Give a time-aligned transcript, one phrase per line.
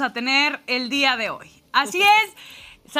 [0.00, 1.50] vamos a tener el día de hoy.
[1.72, 2.34] Así es.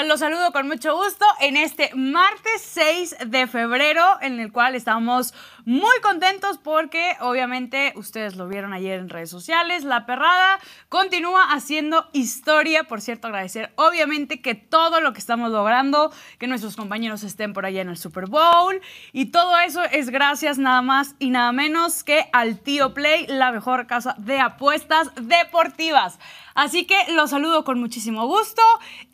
[0.07, 5.35] Los saludo con mucho gusto en este martes 6 de febrero, en el cual estamos
[5.65, 9.83] muy contentos porque obviamente ustedes lo vieron ayer en redes sociales.
[9.83, 12.85] La perrada continúa haciendo historia.
[12.85, 17.67] Por cierto, agradecer obviamente que todo lo que estamos logrando, que nuestros compañeros estén por
[17.67, 18.81] allá en el Super Bowl.
[19.13, 23.51] Y todo eso es gracias nada más y nada menos que al Tío Play, la
[23.51, 26.19] mejor casa de apuestas deportivas.
[26.61, 28.61] Así que los saludo con muchísimo gusto.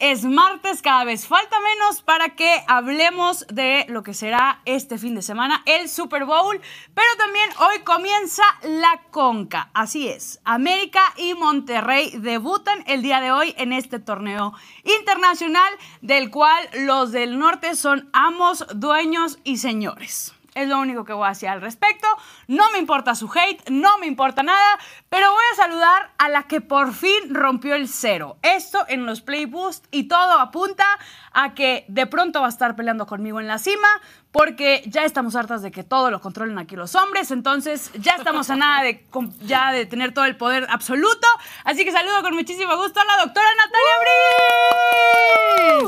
[0.00, 5.14] Es martes, cada vez falta menos para que hablemos de lo que será este fin
[5.14, 6.60] de semana, el Super Bowl.
[6.92, 9.70] Pero también hoy comienza la Conca.
[9.74, 16.32] Así es, América y Monterrey debutan el día de hoy en este torneo internacional del
[16.32, 20.35] cual los del norte son amos, dueños y señores.
[20.56, 22.06] Es lo único que voy a decir al respecto.
[22.48, 24.78] No me importa su hate, no me importa nada,
[25.10, 28.38] pero voy a saludar a la que por fin rompió el cero.
[28.40, 30.86] Esto en los Play Boost y todo apunta
[31.34, 33.86] a que de pronto va a estar peleando conmigo en la cima,
[34.32, 38.48] porque ya estamos hartas de que todo lo controlen aquí los hombres, entonces ya estamos
[38.48, 39.04] a nada de,
[39.42, 41.28] ya de tener todo el poder absoluto.
[41.64, 43.94] Así que saludo con muchísimo gusto a la doctora Natalia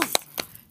[0.03, 0.13] Briz.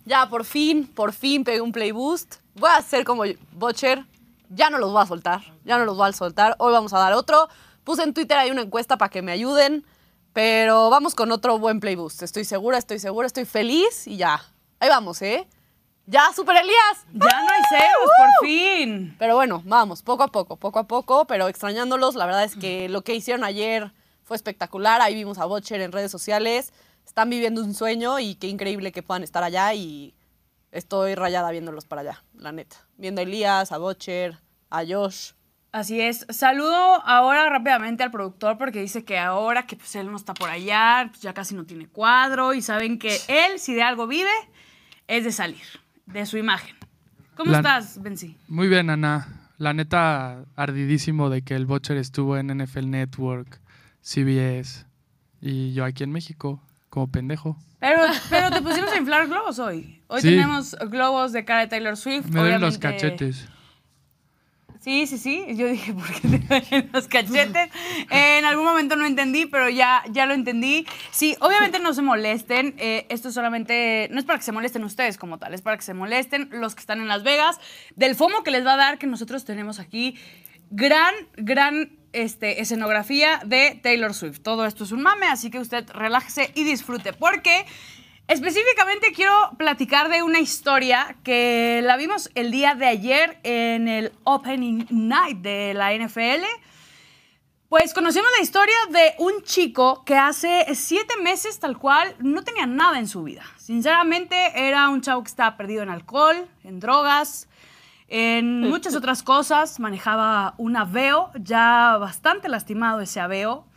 [0.05, 4.05] Ya, por fin, por fin pegué un Play Boost voy a hacer como Butcher,
[4.49, 6.99] ya no los voy a soltar, ya no los voy a soltar, hoy vamos a
[6.99, 7.47] dar otro.
[7.83, 9.85] Puse en Twitter ahí una encuesta para que me ayuden,
[10.33, 12.23] pero vamos con otro buen playboost.
[12.23, 14.41] Estoy segura, estoy segura, estoy feliz y ya.
[14.79, 15.47] Ahí vamos, ¿eh?
[16.05, 17.05] Ya, Super Elías.
[17.13, 19.15] Ya no hay ceros, por fin.
[19.19, 22.15] Pero bueno, vamos, poco a poco, poco a poco, pero extrañándolos.
[22.15, 23.91] La verdad es que lo que hicieron ayer
[24.23, 25.01] fue espectacular.
[25.01, 26.71] Ahí vimos a Butcher en redes sociales.
[27.05, 30.13] Están viviendo un sueño y qué increíble que puedan estar allá y
[30.71, 32.77] estoy rayada viéndolos para allá, la neta.
[32.97, 34.37] Viendo a Elías, a Butcher,
[34.69, 35.31] a Josh.
[35.71, 36.25] Así es.
[36.29, 36.73] Saludo
[37.05, 41.07] ahora rápidamente al productor porque dice que ahora que pues, él no está por allá,
[41.09, 44.31] pues, ya casi no tiene cuadro y saben que él, si de algo vive,
[45.07, 45.61] es de salir,
[46.05, 46.75] de su imagen.
[47.35, 48.35] ¿Cómo estás, Benzi?
[48.47, 49.27] Muy bien, Ana.
[49.57, 53.59] La neta, ardidísimo de que el Butcher estuvo en NFL Network,
[54.01, 54.85] CBS
[55.41, 57.57] y yo aquí en México, como pendejo.
[57.79, 60.01] Pero, pero te pusimos a inflar globos hoy.
[60.07, 62.27] Hoy tenemos globos de cara de Taylor Swift.
[62.27, 63.47] Me ven los cachetes.
[64.79, 65.45] Sí, sí, sí.
[65.55, 67.69] Yo dije, ¿por qué te ven los cachetes?
[68.09, 70.87] en algún momento no entendí, pero ya, ya lo entendí.
[71.11, 72.73] Sí, obviamente no se molesten.
[72.77, 75.83] Eh, esto solamente, no es para que se molesten ustedes como tal, es para que
[75.83, 77.59] se molesten los que están en Las Vegas.
[77.97, 80.15] Del FOMO que les va a dar que nosotros tenemos aquí.
[80.69, 84.39] Gran, gran este, escenografía de Taylor Swift.
[84.41, 87.65] Todo esto es un mame, así que usted relájese y disfrute, porque
[88.27, 94.11] específicamente quiero platicar de una historia que la vimos el día de ayer en el
[94.23, 96.43] Opening Night de la NFL.
[97.69, 102.65] Pues conocimos la historia de un chico que hace siete meses tal cual no tenía
[102.65, 103.43] nada en su vida.
[103.57, 107.49] Sinceramente era un chavo que estaba perdido en alcohol, en drogas,
[108.07, 113.67] en muchas otras cosas manejaba un aveo, ya bastante lastimado ese aveo.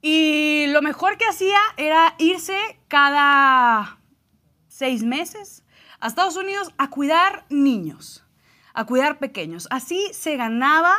[0.00, 2.56] Y lo mejor que hacía era irse
[2.88, 3.98] cada
[4.68, 5.62] seis meses
[6.00, 8.24] a Estados Unidos a cuidar niños,
[8.72, 9.68] a cuidar pequeños.
[9.70, 10.94] Así se ganaba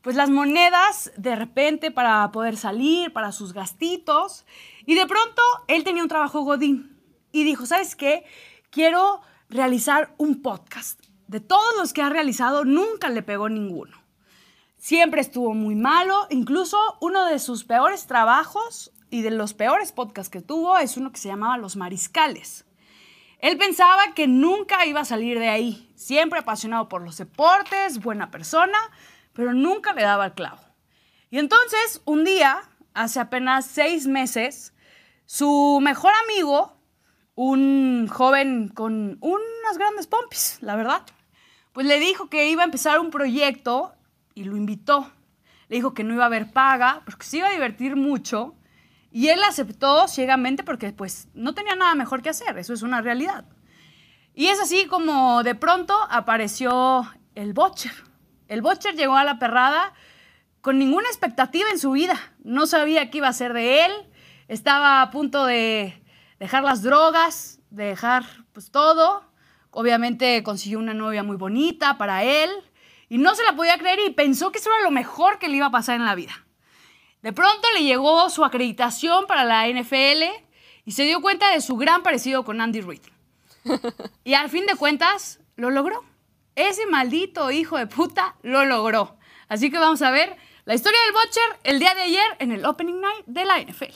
[0.00, 4.46] pues las monedas de repente para poder salir, para sus gastitos.
[4.86, 6.96] Y de pronto él tenía un trabajo godín
[7.32, 8.24] y dijo, ¿sabes qué?
[8.70, 13.96] Quiero realizar un podcast de todos los que ha realizado, nunca le pegó ninguno.
[14.78, 20.30] Siempre estuvo muy malo, incluso uno de sus peores trabajos y de los peores podcasts
[20.30, 22.64] que tuvo es uno que se llamaba Los Mariscales.
[23.40, 28.30] Él pensaba que nunca iba a salir de ahí, siempre apasionado por los deportes, buena
[28.30, 28.78] persona,
[29.32, 30.60] pero nunca le daba el clavo.
[31.30, 32.62] Y entonces, un día,
[32.94, 34.72] hace apenas seis meses,
[35.26, 36.76] su mejor amigo,
[37.34, 41.02] un joven con unas grandes pompis, la verdad,
[41.78, 43.94] pues le dijo que iba a empezar un proyecto
[44.34, 45.12] y lo invitó.
[45.68, 48.56] Le dijo que no iba a haber paga, porque se iba a divertir mucho.
[49.12, 53.00] Y él aceptó ciegamente porque pues no tenía nada mejor que hacer, eso es una
[53.00, 53.44] realidad.
[54.34, 57.94] Y es así como de pronto apareció el Butcher.
[58.48, 59.92] El Butcher llegó a la perrada
[60.60, 62.18] con ninguna expectativa en su vida.
[62.42, 63.92] No sabía qué iba a ser de él.
[64.48, 66.02] Estaba a punto de
[66.40, 69.27] dejar las drogas, de dejar pues todo.
[69.80, 72.50] Obviamente consiguió una novia muy bonita para él
[73.08, 75.56] y no se la podía creer y pensó que eso era lo mejor que le
[75.58, 76.44] iba a pasar en la vida.
[77.22, 80.24] De pronto le llegó su acreditación para la NFL
[80.84, 83.02] y se dio cuenta de su gran parecido con Andy Reid.
[84.24, 86.02] Y al fin de cuentas, lo logró.
[86.56, 89.16] Ese maldito hijo de puta lo logró.
[89.46, 90.34] Así que vamos a ver
[90.64, 93.94] la historia del Butcher el día de ayer en el Opening Night de la NFL.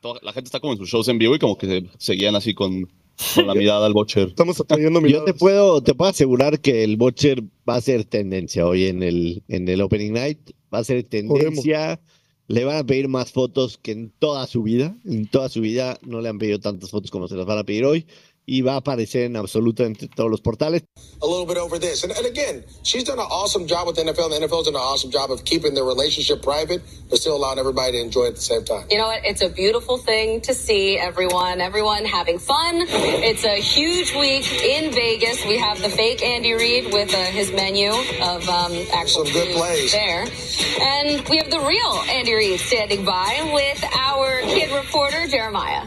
[0.00, 2.34] toda- la gente está como en sus shows en vivo y como que se seguían
[2.34, 2.90] así con,
[3.34, 4.28] con la mirada al Butcher.
[4.28, 5.26] Estamos atrayendo Yo miradas.
[5.26, 9.42] te puedo, te puedo asegurar que el Butcher va a ser tendencia hoy en el,
[9.48, 10.50] en el Opening Night.
[10.72, 12.00] Va a ser tendencia.
[12.46, 14.96] Le van a pedir más fotos que en toda su vida.
[15.04, 17.64] En toda su vida no le han pedido tantas fotos como se las van a
[17.64, 18.06] pedir hoy.
[18.50, 20.82] Y va a aparecer en absolutamente todos los portales.
[21.20, 22.02] a little bit over this.
[22.04, 24.30] And, and again, she's done an awesome job with the NFL.
[24.30, 26.80] The NFL's done an awesome job of keeping their relationship private,
[27.10, 28.86] but still allowing everybody to enjoy it at the same time.
[28.90, 29.20] You know what?
[29.24, 32.86] It's a beautiful thing to see everyone, everyone having fun.
[32.88, 35.44] It's a huge week in Vegas.
[35.44, 39.56] We have the fake Andy Reid with uh, his menu of um, actual Some good
[39.56, 39.92] plays.
[39.92, 45.84] there, and we have the real Andy Reid standing by with our kid reporter Jeremiah.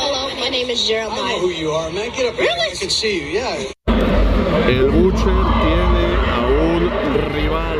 [0.00, 1.20] Hello, my name is Jeremiah.
[1.20, 2.10] I know who you are, man.
[2.10, 2.48] Get up here.
[2.48, 3.26] I can see you.
[3.34, 3.72] Yeah.
[4.68, 6.82] El Butcher tiene a un
[7.34, 7.78] rival.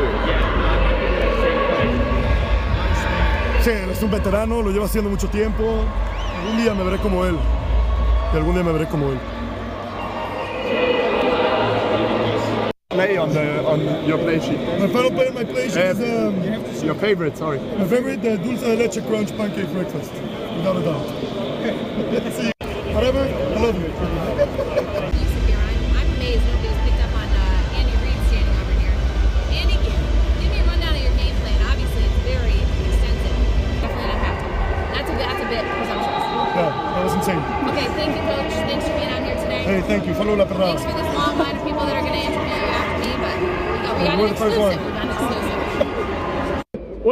[3.63, 5.63] Sí, él es un veterano, lo lleva haciendo mucho tiempo.
[5.63, 7.37] Algún día me veré como él.
[8.33, 9.19] Y algún día me veré como él.
[12.89, 14.59] play on the on your play sheet?
[14.77, 17.59] My final play on my play sheet is um, Your favorite, sorry.
[17.77, 20.11] my favorite, the dulce de leche crunch pancake breakfast.
[20.11, 21.38] Without a doubt.
[21.71, 24.18] Whatever, I love you.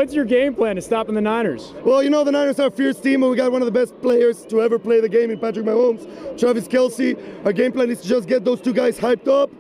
[0.07, 1.74] What's your game plan to stopping the Niners?
[1.83, 3.74] Well, you know, the Niners are a fierce team, and we got one of the
[3.74, 6.07] best players to ever play the game in Patrick Mahomes,
[6.39, 7.18] Travis Kelsey.
[7.44, 9.51] Our game plan is to just get those two guys hyped up,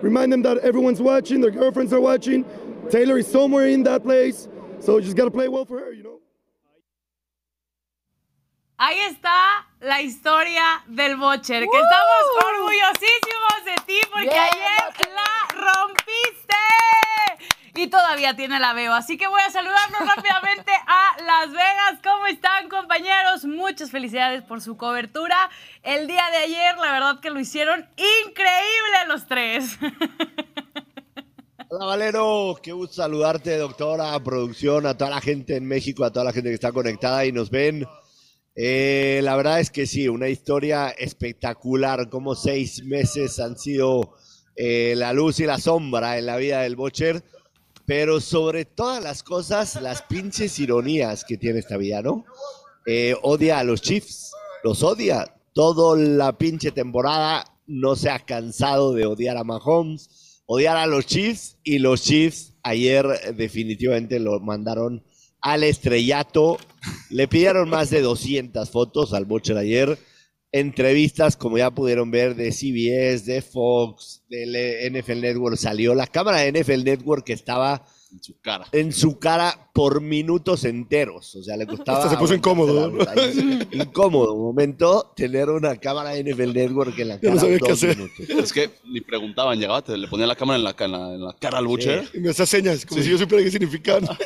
[0.00, 2.46] remind them that everyone's watching, their girlfriends are watching.
[2.88, 4.48] Taylor is somewhere in that place,
[4.78, 6.20] so just got to play well for her, you know?
[8.78, 15.60] Ahí está la historia del Bocher, que estamos orgullosísimos de ti porque Bien, ayer la
[15.60, 15.99] rompiste.
[17.74, 18.92] Y todavía tiene la veo.
[18.92, 22.00] Así que voy a saludarnos rápidamente a Las Vegas.
[22.02, 23.44] ¿Cómo están, compañeros?
[23.44, 25.36] Muchas felicidades por su cobertura.
[25.82, 29.78] El día de ayer, la verdad que lo hicieron increíble los tres.
[31.72, 36.24] Hola Valero, qué gusto saludarte, doctora, producción, a toda la gente en México, a toda
[36.24, 37.86] la gente que está conectada y nos ven.
[38.56, 44.16] Eh, la verdad es que sí, una historia espectacular, como seis meses han sido
[44.56, 47.22] eh, la luz y la sombra en la vida del Bocher,
[47.90, 52.24] pero sobre todas las cosas, las pinches ironías que tiene esta vida, ¿no?
[52.86, 54.30] Eh, odia a los Chiefs,
[54.62, 55.34] los odia.
[55.54, 61.04] Toda la pinche temporada no se ha cansado de odiar a Mahomes, odiar a los
[61.04, 65.02] Chiefs y los Chiefs ayer definitivamente lo mandaron
[65.40, 66.58] al estrellato.
[67.08, 69.98] Le pidieron más de 200 fotos al Butcher ayer.
[70.52, 74.56] Entrevistas, como ya pudieron ver, de CBS, de Fox, del
[74.92, 75.56] NFL Network.
[75.56, 78.66] Salió la cámara de NFL Network que estaba En su cara.
[78.72, 81.36] en su cara por minutos enteros.
[81.36, 81.98] O sea, le costaba.
[81.98, 82.92] Hasta se puso incómodo.
[83.70, 87.34] Incómodo momento tener una cámara de NFL Network en la cara.
[87.34, 87.96] no sabía qué dos hacer.
[87.96, 88.28] minutos.
[88.28, 91.24] Es que ni preguntaban, llegaba, te- le ponía la cámara en la, en la, en
[91.24, 92.08] la cara al Butcher.
[92.12, 94.04] Y me hace señas, como si yo supiera qué significan.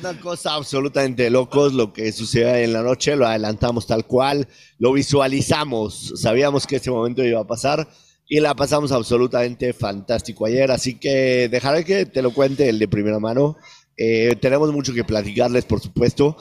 [0.00, 4.46] Una cosa absolutamente locos lo que sucedió en la noche, lo adelantamos tal cual,
[4.78, 7.88] lo visualizamos, sabíamos que este momento iba a pasar
[8.28, 12.86] y la pasamos absolutamente fantástico ayer, así que dejaré que te lo cuente el de
[12.86, 13.56] primera mano.
[13.96, 16.36] Eh, tenemos mucho que platicarles, por supuesto,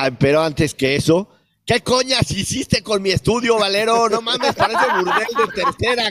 [0.00, 1.28] Ah, pero antes que eso,
[1.66, 4.08] ¿qué coñas hiciste con mi estudio, Valero?
[4.08, 6.10] No mames, parece burdel de tercera.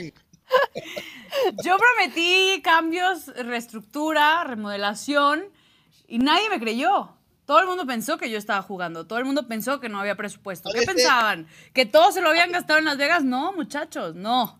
[1.64, 5.44] Yo prometí cambios, reestructura, remodelación
[6.08, 7.14] y nadie me creyó.
[7.44, 9.06] Todo el mundo pensó que yo estaba jugando.
[9.06, 10.68] Todo el mundo pensó que no había presupuesto.
[10.72, 11.46] ¿Qué pensaban?
[11.72, 13.24] ¿Que todos se lo habían gastado en Las Vegas?
[13.24, 14.58] No, muchachos, no.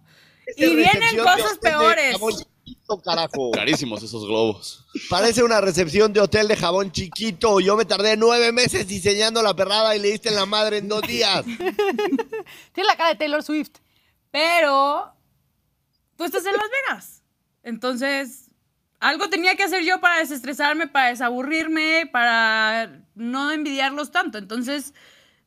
[0.57, 2.13] Y vienen cosas peores.
[2.13, 3.51] jabón chiquito, carajo.
[3.51, 4.87] Carísimos esos globos.
[5.11, 7.61] Parece una recepción de hotel de jabón chiquito.
[7.61, 10.89] Yo me tardé nueve meses diseñando la perrada y le diste en la madre en
[10.89, 11.45] dos días.
[12.73, 13.73] Tiene la cara de Taylor Swift.
[14.31, 15.13] Pero
[16.17, 17.23] tú estás en Las Vegas.
[17.63, 18.48] Entonces,
[19.01, 24.39] algo tenía que hacer yo para desestresarme, para desaburrirme, para no envidiarlos tanto.
[24.39, 24.95] Entonces,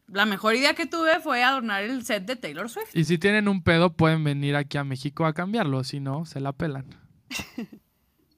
[0.08, 2.96] la mejor idea que tuve fue adornar el set de Taylor Swift.
[2.96, 5.84] Y si tienen un pedo, pueden venir aquí a México a cambiarlo.
[5.84, 6.86] Si no, se la pelan.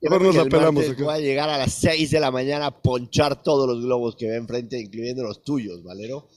[0.02, 0.98] Mejor nos la El pelamos.
[0.98, 4.28] Voy a llegar a las 6 de la mañana a ponchar todos los globos que
[4.28, 6.28] ve enfrente, incluyendo los tuyos, Valero.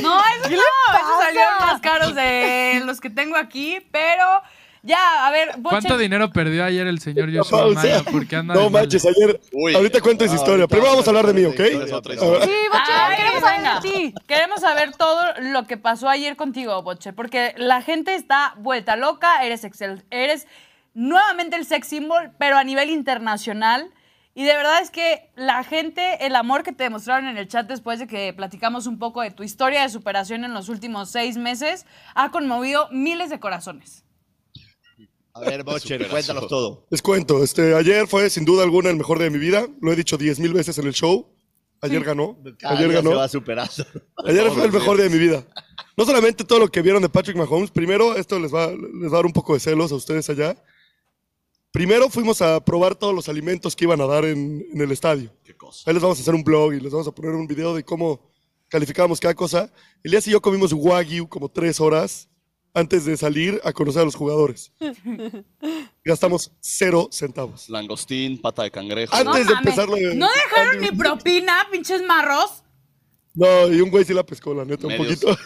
[0.00, 4.24] No, eso no, esos salieron más caros de los que tengo aquí, pero
[4.82, 5.70] Ya, a ver, Boche.
[5.80, 7.80] ¿Cuánto dinero perdió ayer el señor Joshua pausa.
[7.80, 8.02] Maya?
[8.10, 8.82] Porque anda No mal.
[8.82, 9.40] manches, ayer.
[9.52, 9.74] Uy.
[9.74, 10.62] ahorita cuento esa Ah, historia.
[10.62, 11.60] ahorita Primero vamos a hablar de mí, ¿ok?
[11.60, 14.14] Es otra Sí, Boche, Ay, queremos saber de ti.
[14.26, 19.44] Queremos saber todo lo que pasó ayer contigo, Boche, porque la gente está vuelta loca,
[19.44, 20.46] eres, excel- eres
[20.94, 23.90] nuevamente el sex symbol, pero a nivel internacional.
[24.34, 27.66] Y de verdad es que la gente, el amor que te demostraron en el chat
[27.66, 31.36] después de que platicamos un poco de tu historia de superación en los últimos seis
[31.36, 34.04] meses, ha conmovido miles de corazones.
[35.38, 36.86] A ver, Bocher, cuéntanos todo.
[36.90, 39.66] Les cuento, este, ayer fue sin duda alguna el mejor de mi vida.
[39.80, 41.28] Lo he dicho diez mil veces en el show.
[41.80, 42.36] Ayer ganó.
[42.58, 43.16] Cada Ayer día se ganó.
[43.18, 43.72] va superando.
[44.26, 45.46] Ayer fue el mejor día de mi vida.
[45.96, 49.14] No solamente todo lo que vieron de Patrick Mahomes, primero, esto les va, les va
[49.14, 50.56] a dar un poco de celos a ustedes allá.
[51.70, 55.30] Primero fuimos a probar todos los alimentos que iban a dar en, en el estadio.
[55.44, 55.82] Qué cosa.
[55.86, 57.84] Ahí les vamos a hacer un blog y les vamos a poner un video de
[57.84, 58.28] cómo
[58.68, 59.72] calificábamos cada cosa.
[60.02, 62.27] Elías y yo comimos Wagyu como tres horas
[62.78, 64.72] antes de salir a conocer a los jugadores.
[66.04, 67.68] Gastamos cero centavos.
[67.68, 69.14] Langostín, pata de cangrejo.
[69.14, 69.58] Antes No de mames.
[69.78, 72.62] empezar de- ¿No dejaron ni propina, pinches marros?
[73.34, 75.20] No, y un güey sí la pescó, la neta, un Medios.
[75.20, 75.36] poquito.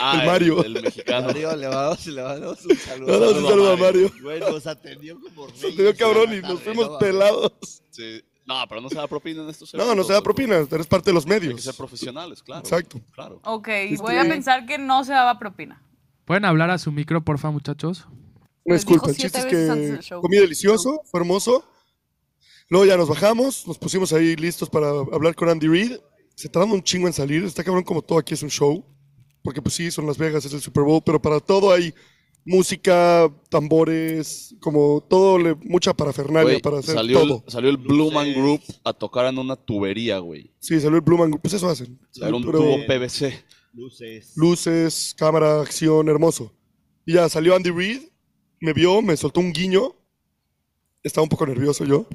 [0.00, 0.64] Ah, El Mario.
[0.64, 1.26] El, mexicano.
[1.28, 3.06] Mario, le mandamos, le mandamos un saludo.
[3.06, 4.12] Le mandamos un saludo a Mario.
[4.22, 7.08] Güey, nos atendió como Se reyes te dio cabrón y nos fuimos no mames.
[7.08, 7.82] pelados.
[7.90, 8.22] Sí.
[8.46, 10.22] No, pero no se da propina en estos No, no eventos, se da ¿no?
[10.24, 11.62] propina, eres parte de los Hay que medios.
[11.62, 12.60] ser profesionales, claro.
[12.60, 13.00] Exacto.
[13.12, 13.40] Claro.
[13.44, 15.80] Ok, Este- voy a pensar que no se daba propina.
[16.24, 18.06] ¿Pueden hablar a su micro, porfa, muchachos?
[18.64, 21.64] Una Les disculpa, el chiste es que comí delicioso, fue hermoso.
[22.70, 25.92] Luego ya nos bajamos, nos pusimos ahí listos para hablar con Andy Reid.
[26.34, 28.84] Se tardan un chingo en salir, está cabrón como todo aquí es un show.
[29.42, 31.92] Porque pues sí, son Las Vegas, es el Super Bowl, pero para todo hay
[32.46, 37.42] música, tambores, como todo, le- mucha parafernalia Güey, para hacer salió, todo.
[37.46, 40.50] el, salió el Blue Man Group a tocar en una tubería, güey.
[40.60, 41.98] Sí, salió el Blue Man Group, pues eso hacen.
[42.16, 43.44] Era un Pero tubo PVC.
[43.74, 44.32] Luces.
[44.36, 46.52] Luces, cámara, acción, hermoso.
[47.04, 48.02] Y ya salió Andy Reid,
[48.60, 49.94] me vio, me soltó un guiño.
[51.02, 52.06] Estaba un poco nervioso yo.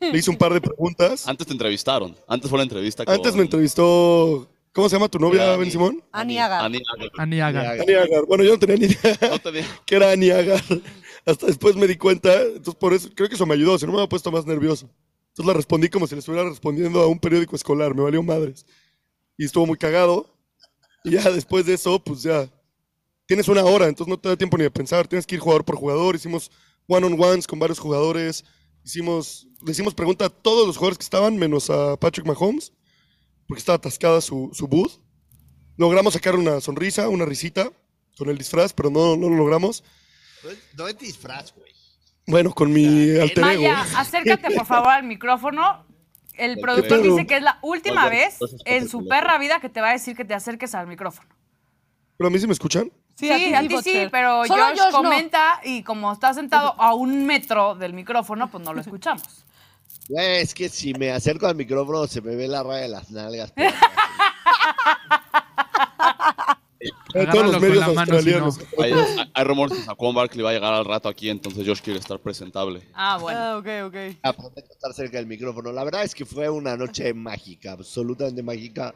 [0.00, 1.28] Le hice un par de preguntas.
[1.28, 2.16] Antes te entrevistaron.
[2.26, 3.14] Antes fue la entrevista con...
[3.14, 4.48] Antes me entrevistó.
[4.72, 5.60] ¿Cómo se llama tu novia, Ani.
[5.62, 6.02] Ben Simón?
[6.10, 6.64] Ani Agar.
[6.64, 7.10] Ani Agar.
[7.18, 7.80] Ani Agar.
[7.80, 8.24] Ani Agar.
[8.26, 10.62] Bueno, yo no tenía ni idea No tenía- que era Ani Agar.
[11.26, 12.42] Hasta después me di cuenta.
[12.42, 13.78] Entonces, por eso, creo que eso me ayudó.
[13.78, 14.88] Si no me había puesto más nervioso.
[15.28, 17.94] Entonces la respondí como si le estuviera respondiendo a un periódico escolar.
[17.94, 18.66] Me valió madres.
[19.36, 20.31] Y estuvo muy cagado.
[21.04, 22.48] Y ya después de eso, pues ya.
[23.26, 25.08] Tienes una hora, entonces no te da tiempo ni de pensar.
[25.08, 26.14] Tienes que ir jugador por jugador.
[26.16, 26.50] Hicimos
[26.86, 28.44] one-on-ones con varios jugadores.
[28.84, 32.72] Hicimos, le hicimos pregunta a todos los jugadores que estaban, menos a Patrick Mahomes,
[33.46, 35.00] porque estaba atascada su, su booth.
[35.76, 37.70] Logramos sacar una sonrisa, una risita
[38.18, 39.82] con el disfraz, pero no, no lo logramos.
[40.76, 41.72] No es- disfraz, güey.
[42.26, 43.62] Bueno, con mi alter ego.
[43.62, 45.86] Maya, acércate por favor al micrófono.
[46.34, 49.90] El productor dice que es la última vez en su perra vida que te va
[49.90, 51.28] a decir que te acerques al micrófono.
[52.16, 52.90] Pero a mí sí me escuchan.
[53.14, 54.10] Sí, a ti, sí, Bocher.
[54.10, 55.02] pero Solo Josh, Josh no.
[55.02, 59.44] comenta y como está sentado a un metro del micrófono, pues no lo escuchamos.
[60.08, 63.52] Es que si me acerco al micrófono se me ve la raya de las nalgas.
[66.90, 67.30] por acá.
[67.32, 68.54] Agárralo todos los con medios la mano, australianos.
[68.56, 71.66] si Hay, hay- hay rumores que Saquon Barkley va a llegar al rato aquí, entonces
[71.66, 72.82] Josh quiere estar presentable.
[72.94, 73.38] Ah, bueno.
[73.40, 73.96] Ah, ok, ok.
[74.22, 75.72] Aprende a estar cerca del micrófono.
[75.72, 78.94] La verdad es que fue una noche mágica, absolutamente mágica.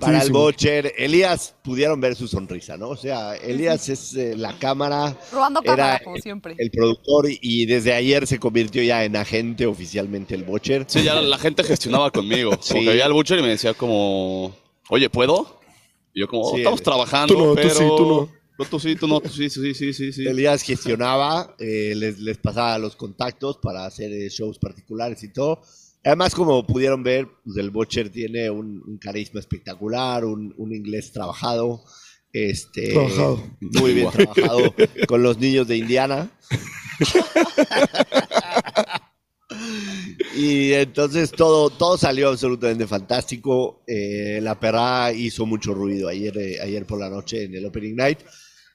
[0.00, 2.88] Para el Bocher, Elías pudieron ver su sonrisa, ¿no?
[2.90, 6.54] O sea, Elías es eh, la cámara, Robando Era cámara, como siempre.
[6.58, 10.84] el productor y, desde ayer se convirtió ya en agente oficialmente el Bocher.
[10.86, 12.50] Sí, ya la, la gente gestionaba conmigo.
[12.50, 12.74] Como Sí.
[12.80, 14.54] que veía al Butcher y me decía como,
[14.88, 15.58] oye, ¿puedo?
[16.16, 17.70] Y yo como, Sí, estamos trabajando, Tú no, tú pero...
[17.74, 18.28] sí, tú no.
[18.58, 20.26] No, tú sí, tú no, tú sí, sí, sí, sí, sí.
[20.26, 25.60] Elías gestionaba, eh, les, les pasaba los contactos para hacer eh, shows particulares y todo.
[26.02, 31.12] Además, como pudieron ver, pues, el Butcher tiene un, un carisma espectacular, un, un inglés
[31.12, 31.84] trabajado.
[32.32, 33.42] Este, Trabajado.
[33.60, 34.74] Muy bien trabajado
[35.06, 36.30] con los niños de Indiana.
[40.36, 43.82] Y entonces todo, todo salió absolutamente fantástico.
[43.86, 47.96] Eh, la perra hizo mucho ruido ayer, eh, ayer por la noche en el Opening
[47.96, 48.18] Night.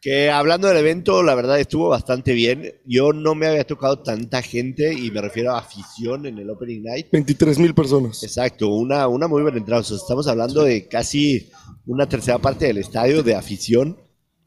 [0.01, 2.73] Que hablando del evento, la verdad estuvo bastante bien.
[2.87, 6.81] Yo no me había tocado tanta gente y me refiero a afición en el Opening
[6.83, 7.07] Night.
[7.11, 8.23] 23 mil personas.
[8.23, 9.81] Exacto, una, una muy buena entrada.
[9.81, 11.51] O sea, estamos hablando de casi
[11.85, 13.97] una tercera parte del estadio de afición.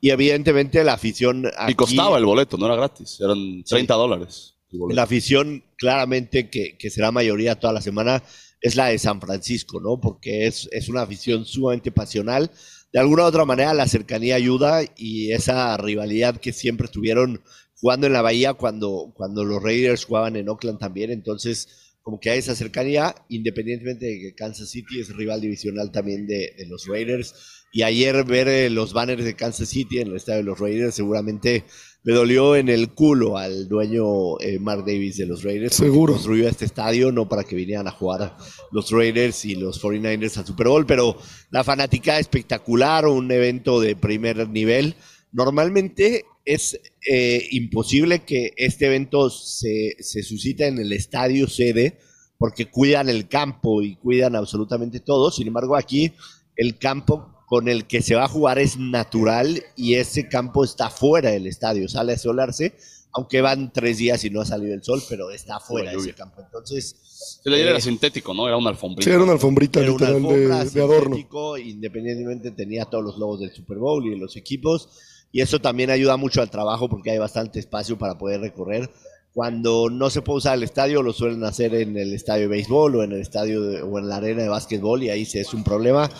[0.00, 1.44] Y evidentemente la afición.
[1.44, 4.53] Y aquí- costaba el boleto, no era gratis, eran 30 dólares.
[4.90, 8.22] La afición claramente que, que será mayoría toda la semana
[8.60, 10.00] es la de San Francisco, ¿no?
[10.00, 12.50] Porque es, es una afición sumamente pasional.
[12.92, 17.42] De alguna u otra manera la cercanía ayuda y esa rivalidad que siempre estuvieron
[17.74, 21.10] jugando en la Bahía cuando, cuando los Raiders jugaban en Oakland también.
[21.10, 21.68] Entonces
[22.04, 26.54] como que hay esa cercanía, independientemente de que Kansas City es rival divisional también de,
[26.56, 27.34] de los Raiders.
[27.72, 30.94] Y ayer ver eh, los banners de Kansas City en el estadio de los Raiders
[30.94, 31.64] seguramente
[32.04, 35.74] le dolió en el culo al dueño eh, Mark Davis de los Raiders.
[35.74, 36.12] Seguro.
[36.12, 38.36] Construyó este estadio no para que vinieran a jugar
[38.70, 41.16] los Raiders y los 49ers al Super Bowl, pero
[41.50, 44.96] la fanática espectacular, un evento de primer nivel.
[45.32, 46.78] Normalmente es
[47.10, 51.98] eh, imposible que este evento se, se suscite en el estadio sede
[52.36, 55.30] porque cuidan el campo y cuidan absolutamente todo.
[55.30, 56.12] Sin embargo, aquí
[56.54, 60.90] el campo con el que se va a jugar es natural y ese campo está
[60.90, 62.74] fuera del estadio, sale a solarse,
[63.12, 66.14] aunque van tres días y no ha salido el sol, pero está fuera de ese
[66.14, 66.42] campo.
[66.44, 66.96] Entonces,
[67.44, 68.48] Se le eh, era sintético, ¿no?
[68.48, 69.08] Era una alfombrita.
[69.08, 71.14] Sí, era una alfombrita era una literal de, alfombra de adorno.
[71.14, 74.88] sintético, independientemente tenía todos los logos del Super Bowl y de los equipos.
[75.30, 78.90] Y eso también ayuda mucho al trabajo porque hay bastante espacio para poder recorrer.
[79.32, 82.96] Cuando no se puede usar el estadio, lo suelen hacer en el estadio de béisbol
[82.96, 85.54] o en el estadio de- o en la arena de básquetbol y ahí sí es
[85.54, 86.10] un problema.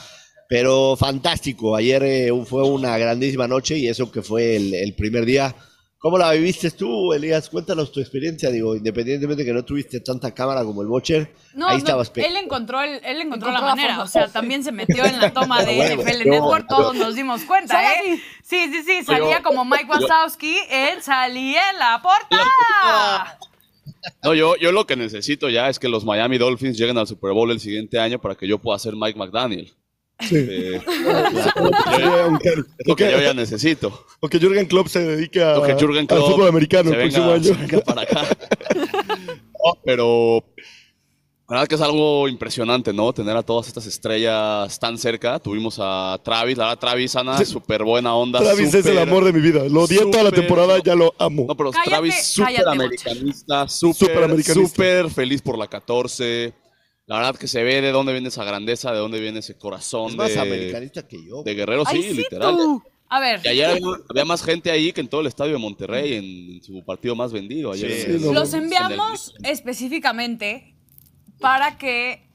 [0.49, 5.25] Pero fantástico, ayer eh, fue una grandísima noche y eso que fue el, el primer
[5.25, 5.55] día.
[5.99, 7.49] ¿Cómo la viviste tú, Elías?
[7.49, 11.77] Cuéntanos tu experiencia, digo, independientemente que no tuviste tanta cámara como el Watcher, No, ahí
[11.77, 14.05] no, estabas pe- él encontró, el- él encontró, Encontró la la manera, forma.
[14.05, 17.41] o sea, también se metió en la toma de Bueno, NFL Network, todos nos dimos
[17.45, 18.21] cuenta, ¿eh?
[18.43, 23.39] Sí, sí, sí, salía como Mike Wazowski, él salía en la portada.
[24.23, 27.33] No, yo, yo lo que necesito ya es que los Miami Dolphins lleguen al Super
[27.33, 29.73] Bowl el siguiente año para que yo pueda ser Mike McDaniel.
[30.21, 30.37] Sí.
[30.47, 32.55] Eh, Sí, aunque-
[32.87, 34.07] lo que yo ya necesito.
[34.21, 36.97] o que Jürgen Klopp se dedique a, Lo que Jürgen al Klopp fútbol americano se
[36.97, 37.69] el venga- próximo se año.
[37.69, 38.23] venga para acá.
[39.65, 40.45] No, pero
[41.49, 43.13] la verdad que es algo impresionante, ¿no?
[43.15, 45.39] Tener a todas estas estrellas tan cerca.
[45.39, 47.47] Tuvimos a Travis, la verdad, Travis, Ana, Sí.
[47.47, 48.41] súper buena onda.
[48.41, 49.65] Travis es el amor de mi vida.
[49.71, 51.47] Lo odié toda la temporada, ya lo amo.
[51.49, 53.69] No, pero Cállate, Travis súper americanista.
[53.69, 56.53] súper feliz por la 14.
[57.07, 60.11] La verdad que se ve de dónde viene esa grandeza, de dónde viene ese corazón
[60.11, 61.43] es más de, americanista que yo.
[61.43, 62.57] de Guerrero, sí, Ay, sí, literal.
[62.57, 62.83] tú.
[63.09, 65.59] A ver, Y ayer había, había más gente ahí que en todo el estadio de
[65.59, 67.73] Monterrey, en, su partido más vendido.
[67.73, 70.75] Ayer Sí, en los en el- enviamos específicamente
[71.39, 72.27] para que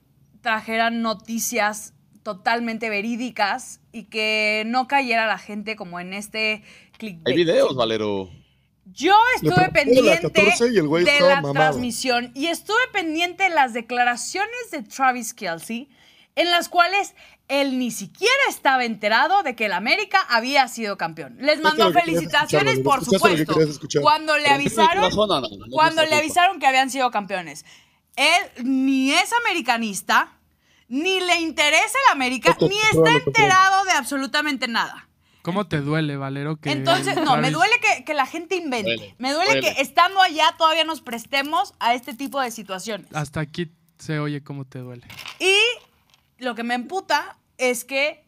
[0.41, 6.63] trajeran noticias totalmente verídicas y que no cayera la gente como en este
[6.97, 7.27] clickbait.
[7.27, 8.29] Hay videos, Valero.
[8.91, 11.54] Yo estuve la pendiente 14 y el güey de la mamado.
[11.54, 15.89] transmisión y estuve pendiente de las declaraciones de Travis Kelsey
[16.36, 17.15] en las cuales
[17.49, 21.36] él ni siquiera estaba enterado de que el América había sido campeón.
[21.39, 23.56] Les mandó felicitaciones, por supuesto.
[24.02, 25.12] Cuando le avisaron,
[25.71, 27.65] cuando le avisaron que habían sido campeones.
[28.15, 30.38] Él ni es americanista,
[30.88, 35.09] ni le interesa el América, ni está enterado de absolutamente nada.
[35.41, 36.58] ¿Cómo te duele, Valero?
[36.58, 38.95] Que Entonces, no, me duele que, que la gente invente.
[38.95, 39.73] Duele, me duele, duele.
[39.75, 43.08] que estando allá todavía nos prestemos a este tipo de situaciones.
[43.13, 45.08] Hasta aquí se oye cómo te duele.
[45.39, 45.56] Y
[46.43, 48.25] lo que me emputa es que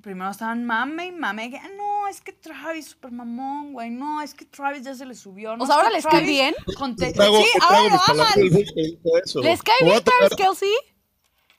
[0.00, 1.50] primero estaban mame y mame.
[1.50, 3.90] que, "Ah, no, es que Travis, super mamón, güey.
[3.90, 5.56] No, es que Travis ya se le subió.
[5.56, 6.54] No, O sea, ¿ahora les cae bien?
[6.78, 8.28] conte- Te trago- sí, ahora lo aman.
[9.42, 10.68] ¿Les cae bien Travis Kelsey?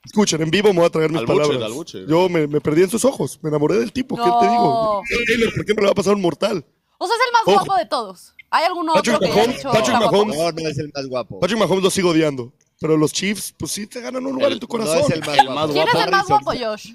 [0.06, 1.62] Escuchen, en vivo me voy a traer mis Al palabras.
[1.62, 2.06] al.
[2.08, 3.38] Yo me, me perdí en sus ojos.
[3.42, 4.16] Me enamoré del tipo.
[4.16, 5.02] ¿Qué te digo?
[5.26, 6.64] Taylor, ¿Por qué me le va a pasar un mortal?
[6.98, 7.64] O sea, es el más Ojo.
[7.66, 8.32] guapo de todos.
[8.50, 9.96] ¿Hay alguno otro Patrick que haya Mahomes- dicho Patrick?
[9.98, 10.36] Mahomes.
[10.38, 11.40] No, no es el más guapo.
[11.40, 12.52] Patrick Mahomes lo sigo odiando.
[12.80, 14.98] Pero los Chiefs, pues sí te ganan un lugar El- en tu No corazón.
[14.98, 15.72] es el más El guapo.
[15.72, 16.90] ¿Quién es el más guapo, Josh?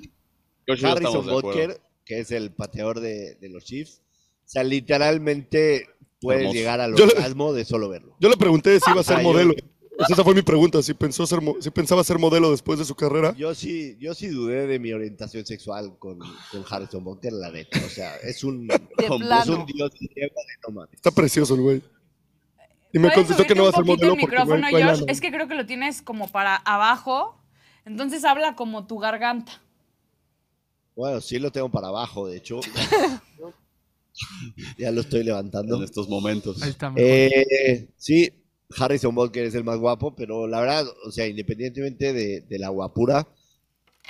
[0.68, 1.26] No Harrison.
[1.28, 4.02] Butker, que es el pateador de, de los Chiefs.
[4.46, 5.88] O sea, literalmente
[6.22, 6.58] puedes Hermoso.
[6.58, 8.16] llegar al orgasmo de solo verlo.
[8.20, 9.54] Yo le pregunté si iba a ser Ah, yo- modelo.
[9.98, 12.96] Pues esa fue mi pregunta, si, pensó ser si pensaba ser modelo después de su
[12.96, 13.36] carrera.
[13.38, 17.80] Yo sí, yo sí dudé de mi orientación sexual con, con Harrison Butker, la neta.
[17.86, 20.32] O sea, es un, De es un dios de
[20.68, 20.94] no mames.
[20.94, 21.82] Está precioso el güey.
[22.94, 24.80] Y me ¿Puedes contestó que no va a ser modelo el porque no hay, micrófono,
[24.80, 25.04] no Josh?
[25.08, 27.38] Es que creo que lo tienes como para abajo.
[27.86, 29.62] Entonces habla como tu garganta.
[30.96, 32.60] Bueno, sí lo tengo para abajo, de hecho.
[34.78, 35.78] ya lo estoy levantando.
[35.78, 36.62] En estos momentos.
[36.62, 36.94] Ahí está.
[36.96, 38.30] Eh, sí,
[38.78, 42.70] Harrison Butker es el más guapo, pero la verdad, o sea, independientemente de, de la
[42.70, 43.28] guapura,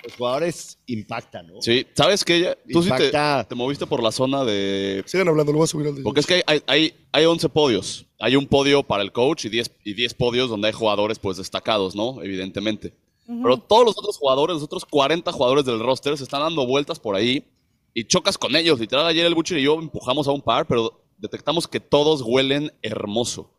[0.03, 1.61] los jugadores impactan, ¿no?
[1.61, 2.57] Sí, ¿sabes qué?
[2.71, 5.03] Tú sí te, moviste por la zona de...
[5.05, 7.25] Sigan hablando, lo voy a subir al de Porque es que hay, hay, hay, hay
[7.25, 8.05] 11 podios.
[8.19, 11.37] Hay un podio para el coach y 10, y 10 podios donde hay jugadores pues
[11.37, 12.21] destacados, ¿no?
[12.23, 12.93] Evidentemente.
[13.27, 16.99] Pero todos los otros jugadores, los otros 40 jugadores del roster se están dando vueltas
[16.99, 17.45] por ahí
[17.93, 18.79] y chocas con ellos.
[18.79, 22.73] Literal, ayer el Butcher y yo empujamos a un par, pero detectamos que todos huelen
[22.81, 23.49] hermoso.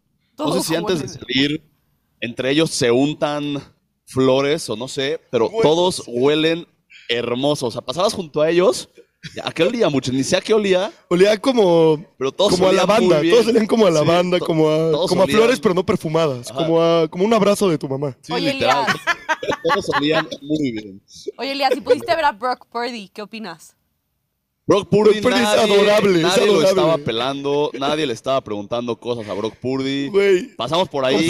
[0.46, 1.62] No sé si antes de salir,
[2.20, 3.62] entre ellos se untan
[4.04, 6.66] flores o no sé, pero todos huelen
[7.08, 7.66] hermoso.
[7.66, 8.88] O sea, pasabas junto a ellos
[9.44, 10.12] ¿A qué olía mucho?
[10.12, 13.20] Ni sé a qué olía, Olía como, pero todos como a lavanda.
[13.30, 16.50] Todos olían como a Sí, lavanda, to- como a, como a flores, pero no perfumadas.
[16.50, 16.58] Ajá.
[16.58, 18.16] Como, a, como un abrazo de tu mamá.
[18.20, 18.92] Sí, Oye, literal.
[19.62, 21.02] Todos olían muy bien.
[21.38, 23.76] Oye, Elías, si pudiste ver a Brock Purdy, ¿qué opinas?
[24.64, 26.68] Brock Purdy, Brock Purdy es nadie, adorable, es nadie lo adorable.
[26.68, 30.08] estaba pelando, nadie le estaba preguntando cosas a Brock Purdy.
[30.56, 31.28] Pasamos por ahí.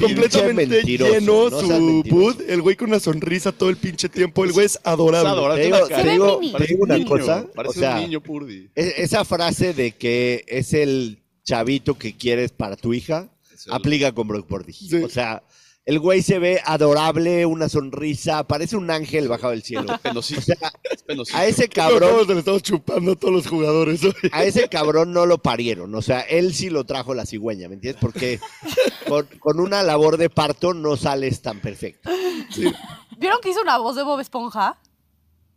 [0.00, 2.40] Completamente, lleno no su boot.
[2.48, 4.44] El güey con una sonrisa todo el pinche tiempo.
[4.44, 5.28] El güey es adorable.
[5.28, 7.46] Es adorable, Te digo, te digo- te una niño, cosa.
[7.54, 8.70] Parece o sea, un niño Purdy.
[8.74, 13.74] es- esa frase de que es el chavito que quieres para tu hija Es el-
[13.74, 14.72] aplica con Brock Purdy.
[14.72, 15.02] Sí.
[15.02, 15.42] O sea,
[15.86, 19.98] el güey se ve adorable, una sonrisa, parece un ángel bajado del cielo.
[20.02, 20.40] Penosito.
[20.40, 22.26] O sea, a ese Cabrón.
[22.26, 24.00] le estamos chupando a todos los jugadores.
[24.32, 25.94] a ese cabrón no lo parieron.
[25.94, 28.00] O sea, él sí lo trajo la cigüeña, ¿me entiendes?
[28.00, 28.40] Porque
[29.06, 32.10] con, con una labor de parto no sales tan perfecto.
[33.18, 34.78] ¿Vieron que hizo una voz de Bob Esponja?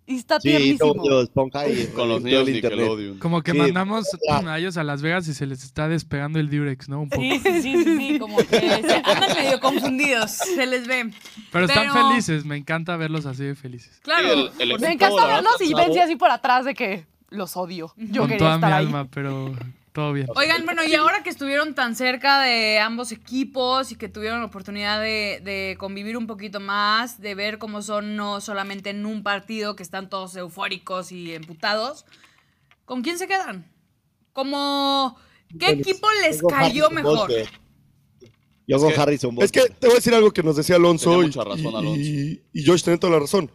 [0.09, 2.47] Y está Sí, Con los niños.
[2.47, 3.19] Nickelodeon.
[3.19, 3.57] Como que Sí.
[3.57, 7.01] mandamos a ellos a Las Vegas y se les está despegando el Durex, ¿no?
[7.01, 7.21] Un poco.
[7.21, 11.11] Sí, sí, sí, sí, sí, como que se andan medio confundidos, se les ve.
[11.51, 13.99] Pero están Pero- felices, me encanta verlos así de felices.
[14.01, 14.31] Claro.
[14.31, 17.93] El- el Me encanta verlos y Benzi así por atrás de que los odio.
[17.97, 18.85] Yo Con quería toda mi ahí.
[18.85, 19.53] alma, pero
[19.97, 20.27] todo bien.
[20.35, 24.45] Oigan, bueno, y ahora que estuvieron tan cerca de ambos equipos y que tuvieron la
[24.45, 29.23] oportunidad de, de convivir un poquito más, de ver cómo son no solamente en un
[29.23, 32.05] partido que están todos eufóricos y emputados,
[32.85, 33.71] ¿con quién se quedan?
[34.33, 35.17] Como,
[35.59, 37.31] ¿qué equipo les cayó mejor?
[38.67, 40.75] Yo Es con que- Harrison Es que te voy a decir algo que nos decía
[40.75, 41.19] Alonso.
[41.23, 41.99] Mucha razón, y, Alonso.
[41.99, 43.49] y- y Josh tiene toda la razón.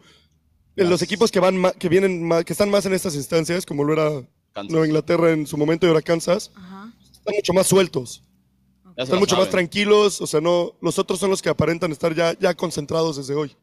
[0.75, 3.93] En los equipos que van que vienen que están más en estas instancias, como lo
[3.93, 4.71] era Kansas.
[4.71, 6.93] Nueva Inglaterra en su momento y ahora Kansas, Ajá.
[7.11, 8.23] están mucho más sueltos.
[8.95, 9.51] Están mucho más saben.
[9.67, 13.33] tranquilos, o sea, no, los otros son los que aparentan estar ya, ya concentrados desde
[13.33, 13.55] hoy.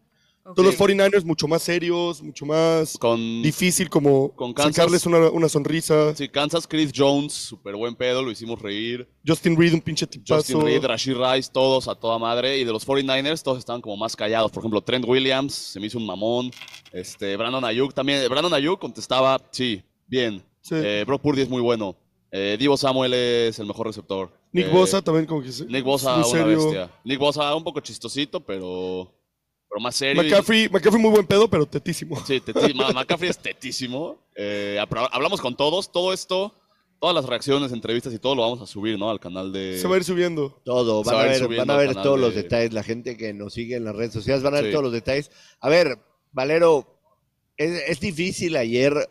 [0.42, 0.56] ok.
[0.56, 5.30] Todos los 49ers mucho más serios, mucho más Con, difícil como Con Kansas- sacarles una,
[5.30, 6.16] una sonrisa.
[6.16, 9.08] sí, Kansas, Chris Jones, súper buen pedo, lo hicimos reír.
[9.24, 10.34] Justin Reed, un pinche tipazo.
[10.38, 12.58] Justin Reed, Rashid Rice, todos a toda madre.
[12.58, 14.50] Y de los 49ers, todos estaban como más callados.
[14.50, 16.50] Por ejemplo, Trent Williams, se me hizo un mamón.
[16.90, 18.28] Este, Brandon Ayuk también.
[18.28, 20.42] Brandon Ayuk contestaba, sí, bien.
[20.62, 20.74] Sí.
[20.76, 21.96] Eh, Brock Purdy es muy bueno.
[22.32, 24.30] Eh, Divo Samuel es el mejor receptor.
[24.52, 26.46] Nick Eh, Bosa también como que se- Nick Bosa, una serio.
[26.64, 26.90] bestia.
[27.04, 29.12] Nick Bosa, un poco chistosito, pero,
[29.68, 30.22] pero más serio.
[30.22, 32.16] y- McCaffrey, McCaffrey muy buen pedo, pero tetísimo.
[32.24, 32.40] Sí,
[32.74, 34.18] Ma- McCaffrey es tetísimo.
[34.36, 34.78] Eh,
[35.12, 35.90] hablamos con todos.
[35.90, 36.54] Todo esto,
[37.00, 39.10] todas las reacciones, entrevistas y todo lo vamos a subir, ¿no?
[39.10, 39.78] Al canal de...
[39.78, 40.60] Se va a ir subiendo.
[40.64, 43.54] Todo, van va a ver, van a todos los de- detalles, la gente que nos
[43.54, 44.70] sigue en las redes sociales van a ver Sí.
[44.72, 45.30] todos los detalles.
[45.60, 45.98] A ver,
[46.30, 46.86] Valero,
[47.56, 49.08] es, es difícil ayer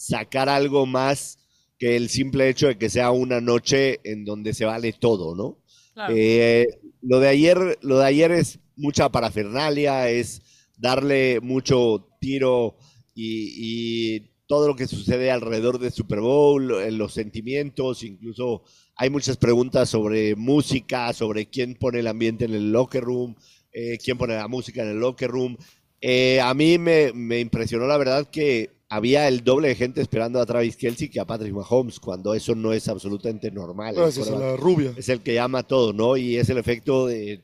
[0.00, 1.38] sacar algo más
[1.78, 5.58] que el simple hecho de que sea una noche en donde se vale todo, ¿no?
[5.92, 6.14] Claro.
[6.16, 6.66] Eh,
[7.02, 10.40] lo de ayer, lo de ayer es mucha parafernalia, es
[10.78, 12.78] darle mucho tiro
[13.14, 18.62] y, y todo lo que sucede alrededor del Super Bowl, eh, los sentimientos, incluso
[18.96, 23.36] hay muchas preguntas sobre música, sobre quién pone el ambiente en el locker room,
[23.70, 25.58] eh, quién pone la música en el locker room.
[26.00, 30.40] Eh, a mí me, me impresionó la verdad que había el doble de gente esperando
[30.40, 33.94] a Travis Kelsey que a Patrick Mahomes, cuando eso no es absolutamente normal.
[33.94, 34.92] Gracias a la rubia.
[34.96, 36.16] es el que llama todo, ¿no?
[36.16, 37.42] Y es el efecto de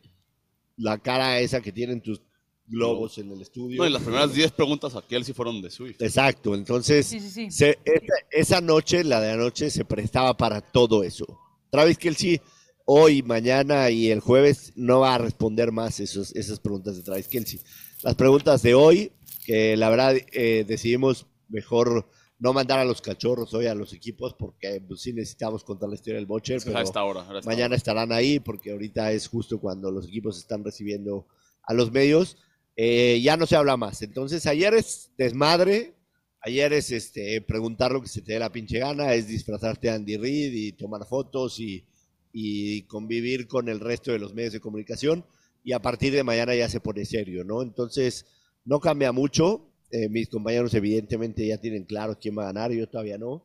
[0.77, 2.21] la cara esa que tienen tus
[2.67, 3.79] globos en el estudio.
[3.81, 6.03] No, y las primeras 10 preguntas a Kelsey fueron de Swift.
[6.03, 7.51] Exacto, entonces Sí, sí, sí.
[7.53, 11.25] se- esa, esa noche, la de anoche, se prestaba para todo eso.
[11.71, 12.41] Travis Kelsey,
[12.87, 17.29] hoy, mañana y el jueves no va a responder más esos, esas preguntas de Travis
[17.29, 17.61] Kelsey.
[18.03, 19.13] Las preguntas de hoy,
[19.45, 24.35] que la verdad eh, decidimos mejor no mandar a los cachorros hoy a los equipos
[24.35, 26.61] porque pues, sí necesitamos contar la historia del Bocher.
[26.63, 27.21] Pero a esta hora.
[27.21, 27.77] a esta mañana hora.
[27.77, 31.27] estarán ahí porque ahorita es justo cuando los equipos están recibiendo
[31.63, 32.37] a los medios.
[32.77, 34.03] Eh, ya no se habla más.
[34.03, 35.95] Entonces, ayer es desmadre.
[36.41, 39.95] Ayer es este, preguntar lo que se te dé la pinche gana, es disfrazarte a
[39.95, 41.85] Andy Reid y tomar fotos y,
[42.33, 45.25] y convivir con el resto de los medios de comunicación.
[45.65, 47.63] Y a partir de mañana ya se pone serio, ¿no?
[47.63, 48.27] Entonces,
[48.65, 49.73] no cambia mucho.
[49.91, 53.45] Eh, mis compañeros evidentemente ya tienen claro quién va a ganar, yo todavía no.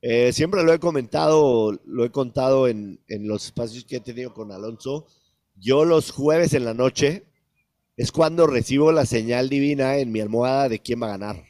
[0.00, 4.32] Eh, siempre lo he comentado, lo he contado en, en los espacios que he tenido
[4.34, 5.06] con Alonso.
[5.56, 7.24] Yo los jueves en la noche
[7.96, 11.44] es cuando recibo la señal divina en mi almohada de quién va a ganar.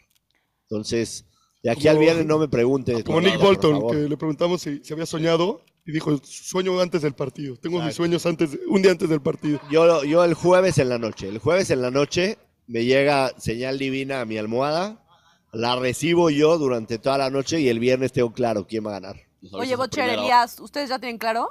[0.68, 1.24] Entonces,
[1.62, 3.04] de aquí al Como- viernes no me pregunte.
[3.04, 7.14] Como Nick Bolton, que le preguntamos si, si había soñado y dijo, sueño antes del
[7.14, 7.56] partido.
[7.56, 9.60] Tengo mis sueños antes, un día antes del partido.
[9.70, 12.38] Yo, yo el jueves en la noche, el jueves en la noche
[12.72, 15.04] me llega señal divina a mi almohada,
[15.52, 19.00] la recibo yo durante toda la noche y el viernes tengo claro quién va a
[19.00, 19.16] ganar.
[19.42, 20.08] Nos Oye, Bocher.
[20.08, 21.50] Elías, ¿ustedes ya tienen claro?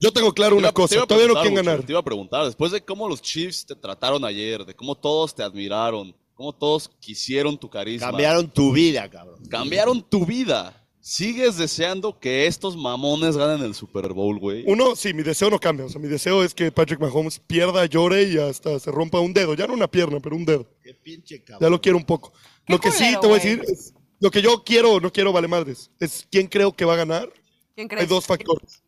[0.00, 1.82] Yo tengo claro una cosa, todavía no Bocher, ganar.
[1.82, 5.34] Te iba a preguntar, después de cómo los Chiefs te trataron ayer, de cómo todos
[5.34, 8.08] te admiraron, cómo todos quisieron tu carisma.
[8.08, 9.42] Cambiaron tu vida, cabrón.
[9.46, 10.83] Cambiaron tu vida.
[11.06, 14.64] Sigues deseando que estos mamones ganen el Super Bowl, güey.
[14.66, 15.84] Uno, sí, mi deseo no cambia.
[15.84, 19.34] O sea, mi deseo es que Patrick Mahomes pierda, llore y hasta se rompa un
[19.34, 19.52] dedo.
[19.52, 20.66] Ya no una pierna, pero un dedo.
[20.82, 21.60] Qué pinche cabrón.
[21.60, 22.32] Ya lo quiero un poco.
[22.68, 23.56] Lo que sí te voy a güey.
[23.56, 25.90] decir es, lo que yo quiero o no quiero vale madres.
[26.00, 27.30] Es quién creo que va a ganar.
[27.74, 28.08] ¿Quién Hay crees?
[28.08, 28.82] dos factores.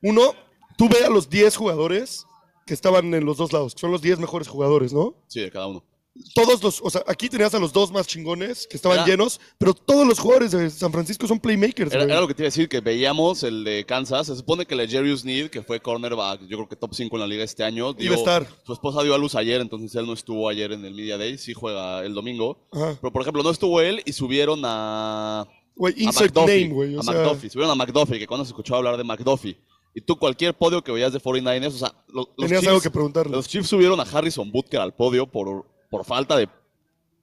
[0.00, 0.32] Uno,
[0.78, 2.24] tú ve a los 10 jugadores
[2.66, 5.14] que estaban en los dos lados, que son los 10 mejores jugadores, ¿no?
[5.26, 5.84] Sí, de cada uno.
[6.32, 9.40] Todos los, o sea, aquí tenías a los dos más chingones que estaban Era- llenos,
[9.58, 12.46] pero todos los jugadores de San Francisco son playmakers, Era, era lo que te iba
[12.46, 14.28] a decir, que veíamos el de Kansas.
[14.28, 17.16] Se supone que el de Jerry Sneed, que fue cornerback, yo creo que top 5
[17.16, 18.46] en la liga este año, dio- Iba a estar.
[18.64, 21.36] su esposa dio a luz ayer, entonces él no estuvo ayer en el Media Day,
[21.36, 22.68] sí juega el domingo.
[22.70, 22.96] Ajá.
[23.00, 25.48] Pero, por ejemplo, no estuvo él y subieron a...
[25.74, 26.96] Güey, a insert McDuffie, name, güey.
[26.96, 27.50] A sea, McDuffie.
[27.50, 29.58] Subieron a McDuffie, que cuando se escuchaba hablar de McDuffie.
[29.96, 32.80] Y tú cualquier podio que veías de 49ers, o sea, lo- los, Tenías Chiefs, algo
[32.80, 33.32] que preguntarle.
[33.36, 36.48] los Chiefs subieron a Harrison Butker al podio por, por falta de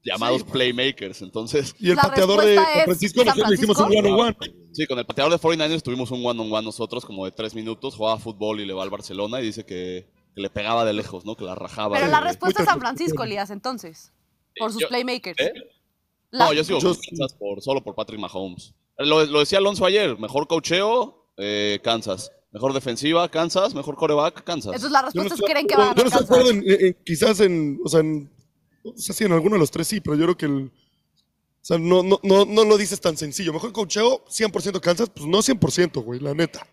[0.03, 1.21] llamados playmakers.
[1.21, 4.09] Entonces, y el pateador de respuesta Francisco, San nosotros le hicimos un Francisco.
[4.15, 4.37] one-on-one.
[4.71, 7.95] sí, con el pateador de 49ers tuvimos un one-on-one nosotros como de tres minutos.
[7.95, 11.25] Jugaba fútbol y le va al Barcelona y dice que, que le pegaba de lejos,
[11.25, 11.35] ¿no?
[11.35, 11.95] Que la rajaba.
[11.95, 14.11] Pero de- la respuesta es San Francisco, Elías, entonces.
[14.57, 15.39] Por sus Yo- playmakers.
[15.39, 15.53] ¿Eh?
[16.31, 18.73] La- No, yo sigo Yo- con Kansas por, solo por Patrick Mahomes.
[18.97, 22.31] Lo, lo decía Alonso ayer, mejor coacheo, eh, Kansas.
[22.51, 23.73] Mejor defensiva, Kansas.
[23.73, 24.73] Mejor coreback, Kansas.
[24.73, 26.41] Entonces la Yo no respuesta es creen que van a yo no estoy de ganar
[26.41, 28.29] acuerdo en, en- quizás en, o sea, en,
[28.83, 31.63] no sé si en alguno de los tres sí, pero yo creo que el, o
[31.63, 33.53] sea, no, no, no, no lo dices tan sencillo.
[33.53, 36.65] Mejor coacheo, 100% Kansas, pues no 100%, güey, la neta.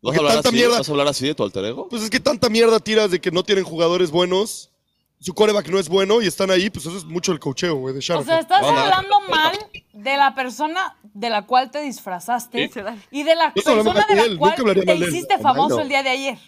[0.00, 1.88] ¿Vas, a hablar tanta así, mierda- ¿Vas a hablar así de tu alter ego?
[1.88, 4.70] Pues es que tanta mierda tiras de que no tienen jugadores buenos,
[5.20, 7.94] su coreback no es bueno y están ahí, pues eso es mucho el coacheo, güey,
[7.94, 8.26] de O Shanahan.
[8.26, 8.78] sea, estás No, no.
[8.80, 9.56] hablando mal
[9.92, 12.80] de la persona de la cual te disfrazaste Sí.
[13.12, 16.10] y de la persona de de él, la cual te hiciste famoso el día de
[16.10, 16.38] ayer.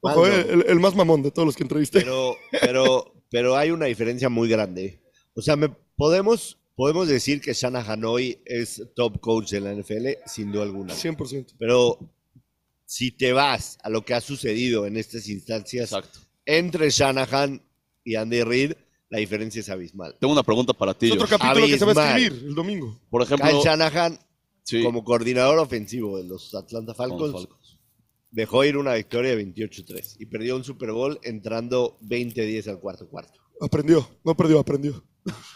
[0.00, 1.98] Ojo, eh, el, el más mamón de todos los que entrevisté.
[2.00, 5.00] Pero, pero, pero hay una diferencia muy grande.
[5.34, 10.06] O sea, me, podemos, podemos decir que Shanahan hoy es top coach de la NFL,
[10.26, 10.94] sin duda alguna.
[10.94, 11.54] 100%.
[11.58, 11.98] Pero
[12.84, 16.20] si te vas a lo que ha sucedido en estas instancias Exacto.
[16.46, 17.62] entre Shanahan
[18.02, 18.72] y Andy Reid,
[19.10, 20.16] la diferencia es abismal.
[20.18, 21.06] Tengo una pregunta para ti.
[21.06, 22.98] Es otro capítulo que se va a escribir el domingo.
[23.10, 24.18] Por Kyle ejemplo, Shanahan,
[24.62, 27.48] sí, como coordinador ofensivo de los Atlanta los Falcons.
[28.30, 33.08] Dejó ir una victoria de 28-3 y perdió un Super Bowl entrando 20-10 al cuarto
[33.08, 33.40] cuarto.
[33.60, 35.02] Aprendió, no perdió, aprendió.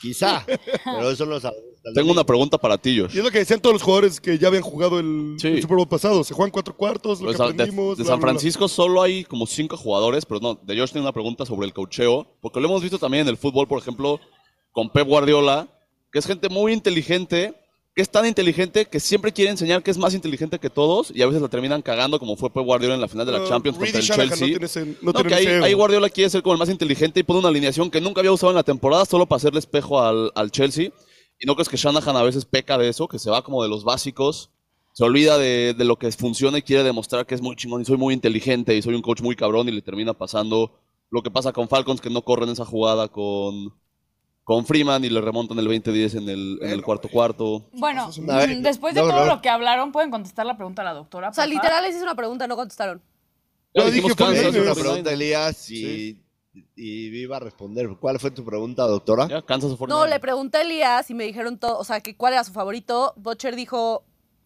[0.00, 0.44] Quizá,
[0.84, 1.64] pero eso no sabemos.
[1.94, 3.14] Tengo una pregunta para ti, Josh.
[3.14, 5.48] Y es lo que decían todos los jugadores que ya habían jugado el, Sí.
[5.48, 6.22] el Super Bowl pasado.
[6.22, 7.96] Se juegan cuatro cuartos, lo Pues, que de- aprendimos.
[7.98, 8.32] de, bla, San bla, bla.
[8.32, 11.72] Francisco solo hay como cinco jugadores, pero no, de Josh tiene una pregunta sobre el
[11.72, 14.20] cocheo, porque lo hemos visto también en el fútbol, por ejemplo,
[14.70, 15.68] con Pep Guardiola,
[16.12, 17.54] que es gente muy inteligente,
[17.94, 21.20] que es tan inteligente que siempre quiere enseñar que es más inteligente que todos y
[21.20, 23.48] a veces la terminan cagando como fue Pep Guardiola en la final de la No,
[23.48, 24.46] Champions Reid contra el Shanahan Chelsea.
[24.48, 25.34] No, tienen ese- no No, tienen que
[25.66, 28.32] ahí Guardiola quiere ser como el más inteligente y pone una alineación que nunca había
[28.32, 30.90] usado en la temporada solo para hacerle espejo al, al Chelsea.
[31.38, 33.68] Y no crees que Shanahan a veces peca de eso, que se va como de
[33.68, 34.50] los básicos,
[34.92, 37.84] se olvida de, de lo que funciona y quiere demostrar que es muy chingón y
[37.84, 40.78] soy muy inteligente y soy un coach muy cabrón y le termina pasando
[41.10, 43.74] lo que pasa con Falcons, que no corren esa jugada con,
[44.44, 47.64] con Freeman y le remontan el 20-10 en el, en el cuarto cuarto.
[47.72, 49.34] Bueno, mm, después de no, todo no.
[49.36, 51.28] lo que hablaron, ¿pueden contestar la pregunta a la doctora?
[51.28, 53.00] O sea, literal les hice una pregunta, no contestaron.
[53.74, 54.80] Yo dijimos dije Kansas, Hice una 49ers.
[54.80, 55.12] pregunta, 49ers.
[55.14, 56.18] Elías, y,
[56.76, 57.88] y iba a responder.
[58.00, 59.28] ¿Cuál fue tu pregunta, doctora?
[59.28, 60.08] Ya, Kansas o No, 49ers.
[60.10, 63.14] le pregunté a Elías y me dijeron todo, o sea, que cuál era su favorito.
[63.16, 64.04] Butcher dijo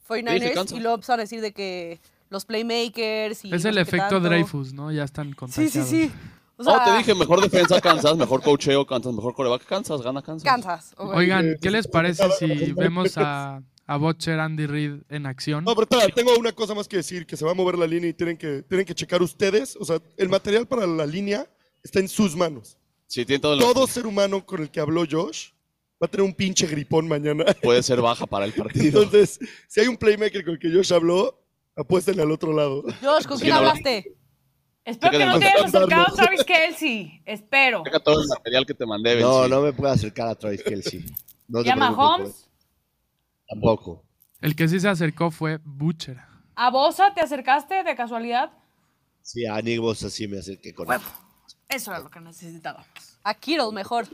[0.09, 0.79] Yo dije 49ers Kansas.
[0.79, 3.97] y luego empezaron a decir de que los playmakers y Es el no sé qué
[3.97, 4.29] efecto tanto.
[4.29, 4.93] Dreyfus, ¿no?
[4.93, 5.89] Ya están Sí, contagiados.
[5.89, 6.13] sí,
[6.59, 10.23] O No, sea, te dije mejor defensa Kansas, mejor coacheo Kansas, mejor coreback Kansas, gana
[10.23, 10.45] Kansas.
[10.45, 10.95] Kansas.
[10.97, 11.15] ok.
[11.15, 15.65] Oigan, ¿qué les parece si vemos a, a Butcher Andy Reid en acción?
[15.65, 17.87] No, pero espera, tengo una cosa más que decir, que se va a mover la
[17.87, 19.77] línea y tienen que, tienen que checar ustedes.
[19.79, 21.47] O sea, el material para la línea
[21.83, 22.79] está en sus manos.
[23.07, 25.51] Sí, tiene todo el- Todo ser humano con el que habló Josh
[26.03, 27.45] va a tener un pinche gripón mañana.
[27.63, 29.03] puede ser baja para el partido.
[29.03, 29.39] Entonces,
[29.69, 31.39] si hay un playmaker con el que Josh habló,
[31.77, 32.83] apuéstenle al otro lado.
[33.03, 34.17] Josh, ¿con quién hablaste?
[34.87, 37.21] Espero que no te hayas acercado a Travis Kelsey.
[37.25, 37.83] Espero.
[37.85, 41.05] Checa todo el material que te mandé, No, no me puedo acercar a Travis Kelsey.
[41.49, 42.49] No ¿Y a Mahomes?
[43.49, 44.05] Tampoco.
[44.41, 46.19] El que sí se acercó fue Butcher.
[46.55, 48.53] ¿A Bosa te acercaste de casualidad?
[49.23, 51.01] Sí, a Nick Bosa sí me acerqué con él.
[51.69, 52.87] Eso era lo que necesitábamos.
[53.25, 54.07] A Kittle, mejor.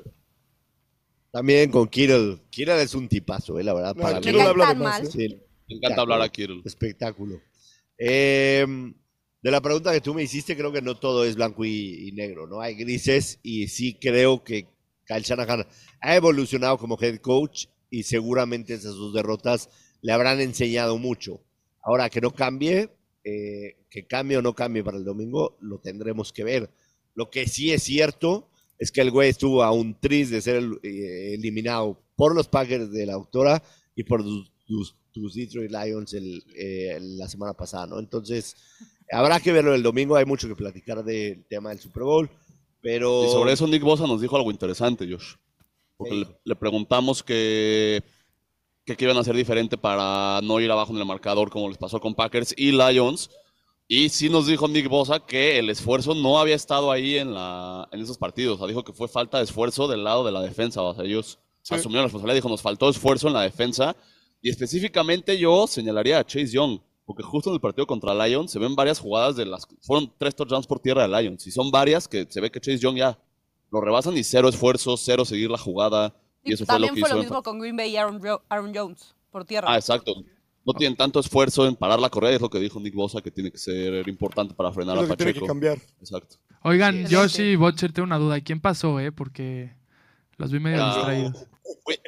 [1.30, 2.40] También con Kittle.
[2.48, 3.94] Kittle es un tipazo, eh, la verdad.
[3.94, 4.40] No, para mí.
[4.40, 5.02] habla tan mal.
[5.02, 5.10] ¿eh?
[5.10, 6.62] Sí, Me encanta hablar a Kittle.
[6.64, 7.40] Espectáculo.
[7.98, 8.66] Eh,
[9.42, 12.12] de la pregunta que tú me hiciste, creo que no todo es blanco y, y
[12.12, 12.60] negro, ¿no?
[12.60, 14.66] Hay grises y sí creo que
[15.06, 15.66] Kyle Shanahan
[16.00, 19.68] ha evolucionado como head coach y seguramente esas dos derrotas
[20.00, 21.40] le habrán enseñado mucho.
[21.82, 22.90] Ahora, que no cambie,
[23.24, 26.70] eh, que cambie o no cambie para el domingo, lo tendremos que ver.
[27.14, 30.62] Lo que sí es cierto es que el güey estuvo a un tris de ser
[30.82, 33.62] eh, eliminado por los Packers de la doctora
[33.96, 37.98] y por tus- tus Detroit Lions el, eh, la semana pasada, ¿no?
[37.98, 38.56] Entonces,
[39.12, 42.30] habrá que verlo el domingo, hay mucho que platicar del tema del Super Bowl,
[42.80, 43.24] pero...
[43.24, 45.34] Y sobre eso Nick Bosa nos dijo algo interesante, Josh.
[45.96, 48.02] Porque le, le preguntamos que,
[48.84, 51.78] que qué iban a hacer diferente para no ir abajo en el marcador como les
[51.78, 53.30] pasó con Packers y Lions.
[53.88, 57.88] Y sí nos dijo Nick Bosa que el esfuerzo no había estado ahí en, la,
[57.92, 58.54] en esos partidos.
[58.54, 60.80] O sea, dijo que fue falta de esfuerzo del lado de la defensa.
[60.80, 62.36] O sea, ellos asumieron la responsabilidad.
[62.36, 63.94] Dijo, nos faltó esfuerzo en la defensa.
[64.40, 66.80] Y específicamente yo señalaría a Chase Young.
[67.04, 69.66] Porque justo en el partido contra Lions se ven varias jugadas de las...
[69.80, 71.46] Fueron tres touchdowns por tierra de Lions.
[71.46, 73.18] Y son varias que se ve que Chase Young ya
[73.70, 76.14] lo rebasan y cero esfuerzo, cero seguir la jugada.
[76.44, 77.16] Y Y eso fue lo también que fue hizo.
[77.16, 79.66] lo en- mismo con Green Bay y Aaron, Jo- Aaron Jones por tierra.
[79.70, 80.14] Ah, exacto.
[80.64, 83.32] No tienen tanto esfuerzo en parar la correa, es lo que dijo Nick Bosa, que
[83.32, 85.46] tiene que ser importante para frenar Es a lo que tiene Pacheco.
[85.46, 85.78] que cambiar.
[85.98, 86.36] Exacto.
[86.62, 87.14] Oigan, Sí.
[87.16, 88.40] Josh y Butcher, tengo una duda.
[88.40, 89.10] ¿Quién pasó, eh?
[89.10, 89.74] Porque
[90.36, 91.46] los vi medio Ah, distraídos.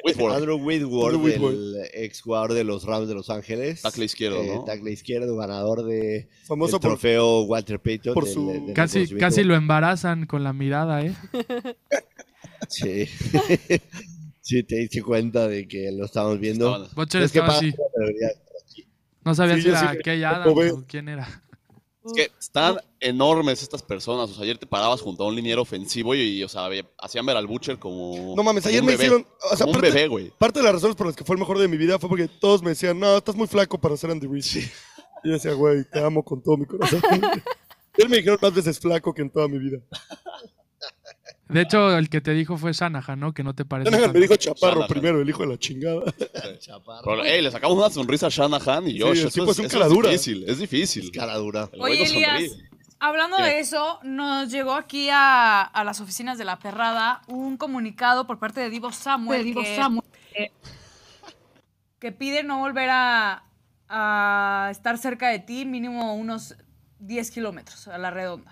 [0.03, 1.53] Whitworth, Andrew Whitworth, Andrew Whitworth.
[1.55, 3.81] el ex jugador de los Rams de Los Ángeles.
[3.81, 4.63] Tackle izquierdo, Eh, ¿no?
[4.65, 8.13] tackle izquierdo, ganador de Famoso el por trofeo Walter Payton.
[8.13, 11.15] por del- su- del Casi, casi lo embarazan con la mirada, ¿eh?
[12.69, 13.05] Sí.
[14.41, 16.87] sí, te diste cuenta de que lo estamos viendo.
[17.21, 17.41] Es que.
[19.23, 21.43] No sabía Sí, si era sí- Kay como Adams o quién era.
[22.05, 24.29] Es que están enormes estas personas.
[24.29, 27.25] O sea, ayer te parabas junto a un liniero ofensivo y, y, o sea, hacían
[27.25, 28.35] ver al Butcher como.
[28.35, 29.05] No mames, ayer un me bebé.
[29.05, 29.27] hicieron.
[29.51, 30.31] O sea, como un parte, bebé, güey.
[30.37, 32.27] parte de las razones por las que fue el mejor de mi vida fue porque
[32.27, 34.45] todos me decían, no, estás muy flaco para ser Andy Reid.
[35.23, 37.01] Y yo decía, güey, te amo con todo mi corazón.
[37.97, 39.79] Él me dijeron más veces flaco que en toda mi vida.
[41.47, 43.33] De hecho, el que te dijo fue Shanahan, ¿no?
[43.33, 43.91] Que no te parece.
[43.91, 44.87] Shanahan me dijo chaparro Shanahan.
[44.89, 46.01] primero, el hijo de la chingada.
[47.03, 49.19] Pero, ey, le sacamos una sonrisa a Shanahan y Josh.
[49.19, 50.09] el eso tipo es un cara dura.
[50.09, 51.11] difícil, es difícil.
[51.11, 51.69] Cara dura.
[51.71, 52.03] El Oye.
[52.03, 52.57] Elías,
[52.99, 53.43] hablando ¿Qué?
[53.43, 58.39] de eso, nos llegó aquí a, a las oficinas de la perrada un comunicado por
[58.39, 59.53] parte de Divo Samuel,
[60.33, 60.51] que,
[61.99, 63.43] que pide no volver a,
[63.87, 66.55] a estar cerca de ti, mínimo unos
[66.99, 68.47] 10 kilómetros a la redonda.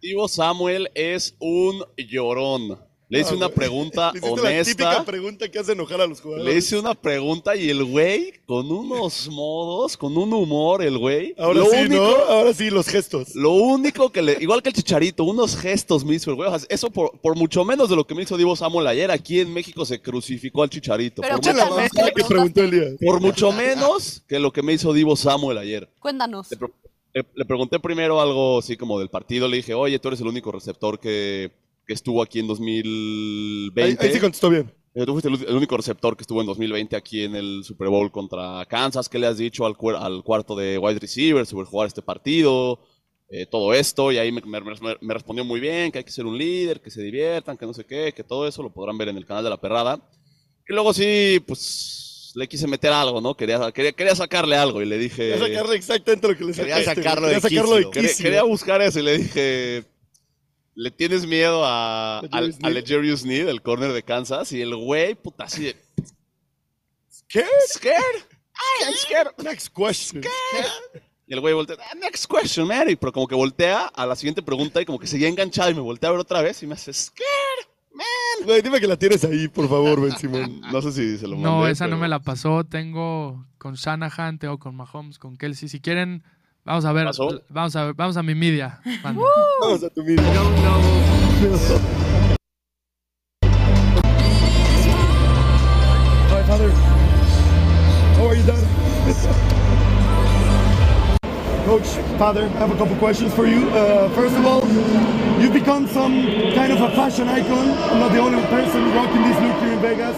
[0.00, 2.78] Divo Samuel es un llorón.
[3.12, 3.56] Le hice Ah, una güey.
[3.56, 5.04] pregunta Le hiciste La típica honesta.
[5.04, 6.46] pregunta que hace enojar a los jugadores.
[6.54, 11.34] Le hice una pregunta y el güey, con unos modos, con un humor, el güey.
[11.36, 12.16] Ahora lo sí, único, ¿no?
[12.32, 13.34] Ahora sí, los gestos.
[13.34, 14.36] Lo único que le.
[14.40, 16.48] Igual que el chicharito, unos gestos me hizo el güey.
[16.48, 19.10] O sea, eso por, por mucho menos de lo que me hizo Divo Samuel ayer.
[19.10, 21.20] Aquí en México se crucificó al chicharito.
[21.20, 22.92] Pero por, mucho, ¿qué le mamá que preguntó Elías.
[23.04, 25.90] por mucho menos que lo que me hizo Divo Samuel ayer.
[25.98, 26.46] Cuéntanos.
[27.14, 29.48] Le- le pregunté primero algo así como del partido.
[29.48, 31.52] Le dije, oye, tú eres el único receptor que,
[31.86, 33.82] que estuvo aquí en 2020.
[33.82, 34.72] Ahí, ahí sí contestó bien.
[34.94, 37.88] Eh, Tú fuiste el, el único receptor que estuvo en 2020 aquí en el Super
[37.88, 39.08] Bowl contra Kansas.
[39.08, 42.80] ¿Qué le has dicho al, cuarto de wide receiver sobre jugar este partido?
[43.28, 44.10] Eh, todo esto.
[44.10, 44.42] Y ahí me-
[45.00, 47.72] me respondió muy bien que hay que ser un líder, que se diviertan, que no
[47.74, 50.00] sé qué, que todo eso lo podrán ver en el canal de la perrada.
[50.68, 53.34] Y luego sí, pues le quise meter algo, ¿no?
[53.36, 55.30] Quería, quería, quería sacarle algo y le dije...
[55.32, 58.24] Quería sacarle exactamente lo que le Quería sacaste, sacarlo de Quería sacarlo de quicio.
[58.24, 59.84] Quería, buscar eso y le dije,
[60.74, 62.74] ¿le tienes miedo a, ¿Legarius al- a Sneed?
[62.74, 64.52] Legarius Sneed, el corner de Kansas?
[64.52, 65.76] Y el güey, puta, así de...
[67.28, 67.44] ¿Qué?
[67.68, 67.96] ¿Scared?
[68.00, 69.30] I am scared.
[69.42, 70.22] Next question.
[71.26, 72.96] Y el güey voltea, "Ah, next question, Mary.
[72.96, 75.80] Pero como que voltea a la siguiente pregunta y como que seguía enganchado y me
[75.80, 77.66] voltea a ver otra vez y me hace, scared,
[78.00, 78.46] man.
[78.46, 80.60] Güey, dime que la tienes ahí, por favor, Ben Simón.
[80.72, 81.48] No sé si se lo mandé.
[81.48, 82.64] No, esa no me la pasó.
[82.64, 85.68] Tengo con Shanahan, tengo con Mahomes, con Kelsey.
[85.68, 86.22] Si quieren,
[86.64, 87.06] vamos a ver.
[87.06, 87.28] ¿Pasó?
[87.48, 88.80] Vamos a ver, vamos a mi media.
[89.02, 90.04] Vamos a tu
[96.50, 96.70] father.
[98.16, 99.46] How are you, Dad?
[101.70, 101.86] Coach,
[102.18, 103.70] father, I have a couple questions for you.
[103.70, 104.66] Uh, first of all,
[105.40, 106.20] you've become some
[106.52, 107.70] kind of a fashion icon.
[107.92, 110.16] I'm not the only person rocking this look here in Vegas.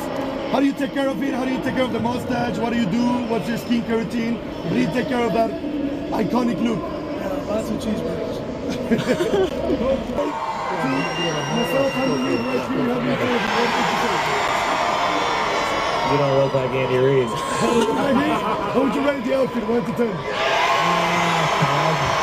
[0.50, 1.34] How do you take care of it?
[1.34, 2.56] How do you take care of the mustache?
[2.56, 3.04] What do you do?
[3.28, 4.36] What's your skincare routine?
[4.64, 5.50] How do you take care of that
[6.12, 6.80] iconic look?
[7.46, 8.40] lots of cheeseburgers.
[11.52, 12.40] Myself, I'm right here.
[12.48, 12.72] Have
[16.12, 17.28] you don't look like Andy Reid.
[18.72, 20.71] How would you rate the outfit, 1 to 10?
[21.62, 22.22] Five.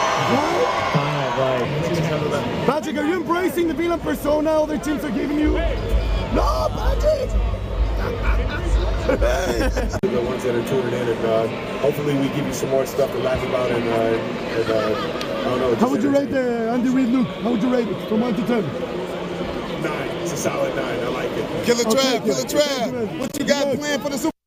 [2.65, 5.53] Patrick, are you embracing the villain persona other teams are giving you?
[6.33, 7.29] No, Patrick!
[9.09, 11.47] The ones that are tuning in, and uh,
[11.79, 13.71] hopefully we give you some more stuff to laugh about.
[13.71, 15.75] And, uh, and uh, I don't know.
[15.75, 17.27] How would you rate the Andy Reid look?
[17.41, 18.63] How would you rate it from 1 to 10?
[19.83, 20.09] Nine.
[20.21, 20.99] It's a solid nine.
[20.99, 21.65] I like it.
[21.65, 24.38] Killer Trav, Killer Trav, what you got planned for the Super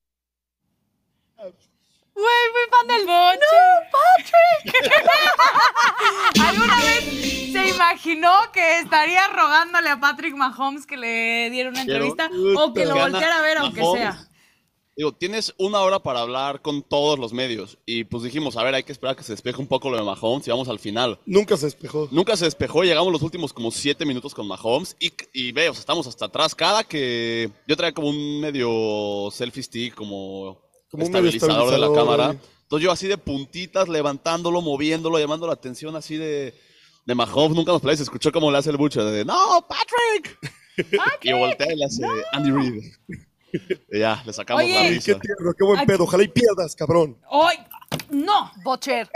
[8.52, 12.30] que estaría rogándole a Patrick Mahomes que le diera una Quiero- entrevista
[12.60, 14.28] o que lo volteara a ver aunque sea?
[14.94, 17.78] Digo, tienes una hora para hablar con todos los medios.
[17.86, 19.96] Y pues dijimos, a ver, hay que esperar a que se despeje un poco lo
[19.96, 21.18] de Mahomes y vamos al final.
[21.24, 22.08] Nunca se despejó.
[22.10, 25.72] Nunca se despejó, llegamos los últimos como siete minutos con Mahomes y, y ve, o
[25.72, 26.54] sea, estamos hasta atrás.
[26.54, 31.78] Cada que yo traía como un medio selfie stick, como, Como un medio estabilizador de
[31.78, 32.36] la cámara.
[32.64, 36.54] Entonces yo así de puntitas, levantándolo, moviéndolo, llamando la atención así de,
[37.04, 37.56] de Mahomes.
[37.56, 40.38] Nunca nos play, se escuchó como le hace el bucho de ¡No, Patrick!
[41.22, 42.84] y voltea y le hace Andy Reid.
[43.92, 44.72] ya, le sacamos Oye.
[44.74, 45.12] la Ay, risa.
[45.14, 46.04] qué tierno, qué buen Aquí- pedo.
[46.04, 47.18] Ojalá y pierdas, cabrón.
[47.30, 47.58] ¡Ay!
[48.10, 48.50] ¡No!
[48.64, 49.10] Bocher,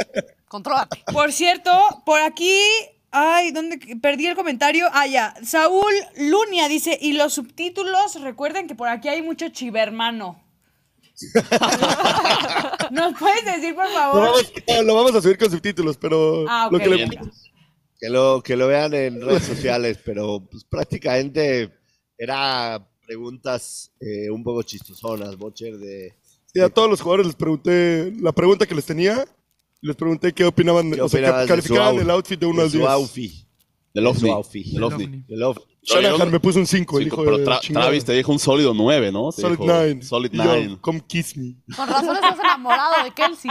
[0.48, 1.02] contrólate.
[1.12, 1.70] Por cierto,
[2.04, 2.58] por aquí.
[3.10, 3.78] Ay, ¿dónde?
[4.02, 4.88] Perdí el comentario.
[4.92, 5.34] Ah, ya.
[5.42, 10.42] Saúl Lunia dice: Y los subtítulos, recuerden que por aquí hay mucho chivermano.
[12.90, 14.20] ¿Nos puedes decir, por Lo favor?
[14.22, 16.82] vamos, no, lo vamos a subir con subtítulos, pero Ah, lo ok.
[16.84, 17.08] que le-.
[17.98, 21.72] Que lo, que lo vean en redes sociales, pero pues, prácticamente
[22.18, 26.14] era preguntas eh, un poco chistosonas, Bocher, de
[26.52, 29.24] sí, a todos los jugadores les pregunté la pregunta que les tenía.
[29.82, 32.56] Les pregunté qué opinaban, qué o sea, que de su calificaban el outfit de 1
[32.56, 32.88] de al su 10.
[32.90, 33.32] outfit,
[33.94, 35.24] Del de su outfit, Del ovni.
[35.28, 35.66] del outfit.
[35.82, 37.86] Shanahan me puso un 5, Sí, el hijo pero de Tra- chingada.
[37.86, 39.30] Travis te dijo un sólido 9, ¿no?
[39.30, 40.02] Te Solid dijo 9.
[40.02, 40.78] Solid Y yo, 9.
[40.80, 41.54] Come kiss me.
[41.76, 43.50] Con razón estás enamorado de Kelsey.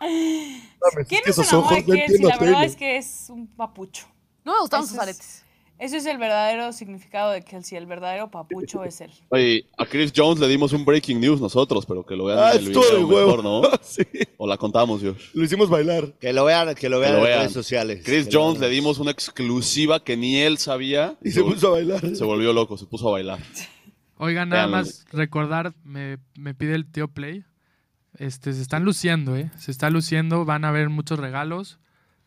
[0.00, 2.02] ¿Quién es esos enamora ojos de no Kelsey?
[2.04, 4.06] entiendo La verdad es que es un papucho.
[4.44, 5.44] No me gustaban Eso sus es- aretes.
[5.80, 7.78] Eso es el verdadero significado de Kelsey.
[7.78, 9.12] El verdadero papucho es él.
[9.28, 12.50] Oye, a Chris Jones le dimos un breaking news nosotros, pero que lo vean Ah,
[12.54, 13.36] en el video huevo.
[13.36, 13.62] mejor, ¿no?
[13.82, 14.02] sí.
[14.38, 15.14] O la contamos, yo.
[15.34, 16.14] Lo hicimos bailar.
[16.18, 18.02] Que lo vean, que lo vean lo en redes sociales.
[18.04, 21.16] Chris Que Jones le dimos una exclusiva que ni él sabía.
[21.22, 22.16] Y se puso a bailar.
[22.16, 23.38] Se volvió loco, se puso a bailar.
[24.16, 27.44] Oigan, nada más recordar, me, me pide el tío Play.
[28.18, 29.50] Este, se están luciendo, ¿eh?
[29.56, 31.78] Se está luciendo, van a haber muchos regalos.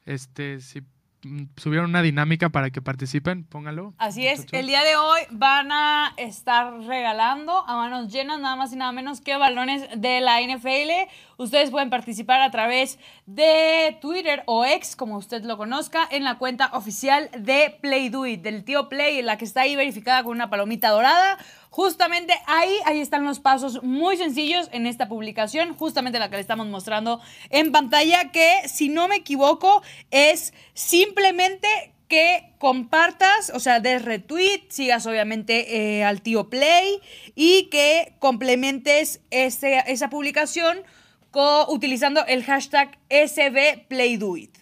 [0.05, 0.81] Este, si
[1.23, 3.93] mm, subieron una dinámica para que participen, póngalo.
[3.97, 4.59] Así es, muchachos.
[4.59, 8.93] el día de hoy van a estar regalando a manos llenas nada más y nada
[8.93, 11.11] menos que balones de la NFL.
[11.35, 16.37] Ustedes pueden participar a través de Twitter o X, como usted lo conozca, en la
[16.37, 20.31] cuenta oficial de Play Do It, del tío Play, la que está ahí verificada con
[20.31, 21.37] una palomita dorada.
[21.73, 26.41] Justamente ahí, ahí están los pasos muy sencillos en esta publicación, justamente la que le
[26.41, 31.67] estamos mostrando en pantalla, que si no me equivoco es simplemente
[32.09, 36.99] que compartas, o sea, des retweet, sigas obviamente eh, al tío Play
[37.35, 40.83] y que complementes esa publicación
[41.31, 44.57] co- utilizando el hashtag SBPlayDoIt.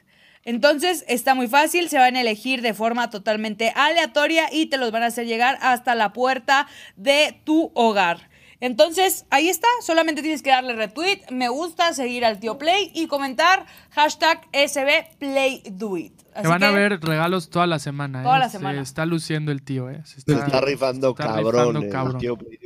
[0.50, 4.89] Entonces está muy fácil, se van a elegir de forma totalmente aleatoria y te los
[4.91, 8.30] van a hacer llegar hasta la puerta de tu hogar.
[8.62, 13.08] Entonces, ahí está, solamente tienes que darle retweet, me gusta, seguir al tío Play y
[13.08, 16.14] comentar hashtag SBPlayDoIt.
[16.18, 18.39] Que Así van a que- ver regalos toda la semana, Toda ¿eh?
[18.39, 18.82] la Se semana.
[18.82, 20.02] está luciendo el tío, ¿eh?
[20.06, 21.76] Se Se está rifando está cabrón.
[21.76, 22.18] rifando cabrón.
[22.18, 22.58] tío Play.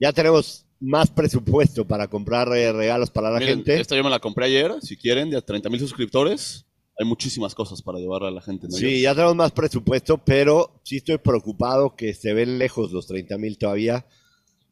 [0.00, 3.80] Ya tenemos más presupuesto para comprar eh, regalos para la Miren, gente.
[3.80, 6.66] esta yo me la compré ayer, si quieren, de a 30 mil suscriptores.
[6.98, 8.66] Hay muchísimas cosas para llevarle a la gente.
[8.68, 8.76] ¿no?
[8.76, 13.38] Sí, ya tenemos más presupuesto, pero sí estoy preocupado que se ven lejos los 30
[13.38, 14.04] mil todavía.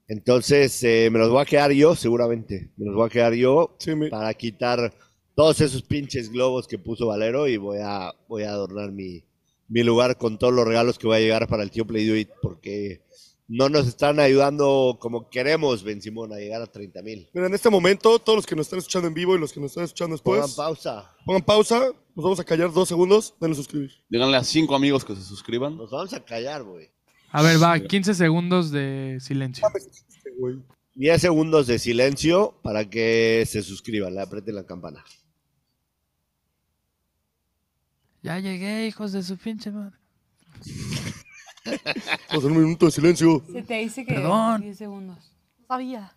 [0.08, 2.70] Entonces, eh, me los voy a quedar yo, seguramente.
[2.76, 3.76] Me los voy a quedar yo
[4.10, 4.92] para quitar
[5.34, 9.22] todos esos pinches globos que puso Valero y voy a, voy a adornar mi,
[9.68, 12.16] mi lugar con todos los regalos que voy a llegar para el tío Play Do
[12.16, 13.02] It, porque
[13.48, 17.28] no nos están ayudando como queremos, Ben Simón, a llegar a 30 mil.
[17.32, 19.60] Mira, en este momento, todos los que nos están escuchando en vivo y los que
[19.60, 21.14] nos están escuchando después, Pongan pausa.
[21.24, 23.92] pongan pausa, nos vamos a callar dos segundos, denle suscribir.
[24.08, 25.76] Díganle a cinco amigos que se suscriban.
[25.76, 26.90] Nos vamos a callar, güey.
[27.30, 29.68] A ver, va, 15 segundos de silencio.
[30.94, 35.04] 10 segundos de silencio para que se suscriban, le aprieten la campana.
[38.22, 39.98] Ya llegué, hijos de su pinche madre.
[42.30, 43.44] Vamos a un minuto de silencio.
[43.52, 44.62] Se te dice que Perdón.
[44.62, 45.18] 10 segundos.
[45.58, 46.15] No sabía.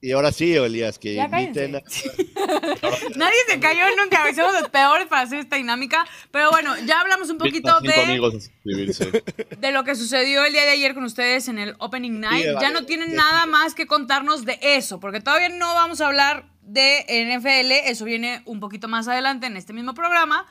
[0.00, 1.80] Y ahora sí, Elías, que Ya inviten a...
[3.16, 6.06] Nadie se cayó nunca, somos los peores para hacer esta dinámica.
[6.30, 8.20] Pero bueno, ya hablamos un poquito de,
[9.58, 12.46] de lo que sucedió el día de ayer con ustedes en el Opening Night.
[12.46, 16.06] Sí, ya no tienen nada más que contarnos de eso, porque todavía no vamos a
[16.06, 17.88] hablar de NFL.
[17.90, 20.46] Eso viene un poquito más adelante en este mismo programa.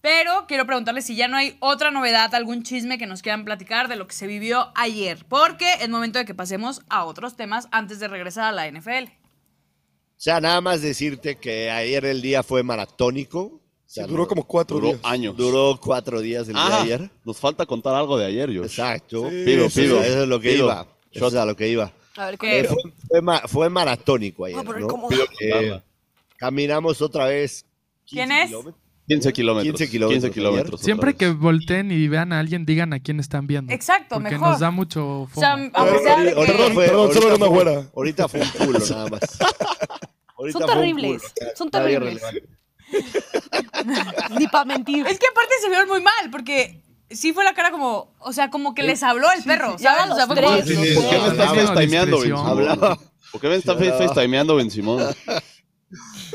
[0.00, 3.88] Pero quiero preguntarles si ya no hay otra novedad, algún chisme que nos quieran platicar
[3.88, 5.24] de lo que se vivió ayer.
[5.28, 9.10] Porque es momento de que pasemos a otros temas antes de regresar a la NFL.
[9.10, 13.40] O sea, nada más decirte que ayer el día fue maratónico.
[13.40, 15.00] O sea, Sí, duró como cuatro Duró días.
[15.04, 15.36] años.
[15.36, 17.10] Duró cuatro días el día Ah, de ayer.
[17.24, 18.62] nos falta contar algo de ayer, yo.
[18.64, 19.28] Exacto.
[19.30, 20.00] Sí, Pido, sí, pido.
[20.02, 20.64] Eso es lo que pido.
[20.66, 20.86] iba.
[21.10, 21.90] Eso es a lo que iba.
[22.16, 22.60] A ver, ¿Qué?
[22.60, 22.76] Eh, fue,
[23.08, 24.88] fue ma- fue maratónico ayer, Ah, pero ¿no?
[24.88, 25.08] ¿cómo?
[25.40, 25.80] Eh,
[26.36, 27.64] caminamos otra vez.
[28.04, 28.46] 15 ¿Quién es?
[28.48, 28.84] kilómetros.
[29.08, 29.72] 15 kilómetros.
[29.78, 30.80] 15 kilómetros 15 kilómetros.
[30.82, 33.72] Siempre que volteen y vean a alguien, digan a quién están viendo.
[33.72, 34.50] Exacto, porque mejor.
[34.50, 35.40] nos da mucho O fomo.
[35.40, 37.84] sea, aunque sea de que- Ahorita fue- Perdón, solo una fue- güera.
[37.96, 39.20] Ahorita fue un culo nada más.
[40.38, 41.50] Ahorita Son terribles, culo.
[41.56, 42.22] son terribles.
[44.38, 45.06] Ni para mentir.
[45.06, 48.50] Es que aparte se vieron muy mal, porque sí fue la cara como, o sea,
[48.50, 50.10] como que les habló el perro, ¿sabes?
[50.10, 52.26] O sea, los fue como- ¿Por qué me Hablaba facetimeando, Ben.
[52.28, 52.46] Simón?
[52.46, 52.98] Hablaba.
[53.32, 53.98] ¿Por qué me hablaba.
[53.98, 55.02] facetimeando, Ben Simón?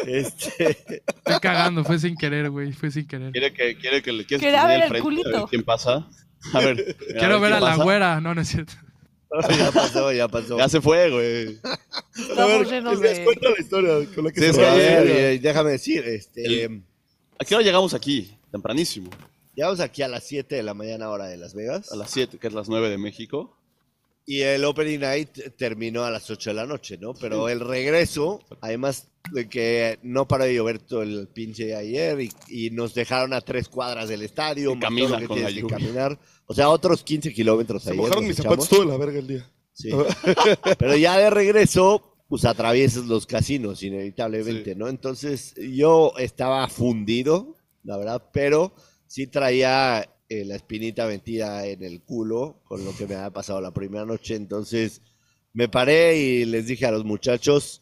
[0.08, 3.32] Este, Estoy cagando, fue sin querer, güey, fue sin querer.
[3.32, 5.08] ¿Quiere que, quiere que le quieres poner ver el frente?
[5.08, 5.48] A ver culito.
[5.48, 6.08] quién pasa.
[6.54, 6.96] A ver.
[7.20, 7.84] Quiero ver a la pasa.
[7.84, 8.22] güera.
[8.22, 8.74] No, no es cierto.
[9.58, 10.58] ya pasó, ya pasó.
[10.58, 11.60] Ya se fue, güey.
[11.64, 13.24] A ver, Estamos llenos de...
[13.24, 16.84] cuenta la historia con la que Sí, se a ver, eh, déjame decir, este,
[17.40, 18.38] ¿A qué hora llegamos aquí?
[18.52, 19.10] Tempranísimo.
[19.56, 22.38] llegamos aquí a las 7 de la mañana hora de Las Vegas A las 7,
[22.38, 23.58] que es las 9 de México.
[24.26, 27.14] Y el opening night terminó a las 8 de la noche, ¿no?
[27.14, 32.20] Pero el regreso, además de que no paró de llover todo el pinche de ayer
[32.22, 35.28] y, y nos dejaron a tres cuadras del estadio, Y más todo camina lo que
[35.28, 35.78] con la tienes que lluvia.
[35.78, 38.66] caminar, o sea, otros 15 kilómetros Se ayer mojaron mis echamos.
[38.66, 39.50] zapatos todo la verga el día.
[39.74, 39.90] Sí.
[40.78, 44.88] Pero ya de regreso, pues atraviesas los casinos, inevitablemente, ¿no?
[44.88, 48.74] Entonces yo estaba fundido, la verdad, pero
[49.08, 50.10] sí traía
[50.42, 54.06] eh, la espinita metida en el culo con lo que me había pasado la primera
[54.06, 54.36] noche.
[54.36, 55.02] Entonces
[55.54, 57.82] me paré y les dije a los muchachos,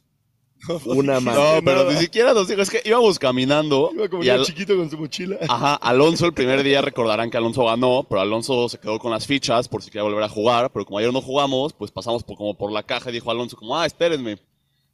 [0.85, 1.55] una mano.
[1.55, 2.61] No, pero ni siquiera nos dijo.
[2.61, 3.89] Es que íbamos caminando.
[3.93, 5.37] Iba como y al- chiquito con su mochila.
[5.49, 9.25] Ajá, Alonso el primer día recordarán que Alonso ganó, pero Alonso se quedó con las
[9.25, 12.37] fichas por si quería volver a jugar, pero como ayer no jugamos, pues pasamos por,
[12.37, 14.37] como por la caja y dijo Alonso como, ah, espérenme,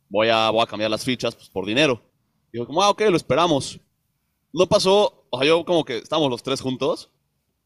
[0.09, 2.01] voy a, voy a cambiar las fichas pues, por dinero.
[2.53, 3.77] Dijo como, ah, ok, lo esperamos.
[4.53, 7.09] No pasó, o sea, yo como que estábamos los tres juntos,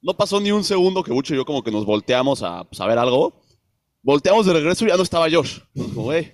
[0.02, 2.80] no pasó ni un segundo que Bucho y yo como que nos volteamos a, pues,
[2.82, 3.42] a ver algo.
[4.04, 5.60] Volteamos de regreso y ya no estaba Josh.
[5.94, 6.34] Como, "Ey,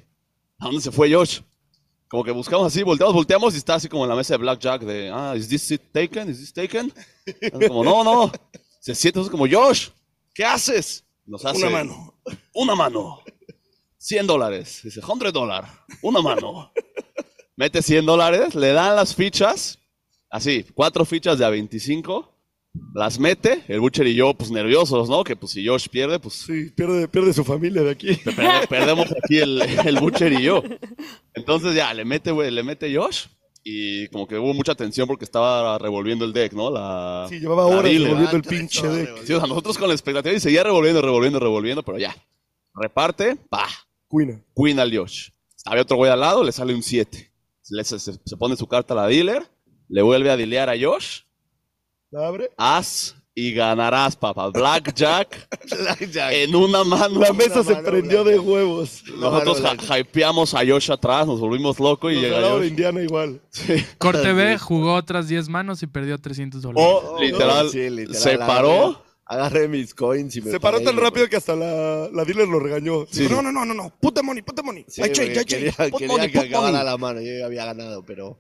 [0.59, 1.41] ¿a dónde se fue Josh?
[2.07, 4.81] Como que buscamos así, volteamos, volteamos y está así como en la mesa de Blackjack
[4.83, 6.29] de, ah, ¿is this seat taken?
[6.29, 6.93] ¿Is this taken?
[7.67, 8.31] Como, no, no.
[8.79, 9.89] Se siente como, Josh,
[10.33, 11.03] ¿qué haces?
[11.25, 12.13] Nos hace Una mano.
[12.53, 13.19] Una mano.
[13.97, 14.79] 100 dólares.
[14.83, 15.69] Dice, 100 dólares.
[16.01, 16.71] Una mano.
[17.57, 19.79] Mete 100 dólares, le dan las fichas,
[20.29, 22.36] así, cuatro fichas de a 25,
[22.93, 25.23] las mete, el Butcher y yo, pues nerviosos, ¿no?
[25.23, 28.07] Que pues si Josh pierde, pues Sí, pierde, pierde su familia de aquí.
[28.23, 30.63] Perde- perdemos aquí el, el Butcher y yo.
[31.33, 33.25] Entonces ya, le mete, güey, le mete Josh.
[33.69, 36.71] Y como que hubo mucha tensión porque estaba revolviendo el deck, ¿no?
[36.71, 39.09] La, Sí, llevaba horas revolviendo el Levanta pinche deck.
[39.25, 42.15] Sí, o sea, nosotros con la expectativa y seguía revolviendo, revolviendo, revolviendo, pero ya.
[42.73, 43.67] Reparte, pa,
[44.07, 44.41] Cuina.
[44.55, 45.29] Queen al Josh.
[45.65, 47.31] Había otro güey al lado, le sale un 7.
[47.71, 49.43] Le- Se, se- se pone su carta a la dealer,
[49.89, 51.21] le vuelve a dilear a Josh,
[52.11, 52.49] ¿La abre?
[52.57, 54.47] as y ganarás, papá.
[54.49, 56.31] Blackjack Blackjack.
[56.33, 57.19] en una mano.
[57.19, 59.03] La mesa se mano prendió de huevos.
[59.15, 63.39] Nosotros ja- hypeamos a Josh atrás, nos volvimos locos y llega Indiana igual.
[63.99, 66.83] Corte B jugó otras 10 manos y perdió 300 dólares.
[66.89, 69.03] O No, literal, sí, literal, se paró.
[69.25, 72.59] agarré- mis coins y me Se paró tan rápido que hasta la, la dealer lo
[72.59, 73.05] regañó.
[73.11, 73.27] Sí.
[73.29, 73.93] No, no, no, no, no.
[74.01, 74.83] Puta money, puta money.
[74.87, 75.75] Sí, Hay change, hay change.
[75.75, 76.85] quería, Put quería money, que put acabara money.
[76.85, 78.39] la mano, yo ya había ganado, pero,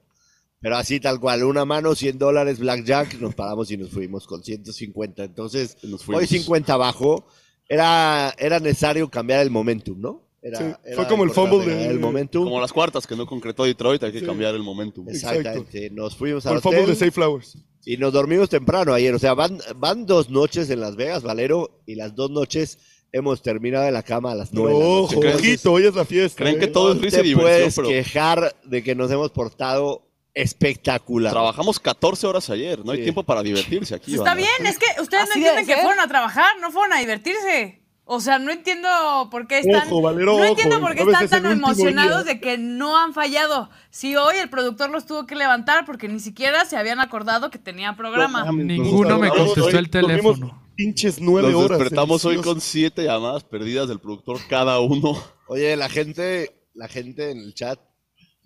[0.61, 4.43] pero así tal cual, una mano, 100 dólares, blackjack, nos paramos y nos fuimos con
[4.43, 5.77] 150, entonces
[6.07, 7.27] hoy 50 abajo,
[7.69, 10.23] era, era necesario cambiar el momentum, ¿no?
[10.41, 13.15] Era, Sí, era fue como el fumble de- cambiar el momentum, Como las cuartas que
[13.15, 14.25] no concretó Detroit, hay que Sí.
[14.25, 15.07] cambiar el momentum.
[15.09, 17.57] exactamente, nos fuimos al el fumble de Safe Flowers.
[17.85, 21.81] y nos dormimos temprano ayer, o sea, van, van dos noches en Las Vegas, Valero,
[21.85, 22.77] y las dos noches
[23.11, 25.15] hemos terminado en la cama a las Pero 9 de la noche.
[25.15, 26.37] ojo, ¿Creen- ojito, hoy es la fiesta.
[26.43, 26.59] creen eh.
[26.59, 30.06] que todo es No risa y diversión, puedes pero quejar de que nos hemos portado
[30.41, 31.31] espectacular.
[31.31, 33.03] trabajamos 14 horas ayer, no hay Sí.
[33.03, 34.11] tiempo para divertirse aquí.
[34.11, 34.35] Está banda.
[34.35, 37.81] bien, es que ustedes no entienden que fueron a trabajar, no fueron a divertirse.
[38.09, 38.87] O sea, no entiendo
[39.29, 39.85] por qué están.
[39.87, 42.35] Ojo, Valero, no ojo, entiendo por qué están tan emocionados día.
[42.35, 43.69] de que no han fallado.
[43.89, 47.59] Si hoy el productor los tuvo que levantar porque ni siquiera se habían acordado que
[47.59, 48.49] tenían programa.
[48.49, 50.63] Ninguno me contestó hoy- el teléfono.
[50.77, 51.79] Pinches nueve Nos horas.
[51.79, 55.21] despertamos hoy con siete llamadas perdidas del productor cada uno.
[55.47, 57.77] Oye, la gente, la gente en el chat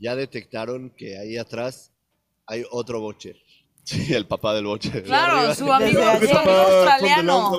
[0.02, 1.92] ya detectaron que ahí atrás
[2.46, 3.38] hay otro Bocher.
[3.84, 5.02] Sí, el papá del boche.
[5.02, 7.52] Claro, su amigo, su amigo australiano,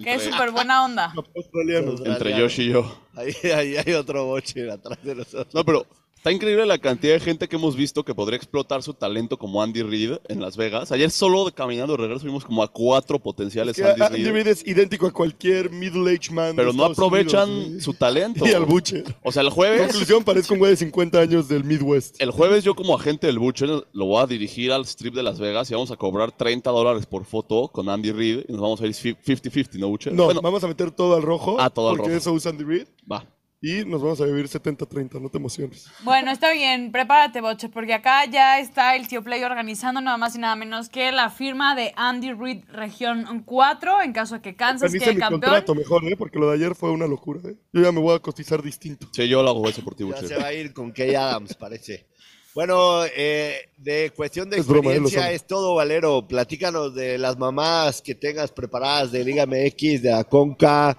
[0.00, 1.12] que es súper buena onda.
[1.34, 1.94] Australiano.
[2.04, 3.00] Entre Josh y yo.
[3.16, 5.52] Ahí, ahí hay otro Bocher atrás de nosotros.
[5.52, 5.84] No, pero
[6.20, 9.62] está increíble la cantidad de gente que hemos visto que podría explotar su talento como
[9.62, 10.92] Andy Reid en Las Vegas.
[10.92, 14.32] Ayer solo caminando de regreso vimos como a cuatro potenciales Es que Andy Andy Reid,
[14.34, 16.54] Reid es idéntico a cualquier middle-aged man.
[16.56, 18.44] pero no Estados aprovechan Unidos, su talento.
[18.50, 19.04] Y al Butcher.
[19.22, 22.20] O sea, el jueves, Conclusión, parezco un güey de 50 años del Midwest.
[22.20, 25.38] el jueves yo como agente del Butcher lo voy a dirigir al strip de Las
[25.40, 28.80] Vegas y vamos a cobrar 30 dólares por foto con Andy Reid y nos vamos
[28.82, 30.12] a ir 50-50, ¿no, Butcher?
[30.12, 31.56] No, Bueno, vamos a meter todo al rojo.
[31.58, 32.18] Ah, todo al porque rojo.
[32.18, 32.86] eso usa Andy Reid.
[33.10, 33.24] va.
[33.62, 35.86] Y nos vamos a vivir 70-30, no te emociones.
[36.02, 40.34] Bueno, está bien, prepárate, Boche, porque acá ya está el Tío Play organizando nada más
[40.34, 44.56] y nada menos que la firma de Andy Reid Región 4 en caso de que
[44.56, 45.40] Kansas quede mi campeón.
[45.42, 46.16] contrato mejor, ¿eh?
[46.16, 47.56] Porque lo de ayer fue una locura, ¿eh?
[47.72, 49.06] Yo ya me voy a cotizar distinto.
[49.12, 50.28] Sí, yo lo hago eso por ti, Ya Butcher.
[50.28, 52.06] se va a ir con Kay Adams, parece.
[52.54, 55.34] Bueno, eh, de cuestión de Es broma, eh, experiencia sabe.
[55.34, 56.26] es todo, Valero.
[56.26, 60.98] Platícanos de las mamás que tengas preparadas de Liga MX, de la Conca,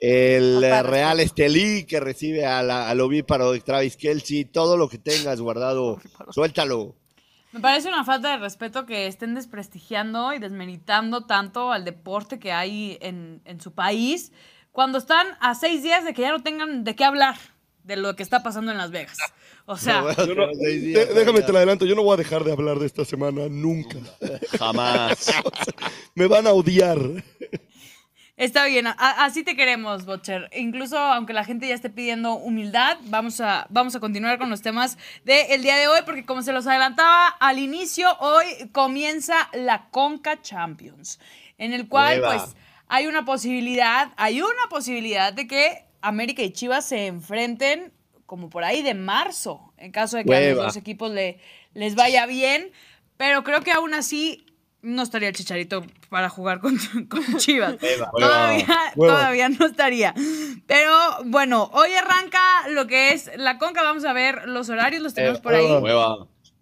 [0.00, 4.88] el eh, Real Estelí que recibe a la- al ovíparo de Travis Kelsey, todo lo
[4.88, 6.94] que tengas guardado, suéltalo.
[7.52, 12.52] Me parece una falta de respeto que estén desprestigiando y desmeritando tanto al deporte que
[12.52, 14.32] hay en, en su país
[14.70, 17.36] cuando están a seis días de que ya no tengan de qué hablar
[17.84, 19.16] de lo que está pasando en Las Vegas.
[19.64, 22.52] O sea, No, no- días, déjame te lo adelanto, yo no voy a dejar de
[22.52, 23.96] hablar de esta semana nunca.
[24.58, 25.32] Jamás.
[26.14, 26.98] Me van a odiar.
[28.38, 28.92] Está bien, a-
[29.24, 30.48] así te queremos, Butcher.
[30.56, 34.62] Incluso aunque la gente ya esté pidiendo humildad, vamos a, vamos a continuar con los
[34.62, 39.88] temas del día de hoy, porque como se los adelantaba al inicio, hoy comienza la
[39.90, 41.18] Conca Champions,
[41.58, 42.54] en el cual pues
[42.86, 47.92] hay una posibilidad, hay una posibilidad de que América y Chivas se enfrenten
[48.24, 51.40] como por ahí de marzo, en caso de que a los dos equipos le,
[51.74, 52.70] les vaya bien,
[53.16, 54.46] pero creo que aún así
[54.82, 57.76] no estaría el Chicharito para jugar con, con Chivas.
[58.16, 60.14] Todavía, todavía no estaría.
[60.66, 60.92] Pero
[61.24, 63.82] bueno, hoy arranca lo que es la conca.
[63.82, 65.66] Vamos a ver los horarios, los tenemos Eh, por ahí.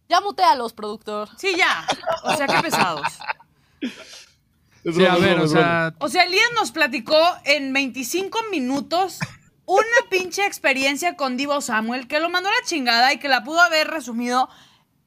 [0.08, 1.28] Ya mutealos, productor.
[1.36, 1.84] Sí, ya.
[2.24, 3.06] O sea, qué pesados.
[3.80, 9.18] Sí, a ver, o sea, O sea, Elías nos platicó en 25 minutos
[9.64, 13.42] una pinche experiencia con Divo Samuel que lo mandó a la chingada y que la
[13.42, 14.48] pudo haber resumido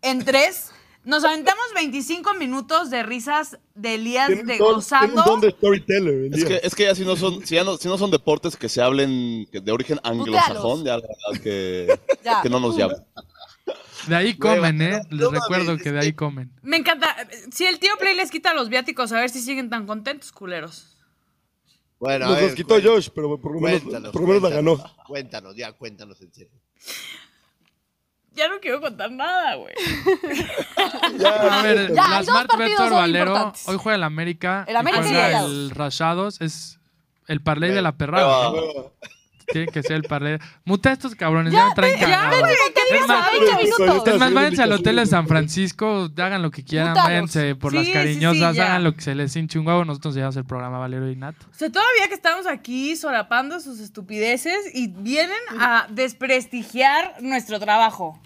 [0.01, 0.71] en tres.
[1.09, 5.37] Nos aventamos 25 minutos de risas de Elías de gozando.
[5.37, 7.97] de storyteller, Es que, es que ya si no son, si ya no, si no
[7.97, 12.43] son deportes que se hablen de origen anglosajón, ya la verdad que, Ya.
[12.43, 13.03] que no nos llaman.
[14.07, 15.01] de ahí comen, ¿eh?
[15.09, 16.51] Les recuerdo que de ahí comen.
[16.61, 17.15] Me encanta.
[17.51, 20.95] Si el tío Play les quita los viáticos, a ver si siguen tan contentos, culeros.
[21.99, 24.43] Bueno, a Nos ver, los quitó Josh, pero por lo menos, Cuéntanos, por lo menos
[24.43, 24.77] la ganó.
[25.07, 26.53] Cuéntanos, ya, cuéntanos en serio.
[28.39, 29.73] Ya no quiero contar nada, güey.
[31.51, 33.67] A ver, Ya, hay la dos Smart hoy Valero, importantes.
[33.67, 36.79] hoy juega el América, El América y juega el Rayados, es
[37.27, 38.47] el parlay de la perrada.
[38.47, 38.51] ¿eh?
[38.51, 38.89] Hueva.
[39.51, 40.37] Tiene que ser el parlay.
[40.63, 42.45] Muta a estos cabrones, ya, me traen cagado.
[42.45, 43.45] ¿Qué Es más, dices?
[43.47, 44.07] 20 Ahí está, minutos.
[44.07, 45.05] ahí Es más, váyanse al hotel de.
[45.07, 48.65] San Francisco, hagan lo que quieran, váyanse por Sí, las cariñosas, sí, ya.
[48.67, 49.83] hagan lo que se les hinche un huevo.
[49.85, 51.33] Nosotros llevamos el programa Valero y Nat.
[51.51, 58.21] O sea, todavía que estamos aquí solapando sus estupideces y vienen a desprestigiar nuestro trabajo.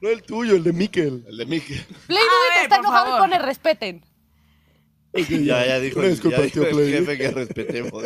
[0.00, 1.24] No el tuyo, el de Mikel.
[1.28, 1.76] El de Mickey.
[2.06, 3.20] Playboy ver, está por enojado y favor.
[3.28, 4.04] pone respeten.
[5.12, 6.92] Ya, ya dijo, Una el, disculpa, ya dijo tío el Play.
[6.92, 8.04] jefe que respetemos.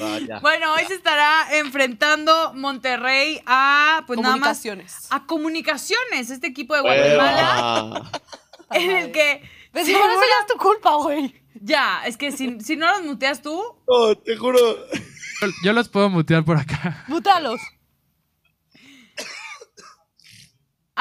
[0.00, 0.38] Va, ya.
[0.40, 5.06] Bueno, hoy se estará enfrentando Monterrey a, pues nada más, Comunicaciones.
[5.10, 8.10] a Comunicaciones, este equipo de Guatemala,
[8.70, 9.42] en el que...
[9.72, 11.34] Pues Sí, por eso bueno, ya es tu culpa, güey.
[11.54, 14.58] ya, es que si, si no los muteas tú, No, te juro.
[14.58, 17.04] Yo, yo los puedo mutear por acá.
[17.08, 17.60] Mutealos.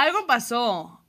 [0.03, 1.01] Algo pasó.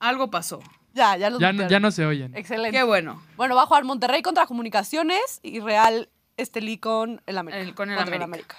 [0.00, 0.60] Algo pasó.
[0.94, 2.36] Ya, ya los Ya, no- ya no se oyen.
[2.36, 2.76] Excelente.
[2.76, 3.22] Qué bueno.
[3.36, 7.62] Bueno, va a jugar Monterrey contra Comunicaciones y Real Estelí con el América.
[7.62, 8.56] El- con el América.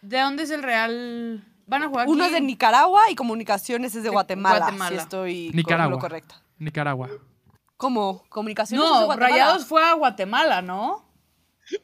[0.00, 1.44] ¿De dónde es el Real?
[1.66, 2.34] ¿Van a jugar Uno aquí?
[2.34, 4.58] es de Nicaragua y Comunicaciones es de De Guatemala.
[4.58, 4.90] Guatemala.
[4.90, 5.90] Si estoy con Nicaragua.
[5.94, 6.34] lo correcto.
[6.58, 7.08] Nicaragua.
[7.76, 8.24] ¿Cómo?
[8.28, 9.30] ¿Comunicaciones es de No, Guatemala?
[9.32, 11.04] Rayados fue a Guatemala, ¿no?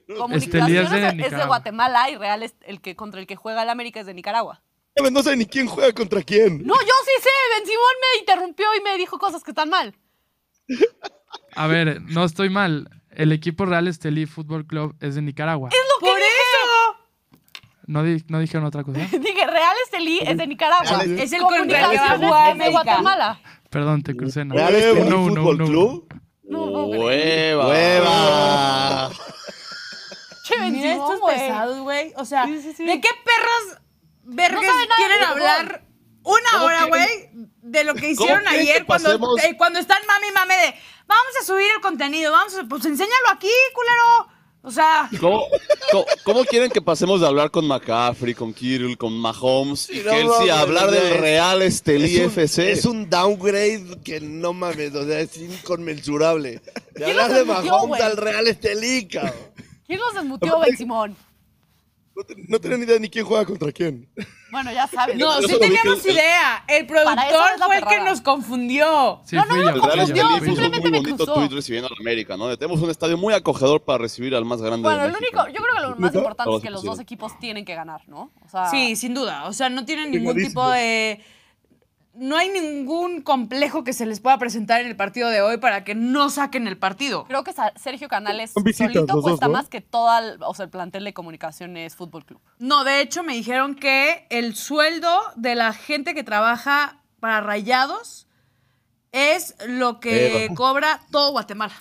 [0.07, 1.47] Comunicaciones Estelí es de es, de Nicaragua.
[1.47, 4.61] Guatemala y Real es el que contra el que juega el América es de Nicaragua.
[5.11, 6.59] No sé ni quién juega contra quién.
[6.67, 7.29] No, yo sí sé.
[7.57, 9.95] Ben Simón me interrumpió y me dijo cosas que están mal.
[11.55, 12.89] A ver, no estoy mal.
[13.11, 15.71] El equipo Real Estelí Fútbol Club es de Nicaragua.
[16.01, 16.97] ¡Por eso!
[17.87, 18.99] ¿No, di- ¿No dijeron otra cosa?
[19.13, 20.85] Dije, Real Estelí es de Nicaragua.
[21.03, 22.01] Real Es el que Comunicaciones
[22.53, 22.71] es de.
[22.71, 23.41] Guatemala.
[23.71, 24.45] Perdón, te crucé.
[24.45, 24.55] No.
[24.55, 24.75] Real.
[24.75, 26.15] Estelí uno, Fútbol Club.
[26.51, 27.69] Hueva.
[27.69, 29.11] ¡Hueva!
[30.45, 32.13] Che, Ben Mira Simón, estos pesados, güey.
[32.17, 32.85] O sea, Sí, sí, sí.
[32.85, 33.83] ¿de qué perros
[34.29, 35.85] No nada quieren hablar
[36.23, 37.31] una ¿Cómo hora, güey?
[37.63, 40.75] De lo que hicieron ayer que cuando, eh, cuando están mami mame de
[41.07, 44.39] vamos a subir el contenido, vamos a, pues enséñalo aquí, culero.
[44.61, 45.47] O sea, ¿Cómo,
[45.93, 50.11] cómo, cómo quieren que pasemos de hablar con McCaffrey, con Kirill, con Mahomes y no
[50.11, 52.73] Kelsey mames, a hablar del Real Estelí Es un, FC?
[52.73, 56.61] es un downgrade que no mames, o sea, es inconmensurable.
[56.61, 59.35] De ¿Quién hablar de Mahomes al Real Estelí, cabrón.
[59.87, 61.17] ¿Quién los desmutió, Ben Simón?
[62.49, 64.09] No tenía ni idea ni quién juega contra quién.
[64.51, 65.17] Bueno, ya sabes.
[65.17, 66.65] No, sí que teníamos el- idea.
[66.67, 67.25] El productor
[67.57, 69.21] es fue el que nos confundió.
[69.25, 70.07] Sí, No, no, no, fui puso un
[70.47, 71.35] simplemente muy me bonito cruzó.
[71.35, 72.57] tweet recibiendo al América, ¿no?
[72.57, 75.43] Tenemos un estadio muy acogedor para recibir al más grande Bueno, de el México.
[75.43, 78.01] único, yo creo que lo más importante es que los dos equipos tienen que ganar,
[78.09, 78.31] ¿no?
[78.45, 79.47] O sea, Sí, sin duda.
[79.47, 81.23] O sea, no tienen ningún tipo de.
[82.19, 85.85] No hay ningún complejo que se les pueda presentar en el partido de hoy para
[85.85, 87.25] que no saquen el partido.
[87.27, 89.53] creo que Sergio Canales visitas solito dos, cuesta ¿no?
[89.53, 92.41] más que todo el, o sea, el plantel de comunicaciones Fútbol Club.
[92.59, 98.27] No, de hecho me dijeron que el sueldo de la gente que trabaja para Rayados
[99.13, 100.55] es lo que Eva.
[100.55, 101.75] cobra todo Guatemala.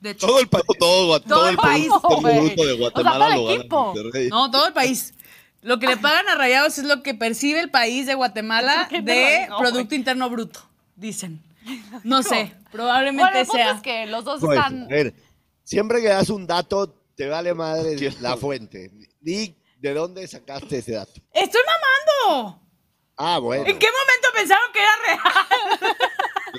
[0.00, 0.64] De hecho, Todo el país.
[0.78, 3.84] Todo, Gua- todo Todo el país, de O sea, Guatemala todo el lo equipo.
[3.94, 4.28] Monterrey.
[4.28, 5.14] no, todo el país.
[5.66, 8.98] Lo que le pagan a Rayados es lo que percibe el país de Guatemala ¿Por
[8.98, 9.98] qué te lo de Producto güey?
[9.98, 10.60] Interno Bruto,
[10.94, 11.42] dicen.
[12.04, 13.72] No sé, Bueno, probablemente el punto sea.
[13.72, 14.84] es que los dos Pues, están...
[14.84, 15.14] a ver,
[15.64, 18.90] siempre que das un dato, te vale madre la fuente.
[19.20, 21.20] Di de dónde sacaste ese dato.
[21.32, 22.62] ¡Estoy mamando!
[23.16, 23.64] Ah, bueno.
[23.66, 25.96] ¿En qué momento pensaron que era real?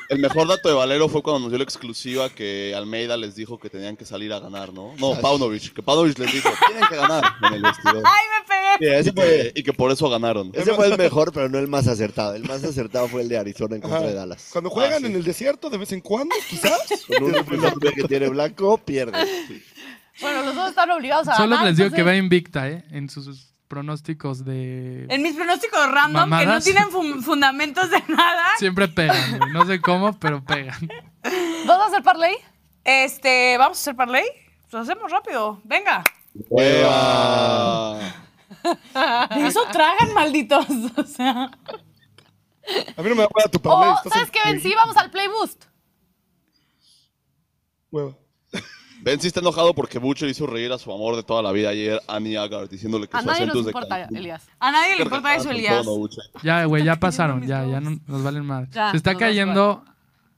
[0.10, 3.60] El mejor dato de Valero fue cuando nos dio la exclusiva que Almeida les dijo
[3.60, 4.94] que tenían que salir a ganar, ¿no?
[4.98, 8.04] No, Paunovic, que Paunovic les dijo, tienen que ganar en el vestidor.
[8.06, 8.58] ¡Ay, me pegué!
[8.80, 9.24] Sí, ese, Y fue,
[9.54, 10.52] que, y que por eso ganaron.
[10.54, 12.36] ese fue el mejor, pero no el más acertado.
[12.36, 14.08] El más acertado fue el de Arizona en contra Ajá.
[14.08, 14.50] de Dallas.
[14.52, 15.06] Cuando juegan Ah, sí.
[15.08, 16.82] en el desierto, de vez en cuando, quizás.
[17.08, 19.18] Con un uniforme que tiene blanco, pierde.
[19.48, 19.64] Sí.
[20.22, 21.68] Bueno, los dos están obligados a Solo ganar.
[21.68, 22.84] les digo que va invicta, ¿eh?
[22.92, 25.06] En sus pronósticos de...
[25.10, 28.44] En mis pronósticos random, que no tienen fun- fundamentos de nada.
[28.58, 29.52] Siempre pegan, güey.
[29.52, 30.90] No sé cómo, pero pegan.
[31.66, 32.36] ¿Vas a hacer parlay?
[32.84, 34.24] Este, ¿vamos a hacer parlay?
[34.72, 35.62] Lo hacemos rápido.
[35.64, 36.04] Venga.
[36.50, 38.00] ¡Hueva!
[39.36, 40.66] De eso tragan, malditos.
[40.98, 41.52] O sea.
[42.98, 43.90] A mí no me da para tu parlay.
[43.90, 44.62] O, estás ¿sabes qué, Ben?
[44.62, 45.66] Sí, vamos al Play Boost.
[47.92, 48.18] Hueva.
[49.08, 51.70] Ben sí está enojado porque Butcher hizo reír a su amor de toda la vida
[51.70, 54.18] ayer, Annie Agar, diciéndole que A su nadie acento nos es de importa, Cancún.
[54.18, 54.48] Elías.
[54.60, 55.86] A nadie le importa eso, Elías.
[56.44, 58.70] Ya, güey, ya pasaron, ya, ya no nos valen más.
[58.72, 59.86] Ya, Se está cayendo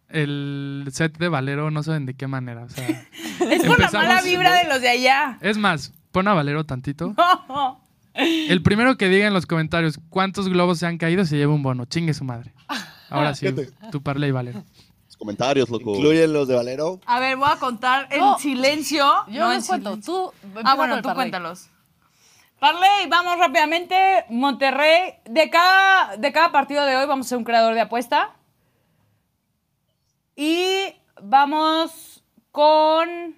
[0.07, 2.65] el set de Valero, no saben de qué manera.
[2.65, 2.87] O sea,
[3.49, 5.39] Es por la mala vibra de los de allá.
[5.41, 7.15] es más, pon a Valero tantito.
[8.13, 11.63] El primero que diga en los comentarios cuántos globos se han caído se lleva un
[11.63, 11.85] bono.
[11.85, 12.53] Chingue su madre.
[13.09, 13.71] Ahora sí, Fíjate.
[13.91, 14.63] tu parley, Valero.
[15.19, 15.93] Comentarios, loco.
[15.95, 16.99] Incluyen los de Valero.
[17.05, 19.05] A ver, voy a contar en No, silencio.
[19.27, 19.89] Yo no en les cuento.
[19.91, 20.13] silencio.
[20.13, 21.15] Tú, Ah, bueno, tú parlay.
[21.29, 21.67] cuéntalos.
[22.59, 24.25] Parley, vamos rápidamente.
[24.29, 28.33] Monterrey, de cada, de cada partido de hoy vamos a ser un creador de apuesta.
[30.35, 33.35] Y vamos con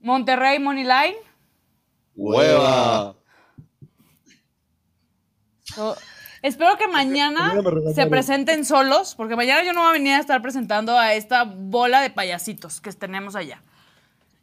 [0.00, 1.16] Monterrey Money Line.
[2.16, 3.14] ¡Hueva!
[5.64, 5.96] So-
[6.42, 7.54] espero que mañana
[7.94, 11.44] se presenten solos, porque mañana yo no voy a venir a estar presentando a esta
[11.44, 13.62] bola de payasitos que tenemos allá.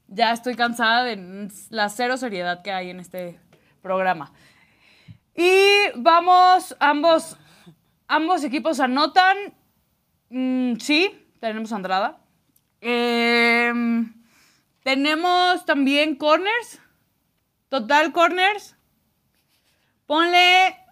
[0.08, 3.40] Ya estoy cansada de la cero seriedad que hay en este
[3.82, 4.32] programa.
[5.36, 7.38] Y vamos, ambos,
[8.08, 9.38] ambos equipos anotan.
[10.30, 12.20] Mm, sí, tenemos a Andrada.
[12.82, 14.14] Em,
[14.84, 16.80] tenemos también corners.
[17.70, 18.76] Total corners.
[20.06, 20.83] Ponle.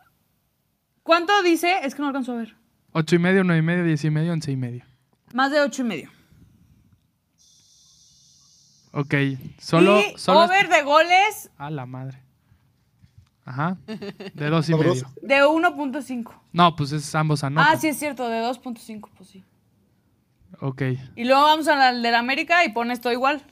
[1.03, 1.79] ¿Cuánto dice?
[1.83, 2.55] Es que no alcanzo a ver.
[2.93, 4.85] Ocho y medio, nueve y medio, diez y medio, once y medio.
[5.33, 6.09] Más de ocho y medio.
[8.93, 9.15] Ok,
[9.57, 9.99] solo...
[9.99, 12.21] y solo over de goles A la madre.
[13.45, 13.77] Ajá.
[13.85, 14.93] De dos y medio.
[15.21, 16.33] de 1.5.
[16.51, 17.73] No, pues es ambos anotan.
[17.73, 19.43] Ah, sí es cierto, de 2.5, pues sí.
[20.59, 20.81] Ok.
[21.15, 23.43] Y luego vamos al de la América y pones todo igual.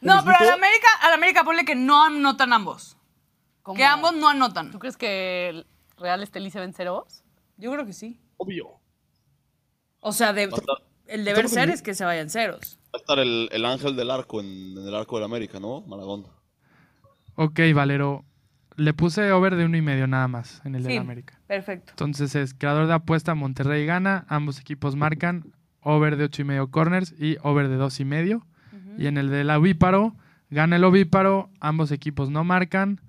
[0.00, 2.96] no, pero a la América, a la América ponle que no anotan ambos.
[3.62, 3.76] ¿Cómo?
[3.76, 4.70] Que ambos no anotan.
[4.70, 5.66] ¿Tú crees que el
[5.98, 7.22] Real Estelí se ven ceros?
[7.56, 8.20] Yo creo que sí.
[8.36, 8.70] Obvio.
[10.00, 10.50] O sea, de-
[11.06, 12.78] el deber ser es que se vayan ceros.
[12.86, 14.46] va a estar el, el ángel del arco en,
[14.76, 15.82] en el arco del América, ¿no?
[15.82, 16.26] Maragón.
[17.34, 18.24] Ok, Valero.
[18.76, 21.38] Le puse over de uno y medio nada más en el de Sí, la América.
[21.46, 21.92] perfecto.
[21.92, 25.52] Entonces es creador de apuesta, Monterrey gana, ambos equipos marcan,
[25.82, 28.46] over de ocho y medio corners y over de dos y medio.
[28.98, 30.16] Y en el del ovíparo,
[30.50, 33.00] gana el ovíparo, ambos equipos no marcan,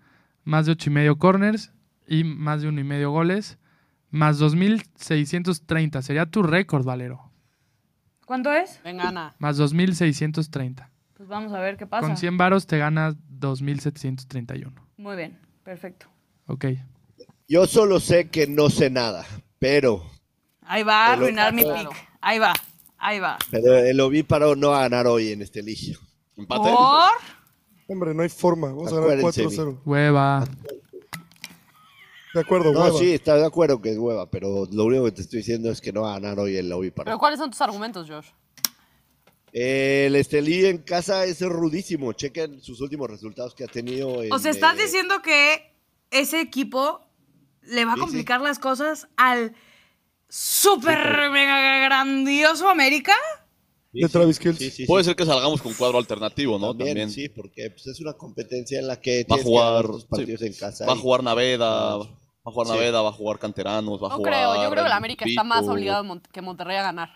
[0.43, 1.71] más de ocho y medio corners
[2.07, 3.57] y más de uno y medio goles,
[4.09, 6.01] más 2.630.
[6.01, 7.31] Sería tu récord, Valero.
[8.25, 8.79] ¿Cuánto es?
[8.83, 9.35] Venga, Ana.
[9.39, 10.89] Más 2.630.
[11.15, 12.07] Pues vamos a ver qué pasa.
[12.07, 14.73] Con 100 varos te ganas 2.731.
[14.97, 16.07] Muy bien, perfecto.
[16.47, 16.65] Ok.
[17.47, 19.25] Yo solo sé que no sé nada,
[19.59, 20.03] pero,
[20.65, 21.89] Ahí va a arruinar mi Claro.
[21.89, 21.99] pick.
[22.21, 22.53] Ahí va,
[22.97, 23.37] ahí va.
[23.51, 25.99] pero el ovíparo no va a ganar hoy en este ligio.
[26.37, 26.69] ¿Empate?
[26.71, 27.11] ¿Por?
[27.93, 28.67] Hombre, no hay forma.
[28.67, 29.81] Vamos a ganar Acuérdense, 4-0.
[29.85, 30.45] Hueva.
[32.33, 32.97] De acuerdo, No, hueva.
[32.97, 35.79] sí, está de acuerdo que es hueva, pero lo único que te estoy diciendo es
[35.79, 37.17] que no va a ganar hoy el ¿Pero ovíparo.
[37.19, 38.25] cuáles son tus argumentos, Josh?
[39.53, 42.11] Eh, el Estelí en casa es rudísimo.
[42.13, 44.23] Chequen sus últimos resultados que ha tenido.
[44.23, 45.71] En, O sea, estás eh, diciendo que
[46.09, 47.01] ese equipo
[47.61, 48.05] le va a Sí, sí.
[48.07, 49.53] complicar las cosas al
[50.27, 53.13] super mega grandioso América.
[53.93, 54.65] Sí, de Travis Kelce.
[54.65, 55.07] sí, sí, Puede sí.
[55.09, 56.69] ser que salgamos con cuadro alternativo, ¿no?
[56.69, 57.11] También, También.
[57.11, 59.67] sí, porque pues, es una competencia en la que Va a jugar.
[59.73, 60.85] ganar tus partidos sí, en casa.
[60.85, 61.97] Va a jugar Naveda.
[61.97, 62.03] Va
[62.49, 62.73] a jugar Sí.
[62.73, 64.33] Naveda, va a jugar Canteranos, va a No jugar.
[64.33, 67.09] creo, yo creo que la el América está más obligado Mon- que Monterrey a ganar.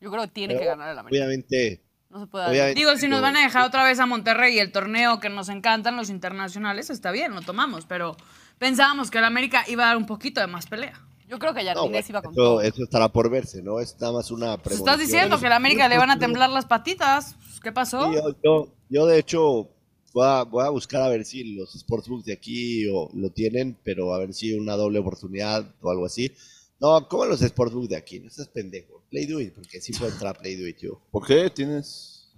[0.00, 1.22] Yo creo que tiene que ganar el América.
[1.24, 2.50] Obviamente, No se puede dar.
[2.52, 5.28] obviamente- Digo, si nos van a dejar otra vez a Monterrey y el torneo que
[5.28, 8.16] nos encantan, los internacionales, está bien, lo tomamos, pero
[8.58, 10.98] pensábamos que el América iba a dar un poquito de más pelea.
[11.30, 12.60] Yo creo que No, Jardines bueno, iba con eso, todo.
[12.60, 13.78] eso estará por verse, ¿no?
[13.78, 14.88] Es nada más una Pues premonición.
[14.88, 17.36] estás diciendo que a la América le van a temblar las patitas.
[17.38, 18.10] Pues, ¿Qué pasó?
[18.10, 19.70] Sí, yo, yo, yo, de hecho,
[20.12, 23.78] voy a, voy a buscar a ver si los sportsbooks de aquí o, lo tienen,
[23.84, 26.32] pero a ver si una doble oportunidad o algo así.
[26.80, 29.04] No, como los sportsbooks de aquí, no seas pendejo.
[29.08, 31.00] Play do it, porque sí puede entrar Play do it yo.
[31.12, 31.48] ¿Por qué?
[31.50, 32.32] ¿Tienes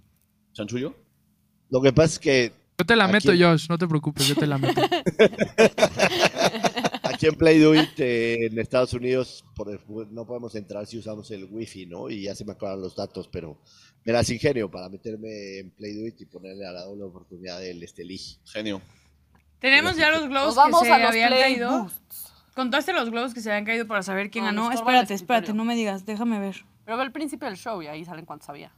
[0.53, 0.93] chanchullo?
[1.71, 4.35] Lo que pasa es que Yo te la Aquí meto, Josh, no te preocupes, yo
[4.35, 4.81] te la meto.
[7.27, 9.79] aquí en Play do it eh, en Estados Unidos por el-
[10.11, 12.09] no podemos entrar si usamos el wifi, ¿no?
[12.09, 13.59] Y ya se me acaban los datos, pero
[14.03, 17.59] me las ingenio para meterme en Play do it y ponerle a la doble oportunidad
[17.59, 18.19] del Estelí.
[18.45, 18.81] Genio.
[19.59, 21.83] Tenemos ya los globos vamos que se a los habían play caído.
[21.83, 22.33] boosts.
[22.53, 24.71] ¿Contaste los globos que se habían caído para saber quién No, ganó?
[24.71, 26.65] estorba Espérate, espérate, no me digas, déjame ver.
[26.85, 28.73] Pero ve el principio del show y ahí salen cuántos había.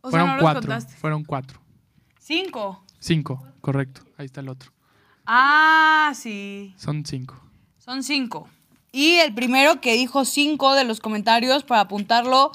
[0.00, 0.94] O sea, Fueron no los cuatro, contaste.
[0.96, 1.60] fueron cuatro.
[2.20, 2.84] Cinco.
[3.00, 4.02] Cinco, correcto.
[4.16, 4.70] Ahí está el otro.
[5.30, 6.74] Ah, sí.
[6.78, 7.38] Son cinco.
[7.76, 8.48] Son cinco.
[8.92, 12.50] Y el primero que dijo cinco de los comentarios para apuntarlo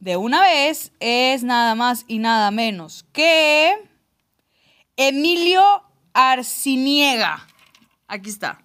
[0.00, 3.74] de una vez es nada más y nada menos que
[4.96, 5.62] Emilio
[6.14, 7.46] Arciniega.
[8.08, 8.62] Aquí está.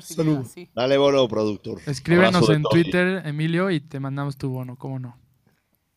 [0.00, 0.46] Salud.
[0.46, 0.70] sí.
[0.74, 1.82] Dale bono, productor.
[1.84, 2.62] Escríbenos en.
[2.62, 5.18] Twitter, Emilio, y te mandamos tu bono, ¿cómo no?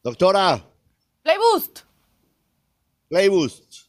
[0.03, 0.61] Doctora,
[3.07, 3.84] Play boost.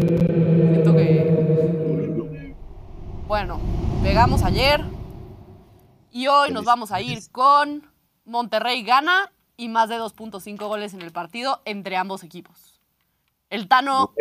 [0.00, 2.54] Siento que.
[3.26, 3.60] Bueno,
[4.02, 4.84] pegamos ayer.
[6.10, 7.90] Y hoy nos vamos a ir con
[8.24, 12.80] Monterrey gana y más de 2.5 goles en el partido entre ambos equipos.
[13.50, 14.12] El Tano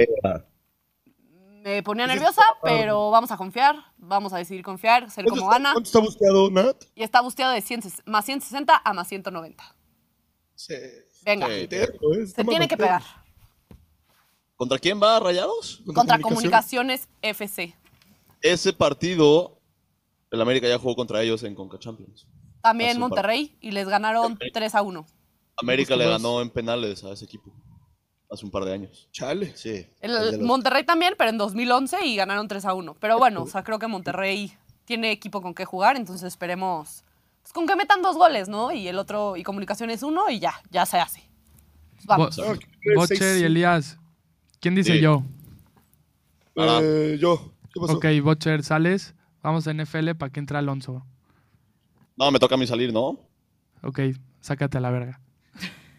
[1.63, 3.75] me ponía nerviosa, pero vamos a confiar.
[3.97, 5.71] Vamos a decidir confiar, ser como gana.
[5.73, 6.83] ¿Cuánto está buscado, Nat?
[6.95, 9.63] Y está busteado de 100 más 160 a más 190.
[11.23, 11.67] Venga, Sí.
[11.71, 11.87] ¿eh?
[12.27, 13.01] Se tiene que pegar.
[14.55, 15.81] ¿Contra quién va Rayados?
[15.93, 17.75] Contra Comunicaciones FC.
[18.41, 19.57] Ese partido,
[20.31, 22.27] el América ya jugó contra ellos en Conca Champions.
[22.61, 25.05] También par- Monterrey y les ganaron 3 a 1.
[25.57, 27.51] América le ganó en penales a ese equipo
[28.29, 29.07] hace un par de años.
[29.11, 29.55] Chale.
[29.55, 29.87] Sí.
[30.01, 32.95] El los- Monterrey también, pero en 2011 y ganaron 3 a 1.
[32.99, 34.51] Pero bueno, o sea, creo que Monterrey
[34.85, 37.03] tiene equipo con qué jugar, entonces esperemos
[37.41, 38.71] pues, con que metan dos goles, ¿no?
[38.71, 41.23] Y el otro, y Comunicaciones uno y ya, ya se hace.
[41.95, 42.35] Pues vamos.
[42.37, 43.45] Bo- Ah, ¿qué Bocher seis, y.
[43.45, 43.97] Elías.
[44.65, 44.99] ¿Quién dice Sí.
[44.99, 45.21] yo?
[46.55, 47.51] Eh, yo.
[47.71, 47.97] ¿Qué pasó?
[47.97, 49.13] Ok, Bocher, sales.
[49.43, 51.05] Vamos a NFL para que entre Alonso.
[52.17, 53.19] No, me toca a mí salir, ¿no?
[53.83, 53.99] Ok,
[54.41, 55.21] sácate a la verga.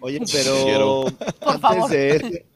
[0.00, 1.90] Oye, pero Por antes favor.
[1.92, 2.46] de ese,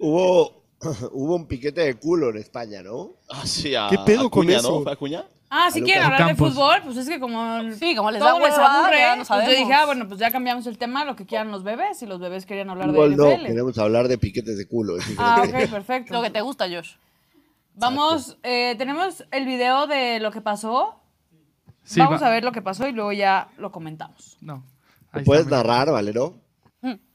[0.00, 0.64] hubo,
[1.12, 3.12] hubo un piquete de culo en España, ¿no?
[3.30, 4.78] Ah, sí, a ¿Qué pedo con Acuña, eso?
[4.78, 4.82] ¿no?
[4.82, 5.24] ¿Fue Acuña?
[5.48, 8.46] Ah, si quieren hablar de fútbol, pues es que como Sí, como les todo da
[8.46, 11.04] les hueva, aburre, ya no pues yo dije, ah, bueno, pues ya cambiamos el tema,
[11.04, 13.46] lo que quieran los bebés, y los bebés querían hablar de Igual no, NFL.
[13.46, 14.96] queremos hablar de piquetes de culo.
[14.96, 15.64] es Ah, diferente.
[15.66, 16.14] ok, perfecto.
[16.14, 16.94] Lo que te gusta, Josh.
[17.74, 21.00] Vamos, eh, tenemos el video de lo que pasó.
[21.84, 24.38] Sí, Vamos va- a ver lo que pasó y luego ya lo comentamos.
[24.40, 24.64] No.
[25.12, 25.58] ¿Lo ahí puedes mira.
[25.58, 26.34] narrar, Valero?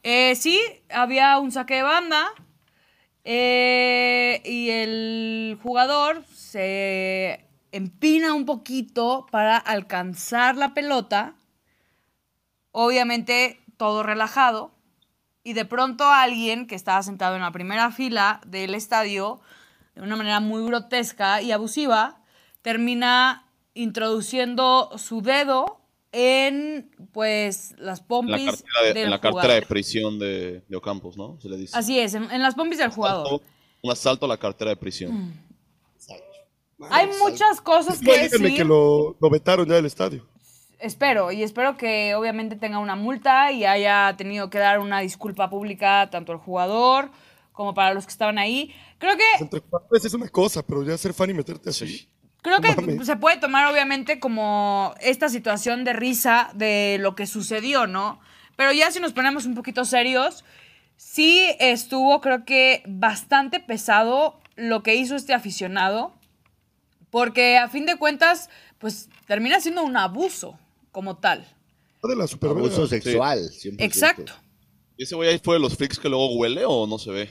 [0.04, 0.60] Eh, sí,
[0.90, 2.28] había un saque de banda
[3.24, 11.36] eh, y el jugador se empina un poquito para alcanzar la pelota.
[12.72, 14.72] Obviamente todo relajado.
[15.44, 19.42] Y de pronto alguien que estaba sentado en la primera fila del estadio,
[19.96, 22.22] de una manera muy grotesca y abusiva,
[22.62, 29.54] termina introduciendo su dedo en pues las la pompis cartera de, del en la cartera
[29.54, 31.40] de prisión de, de Ocampos, ¿no?
[31.42, 31.78] Se le dice.
[31.78, 33.42] Así es, en, en las pompis del jugador.
[33.82, 35.34] Un asalto a la cartera de prisión.
[36.90, 38.58] Hay muchas cosas que Díganme decir.
[38.58, 40.26] que lo, lo vetaron ya del estadio.
[40.80, 45.50] Espero, y espero que obviamente tenga una multa y haya tenido que dar una disculpa
[45.50, 47.12] pública tanto al jugador
[47.52, 48.74] como para los que estaban ahí.
[48.98, 49.62] Creo que Entre
[49.94, 52.08] es una cosa, pero ya ser fan y meterte así.
[52.42, 57.86] Creo que se puede tomar obviamente como esta situación de risa de lo que sucedió,
[57.86, 58.20] ¿no?
[58.56, 60.44] Pero ya si nos ponemos un poquito serios,
[60.98, 66.14] sí estuvo creo que bastante pesado lo que hizo este aficionado,
[67.12, 68.50] porque a fin de cuentas,
[68.80, 70.58] pues termina siendo un abuso
[70.92, 71.46] como tal.
[72.04, 73.52] De la Abuso sexual.
[73.52, 73.76] 100%.
[73.78, 74.34] Exacto.
[74.98, 77.30] ¿Y ese güey ahí fue de los freaks que luego huele o no se ve?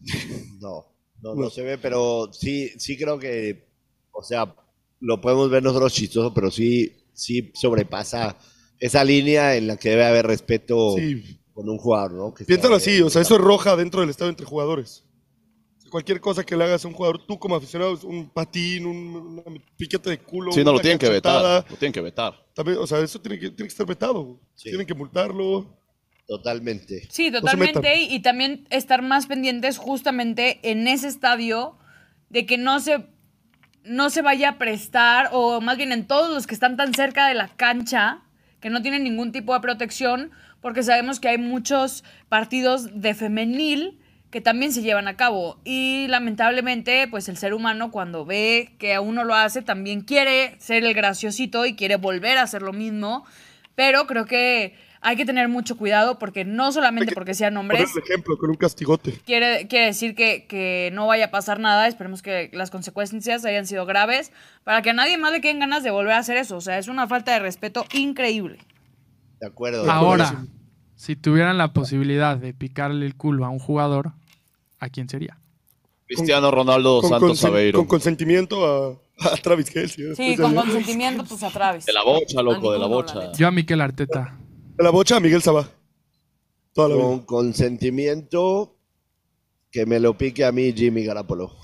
[0.60, 0.86] No,
[1.20, 3.68] no, no se ve, pero sí, sí creo que,
[4.12, 4.54] o sea,
[5.00, 8.36] lo podemos ver nosotros chistoso, pero sí, sí sobrepasa
[8.78, 11.38] esa línea en la que debe haber respeto Sí.
[11.52, 12.34] con un jugador, ¿no?
[12.34, 15.03] Que Piénsalo sea- así, o sea, eso es roja dentro del estadio entre jugadores.
[15.94, 20.10] Cualquier cosa que le hagas a un jugador, tú como aficionado, un patín, un piquete
[20.10, 20.50] de culo.
[20.50, 21.64] Sí, no, lo tienen que vetar.
[21.70, 22.34] Lo tienen que vetar.
[22.52, 24.40] también, o sea, eso tiene que, tiene que estar vetado.
[24.60, 25.78] Tienen que multarlo.
[26.26, 27.06] Totalmente.
[27.12, 27.94] Sí, totalmente.
[27.96, 31.78] y también estar más pendientes justamente en ese estadio
[32.28, 33.06] de que no se,
[33.84, 37.28] no se vaya a prestar, o más bien en todos los que están tan cerca
[37.28, 38.24] de la cancha,
[38.58, 44.00] que no tienen ningún tipo de protección, porque sabemos que hay muchos partidos de femenil
[44.34, 45.60] que también se llevan a cabo.
[45.62, 50.56] Y lamentablemente, pues el ser humano cuando ve que a uno lo hace, también quiere
[50.58, 53.24] ser el graciosito y quiere volver a hacer lo mismo.
[53.76, 58.02] Pero creo que hay que tener mucho cuidado porque no solamente porque sean hombres, el
[58.02, 59.12] ejemplo con un castigote.
[59.24, 61.86] quiere, quiere decir que, que no vaya a pasar nada.
[61.86, 64.32] Esperemos que las consecuencias hayan sido graves
[64.64, 66.56] para que a nadie más le queden ganas de volver a hacer eso.
[66.56, 68.58] O sea, es una falta de respeto increíble.
[69.38, 69.88] De acuerdo.
[69.88, 70.44] Ahora,
[70.96, 74.12] si tuvieran la posibilidad de picarle el culo a un jugador,
[74.84, 75.38] ¿a quién sería?
[76.06, 77.78] Cristiano Ronaldo Con, Santos Aveiro.
[77.78, 80.14] con consentimiento a, a Travis Kelsey.
[80.14, 81.86] Sí, con consentimiento, pues a Travis.
[81.86, 83.32] De la bocha, loco, de la bocha.
[83.32, 84.38] Yo a Miquel Arteta.
[84.76, 85.68] De la bocha a Miguel Sabá.
[86.72, 87.04] Toda la vida.
[87.04, 88.76] Con consentimiento
[89.70, 91.56] que me lo pique a mí Jimmy Garapolo.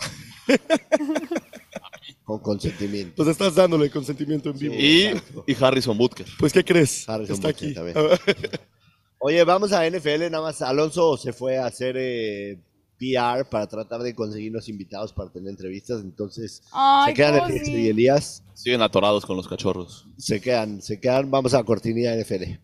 [2.25, 3.14] con consentimiento.
[3.16, 4.75] Pues estás dándole consentimiento en vivo.
[4.75, 5.11] Y,
[5.47, 6.27] y Harrison Butker.
[6.39, 7.09] Pues, ¿qué crees?
[7.09, 7.75] Harrison Está Butker aquí.
[7.75, 7.97] también.
[9.18, 10.62] Oye, vamos a NFL, nada más.
[10.62, 12.59] Alonso se fue a hacer eh,
[13.01, 17.53] PR para tratar de conseguirnos invitados para tener entrevistas, entonces Ay, se quedan Cosi.
[17.53, 18.44] Eliezer y Elías.
[18.53, 20.07] Siguen atorados con los cachorros.
[20.18, 21.30] Se quedan, se quedan.
[21.30, 22.61] Vamos a cortinilla NFL.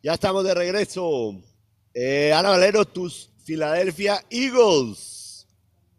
[0.00, 1.32] Ya estamos de regreso.
[1.94, 5.46] Eh, Ana Valero, tus Philadelphia Eagles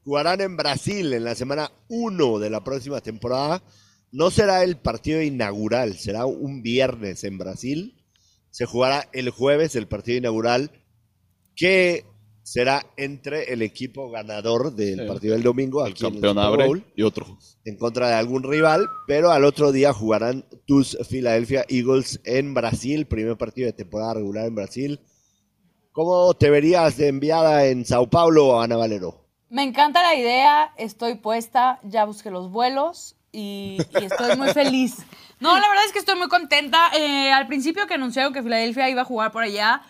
[0.03, 3.63] jugarán en Brasil en la semana 1 de la próxima temporada.
[4.11, 8.01] No será el partido inaugural, será un viernes en Brasil.
[8.49, 10.71] Se jugará el jueves el partido inaugural,
[11.55, 12.05] que
[12.43, 15.07] será entre el equipo ganador del Sí.
[15.07, 17.37] partido del domingo, El aquí en campeón Bowl, y otro.
[17.65, 23.07] en contra de algún rival, pero al otro día jugarán tus Philadelphia Eagles en Brasil,
[23.07, 24.99] primer partido de temporada regular en Brasil.
[25.95, 29.23] ¿Cómo te verías de enviada en Sao Paulo, Ana Valero?
[29.47, 34.97] Me encanta la idea, estoy puesta, ya busqué los vuelos y, y estoy muy feliz.
[35.39, 36.89] No, la verdad es que estoy muy contenta.
[36.97, 39.83] Eh, al principio que anunciaron que Filadelfia iba a jugar por allá,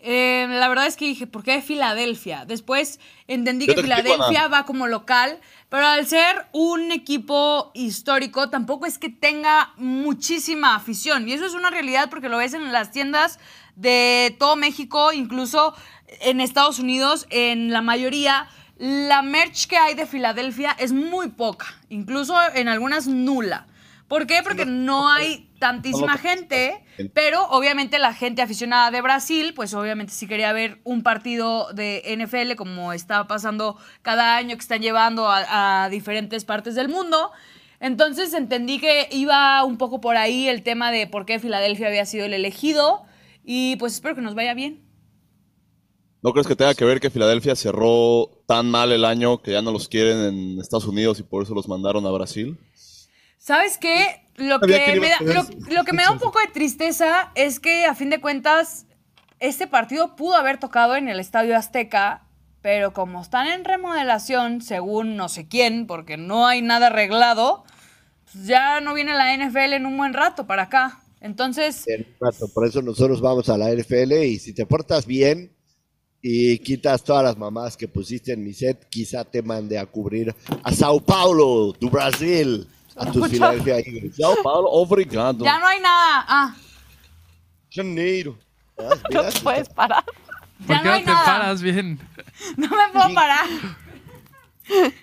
[0.00, 2.44] eh, la verdad es que dije, ¿por qué Filadelfia?
[2.46, 2.98] Después
[3.28, 5.38] entendí que Filadelfia va como local,
[5.68, 11.28] pero al ser un equipo histórico, tampoco es que tenga muchísima afición.
[11.28, 13.38] Y eso es una realidad porque lo ves en las tiendas
[13.76, 15.74] de todo México, incluso
[16.20, 18.48] en Estados Unidos, en la mayoría.
[18.76, 23.66] La merch que hay de Filadelfia es muy poca, incluso en algunas nula.
[24.08, 24.42] ¿Por qué?
[24.42, 30.26] Porque no hay tantísima gente, pero obviamente la gente aficionada de Brasil, pues obviamente sí
[30.26, 35.84] quería ver un partido de NFL como está pasando cada año que están llevando a,
[35.84, 37.32] a diferentes partes del mundo.
[37.80, 42.04] Entonces entendí que iba un poco por ahí el tema de por qué Filadelfia había
[42.04, 43.06] sido el elegido
[43.44, 44.84] y pues espero que nos vaya bien.
[46.22, 49.60] ¿No crees que tenga que ver que Filadelfia cerró tan mal el año que ya
[49.60, 52.58] no los quieren en Estados Unidos y por eso los mandaron a Brasil?
[53.36, 54.26] ¿Sabes qué?
[54.36, 55.18] Lo que, me da,
[55.68, 58.86] lo que me da un poco de tristeza es que a fin de cuentas
[59.38, 62.22] este partido pudo haber tocado en el Estadio Azteca,
[62.62, 67.64] pero como están en remodelación, según no sé quién, porque no hay nada arreglado,
[68.32, 71.03] pues ya no viene la NFL en un buen rato para acá.
[71.24, 71.86] Entonces.
[72.52, 75.50] Por eso nosotros vamos a la NFL y si te portas bien
[76.20, 80.34] y quitas todas las mamás que pusiste en mi set, quizá te mande a cubrir
[80.62, 84.14] a Sao Paulo, tu Brasil, a tus Eagles.
[84.16, 85.42] Sao Paulo, obrigado.
[85.44, 86.24] ya no hay nada.
[86.28, 86.56] Ah,
[87.70, 88.38] Janeiro.
[88.78, 90.04] Ah, No te puedes parar.
[90.60, 91.24] ya ¿Por qué no te nada.
[91.24, 91.98] paras bien?
[92.58, 93.46] No me puedo parar.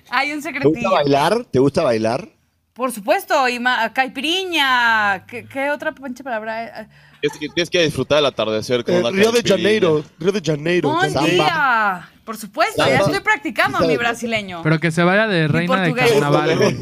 [0.10, 0.92] Hay un ¿Te gusta secretillo.
[0.92, 1.46] bailar?
[1.46, 2.30] ¿Te gusta bailar?
[2.74, 3.60] Por supuesto, y
[3.94, 5.26] caipiriña.
[5.26, 6.88] ¿Qué, qué otra pinche palabra?
[7.22, 9.44] Es que tienes que disfrutar del atardecer con Eh, una Río de.
[9.48, 10.04] Janeiro.
[10.18, 10.92] Río de Janeiro.
[10.94, 12.10] Buen día.
[12.24, 14.62] Por supuesto, ya estoy practicando mi brasileño.
[14.64, 16.78] Pero que se vaya de reina de carnaval.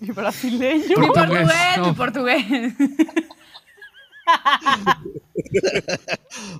[0.00, 0.84] Mi brasileño.
[0.88, 1.94] Mi Portugués, portugués, mi no.
[1.94, 2.44] portugués.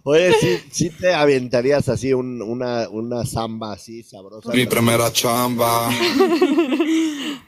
[0.04, 4.50] Oye, sí, sí te aventarías así un- una, una samba así sabrosa.
[4.52, 5.90] Mi primera chamba.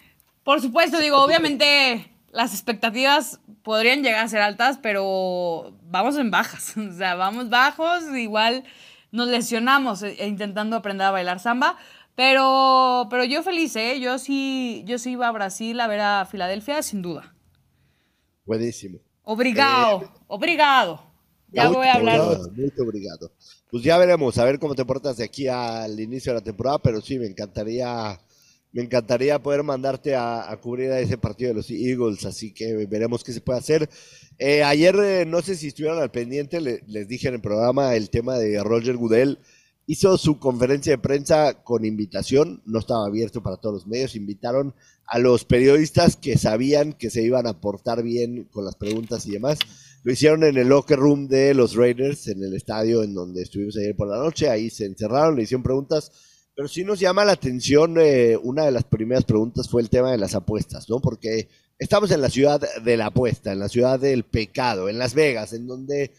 [0.50, 6.76] Por supuesto, digo, obviamente las expectativas podrían llegar a ser altas, pero vamos en bajas.
[6.76, 8.64] O sea, vamos bajos, igual
[9.12, 11.76] nos lesionamos eh, intentando aprender a bailar samba.
[12.16, 14.00] Pero, pero yo feliz, ¿eh?
[14.00, 17.32] Yo sí, yo sí iba a Brasil a ver a Filadelfia, sin duda.
[18.44, 18.98] Buenísimo.
[19.22, 21.00] Obrigado, obrigado.
[21.52, 22.20] Ya voy a hablar.
[22.56, 23.30] Muy obrigado.
[23.70, 26.80] Pues ya veremos, a ver cómo te portas de aquí al inicio de la temporada,
[26.80, 28.20] pero sí, me encantaría,
[28.72, 32.86] me encantaría poder mandarte a, a cubrir a ese partido de los Eagles, así que
[32.86, 33.88] veremos qué se puede hacer.
[34.38, 37.94] Eh, ayer, eh, no sé si estuvieron al pendiente, le- les dije en el programa
[37.94, 39.38] el tema de Roger Goodell.
[39.86, 44.72] Hizo su conferencia de prensa con invitación, no estaba abierto para todos los medios, invitaron
[45.04, 49.32] a los periodistas que sabían que se iban a portar bien con las preguntas y
[49.32, 49.58] demás.
[50.04, 53.76] Lo hicieron en el locker room de los Raiders, en el estadio en donde estuvimos
[53.76, 54.48] ayer por la noche.
[54.48, 56.12] Ahí se encerraron, le hicieron preguntas.
[56.60, 60.10] Pero sí nos llama la atención, eh, una de las primeras preguntas fue el tema
[60.10, 61.00] de las apuestas, ¿no?
[61.00, 61.48] Porque
[61.78, 65.54] estamos en la ciudad de la apuesta, en la ciudad del pecado, en Las Vegas,
[65.54, 66.10] en donde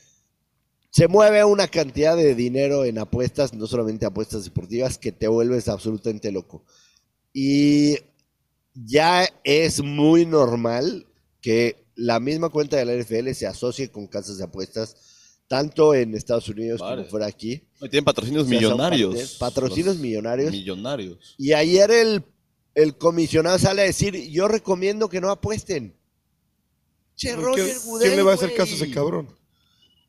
[0.90, 5.68] se mueve una cantidad de dinero en apuestas, no solamente apuestas deportivas, que te vuelves
[5.68, 6.64] absolutamente loco.
[7.32, 7.98] Y
[8.74, 11.06] ya es muy normal
[11.40, 14.96] que la misma cuenta de la NFL se asocie con casas de apuestas,
[15.52, 17.62] tanto en Estados Unidos como fuera aquí.
[17.82, 19.36] Tienen patrocinios O sea, son millonarios.
[19.38, 20.50] patrocinios Los millonarios.
[20.52, 21.36] Millonarios.
[21.38, 22.24] Y ayer el,
[22.74, 25.94] el comisionado sale a decir, yo recomiendo que no apuesten.
[27.18, 29.28] Che, ¿Por Roger qué- Goodell, ¿Quién le va a hacer caso a ese cabrón?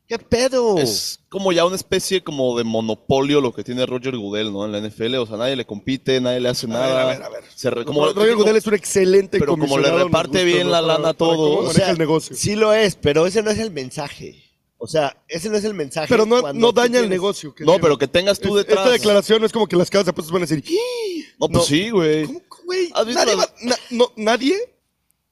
[0.07, 0.77] ¿Qué pedo?
[0.77, 4.65] Es como ya una especie como de monopolio lo que tiene Roger Goodell, ¿no?
[4.65, 6.87] En la NFL, o sea, nadie le compite, nadie le hace A nada.
[6.87, 7.43] ver, a ver, a ver.
[7.53, 10.71] Se re- como- Roger Goodell es un excelente Pero como le reparte gusta, bien ¿no?
[10.71, 12.33] la lana a maneja O sea, el negocio.
[12.33, 14.41] Sí lo es, pero ese no es el mensaje.
[14.83, 16.07] O sea, ese no es el mensaje.
[16.09, 17.55] Pero no, no daña el tienes- negocio.
[17.55, 18.79] que No, pero que tengas tú Es- detrás.
[18.79, 20.61] Esta declaración no es como que las casas de apuestas van a decir,
[21.39, 21.61] No, pues No.
[21.63, 22.25] sí, güey.
[22.25, 22.89] ¿cómo, güey?
[22.93, 24.57] ¿Has visto Nadie, la- va- na- no, nadie,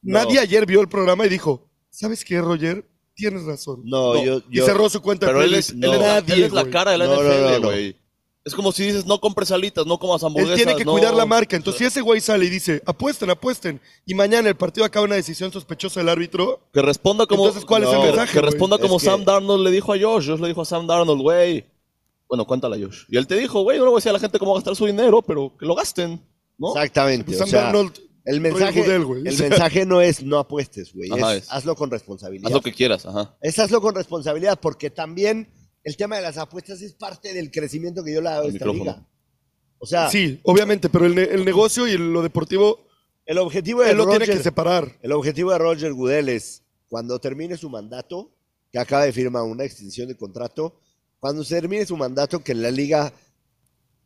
[0.02, 0.20] No.
[0.20, 2.88] nadie ayer vio el programa y dijo, ¿sabes qué, Roger?
[3.14, 3.82] Tienes razón.
[3.84, 5.86] No, yo, Y yo- cerró su cuenta Pero él es, no.
[5.88, 7.68] él es la- Nadie, él es la cara de la No, no, no, NFL, no.
[7.68, 7.95] güey.
[8.44, 10.56] Es como si dices, no compres alitas, no comas Él hamburguesas.
[10.56, 11.56] tiene que no- cuidar la marca.
[11.56, 15.14] Entonces, si ese güey sale y dice, apuesten, apuesten, y mañana el partido acaba una
[15.16, 17.46] decisión sospechosa del árbitro, Que responda como.
[17.46, 18.52] Entonces, ¿cuál es el que- mensaje, Que güey?
[18.52, 20.28] responda como Es que- Sam Darnold le dijo a Josh.
[20.28, 21.66] Josh le dijo a Sam Darnold, güey.
[22.28, 23.04] Bueno, cuéntala, Josh.
[23.10, 24.76] Y él te dijo, güey, no le voy a decir a la gente cómo gastar
[24.76, 26.20] su dinero, pero que lo gasten,
[26.58, 26.70] ¿no?
[26.76, 27.26] Exactamente.
[27.26, 27.94] pues, o Sam sea, Darnold,
[28.26, 31.12] el mensaje, el mensaje no es no apuestes, güey.
[31.12, 31.52] Ajá, es es.
[31.52, 32.48] hazlo con responsabilidad.
[32.48, 33.36] Haz lo que quieras, ajá.
[33.42, 35.48] Es hazlo con responsabilidad, porque también
[35.84, 38.48] el tema de las apuestas es parte del crecimiento que yo le he dado a
[38.48, 38.84] esta micrófono.
[38.92, 39.08] liga.
[39.80, 42.86] O sea, Sí, obviamente, pero el, ne- el negocio y lo deportivo,
[43.26, 44.98] el objetivo de él lo tiene Roger, que separar.
[45.02, 48.32] el objetivo de Roger Goodell es cuando termine su mandato,
[48.72, 50.80] que acaba de firmar una extensión de contrato,
[51.20, 53.12] cuando se termine su mandato, que la liga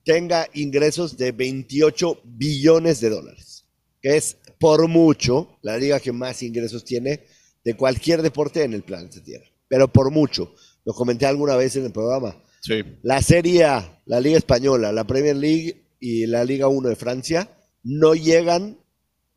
[0.04, 3.66] tenga ingresos de 28 billones de dólares,
[4.02, 7.26] que es por mucho la liga que más ingresos tiene
[7.64, 10.54] de cualquier deporte en el planeta Tierra, pero por mucho.
[10.86, 12.42] Lo comenté alguna vez en el programa.
[12.62, 12.82] Sí.
[13.04, 17.50] La Serie A, la Liga Española, la Premier League y la Liga 1 de Francia
[17.84, 18.80] no llegan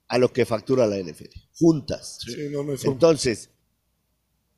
[0.09, 2.19] a lo que factura la NFL, juntas.
[2.25, 3.51] Sí, no, no Entonces,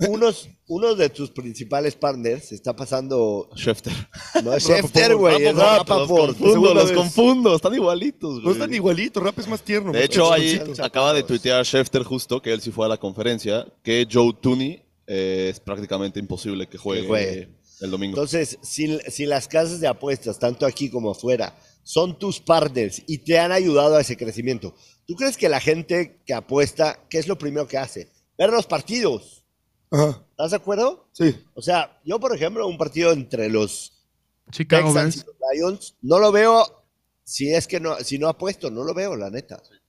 [0.09, 3.51] unos, uno de tus principales partners se está pasando.
[3.55, 3.93] Schefter.
[4.45, 6.29] No es Schefter, güey, es Rapaport.
[6.29, 6.97] Los confundo, los vez.
[6.97, 7.57] confundo.
[7.57, 8.45] Están igualitos, güey.
[8.45, 9.93] No están igualitos, Rap es más tierno.
[9.93, 13.67] De hecho, ahí acaba de tuitear Schefter justo, que él sí fue a la conferencia,
[13.83, 14.83] que Joe Tooney
[15.13, 17.49] eh, es prácticamente imposible que juegue, Que juegue.
[17.81, 18.15] el domingo.
[18.17, 23.19] Entonces, si, si las casas de apuestas, tanto aquí como afuera, son tus partners y
[23.19, 24.75] te han ayudado a ese crecimiento,
[25.07, 28.09] ¿tú crees que la gente que apuesta, qué es lo primero que hace?
[28.39, 29.45] Ver los partidos.
[29.91, 31.09] Ajá, ¿Estás de acuerdo?
[31.13, 31.35] sí.
[31.55, 33.93] O sea, yo, por ejemplo, un partido entre los
[34.53, 35.27] Chicago Texans y Bears.
[35.27, 36.85] los Lions, no lo veo,
[37.25, 39.57] si es que no, si no apuesto, no lo veo, la neta.
[39.57, 39.80] Entre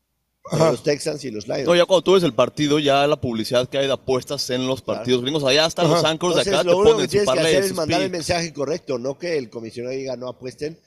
[0.51, 0.71] Ajá.
[0.71, 1.65] los Texans y los Lions.
[1.65, 4.65] No, ya cuando tú ves el partido, ya la publicidad que hay de apuestas en
[4.67, 6.09] los partidos gringos, allá hasta los Ajá.
[6.09, 8.09] anchors de acá te lo único que ponen su tienes que hacer es mandar el
[8.09, 10.79] mensaje correcto, no que el comisionado diga no apuesten.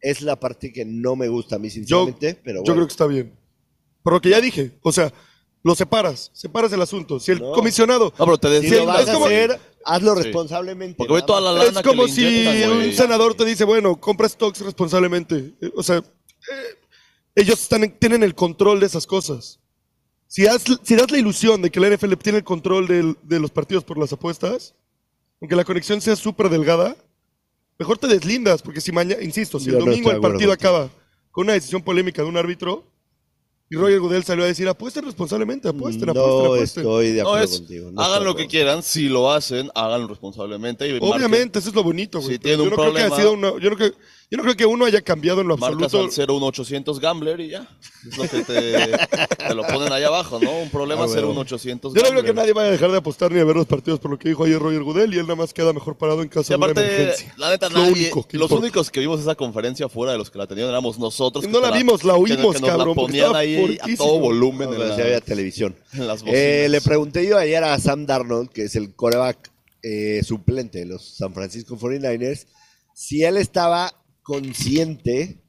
[0.00, 2.74] Es la parte que no me gusta a mí, sinceramente, pero Yo bueno.
[2.74, 3.32] creo que está bien.
[4.02, 5.12] Por lo que ya dije, o sea,
[5.62, 7.18] lo separas, separas el asunto.
[7.18, 7.52] Si el No.
[7.52, 8.12] comisionado...
[8.18, 10.22] No, pero te Si decía, lo vas es a como- hacer, hazlo Sí.
[10.22, 10.96] responsablemente.
[10.98, 13.64] Porque ve nada toda la lana Es como que si inyectan, un senador te dice,
[13.64, 15.54] bueno, compra stocks responsablemente.
[15.60, 16.02] Eh, O sea, eh,
[17.36, 19.60] ellos están tienen el control de esas cosas.
[20.26, 23.38] Si das, si das la ilusión de que la NFL tiene el control del- de
[23.38, 24.74] los partidos por las apuestas,
[25.40, 26.96] aunque la conexión sea súper delgada,
[27.78, 30.90] mejor te deslindas, porque si mañana, insisto, si Yo el no domingo el partido acaba
[31.30, 32.84] con una decisión polémica de un árbitro,
[33.68, 36.82] Y Roger Goodell salió a decir, apuesten responsablemente, apuesten, apuesten, No apuesten.
[36.84, 37.90] estoy de No acuerdo es, contigo.
[37.90, 40.86] no hagan lo que quieran, si lo hacen, háganlo responsablemente.
[40.86, 42.34] Y marquen- Obviamente, eso es lo bonito, güey.
[42.34, 43.92] Si tiene un yo no creo que haya problema- sido una- yo, no creo,
[44.28, 46.20] yo no creo que uno haya cambiado en lo marcas absoluto.
[46.22, 47.68] al 01800 Gambler y ya.
[48.08, 48.72] Es lo que te,
[49.48, 50.50] te lo ponen ahí abajo, ¿no?
[50.58, 51.28] Un problema Ah, bueno.
[51.28, 53.66] 01800 Yo no creo que nadie vaya a dejar de apostar ni a ver los
[53.66, 56.22] partidos por lo que dijo ayer Roger Goodell y él nada más queda mejor parado
[56.22, 57.34] en caso Y de una aparte, emergencia.
[57.36, 58.64] la neta, nadie- único que los importa.
[58.64, 61.44] únicos que vimos esa conferencia fuera de los que la tenían éramos nosotros.
[61.44, 63.96] Y no la vimos, la que- oímos, que nos cabrón, la ponían estaba ahí a
[63.96, 65.76] todo volumen No, en, pero la- había televisión.
[65.92, 69.52] en las Eh, le pregunté yo ayer a Sam Darnold, que es el coreback
[69.84, 72.46] eh, suplente de los San Francisco 49ers,
[72.92, 73.92] si él estaba
[74.26, 75.40] consciente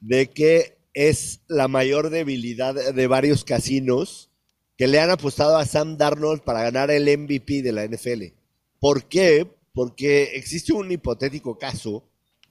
[0.00, 4.32] de que es la mayor debilidad de varios casinos
[4.76, 8.34] que le han apostado a Sam Darnold para ganar el MVP de la NFL.
[8.80, 9.46] ¿Por qué?
[9.72, 12.10] Porque existe un hipotético caso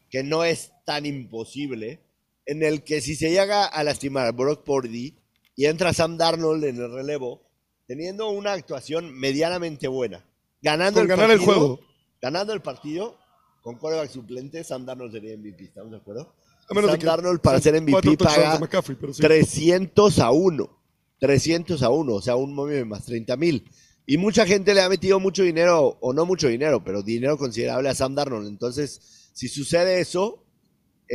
[0.09, 1.99] que no es tan imposible,
[2.45, 5.17] en el que si se llega a lastimar a Brock Purdy
[5.53, 7.41] y entra Sam Darnold en el relevo,
[7.87, 10.25] teniendo una actuación medianamente buena,
[10.61, 11.79] ganando el ganar el partido, juego.
[12.21, 13.17] ganando el partido
[13.63, 16.35] con quarterback suplente, Sam Darnold sería MVP, ¿estamos de acuerdo?
[16.69, 19.21] A menos Sam de que Darnold para ser MVP paga McCaffrey, sí.
[19.21, 20.79] 300 a 1.
[21.19, 23.63] 300 a 1, o sea, un momio más 30 mil.
[24.05, 27.87] Y mucha gente le ha metido mucho dinero, o no mucho dinero, pero dinero considerable
[27.87, 28.49] a Sam Darnold.
[28.49, 30.42] Entonces, si sucede eso,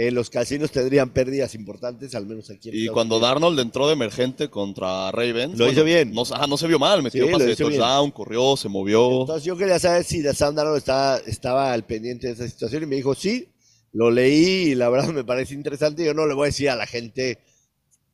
[0.01, 3.31] eh, los casinos tendrían pérdidas importantes, al menos aquí en Y Estados cuando Unidos.
[3.31, 5.59] Darnold entró de emergente contra Ravens.
[5.59, 6.13] Lo hizo bien.
[6.13, 9.23] No, ajá, no se vio mal, metió Sí, pase de touchdown, corrió, se movió.
[9.23, 12.87] Entonces yo quería saber si Sam Darnold estaba, estaba al pendiente de esa situación y
[12.87, 13.49] me dijo, sí,
[13.93, 16.05] lo leí y la verdad me parece interesante.
[16.05, 17.39] Yo no le voy a decir a la gente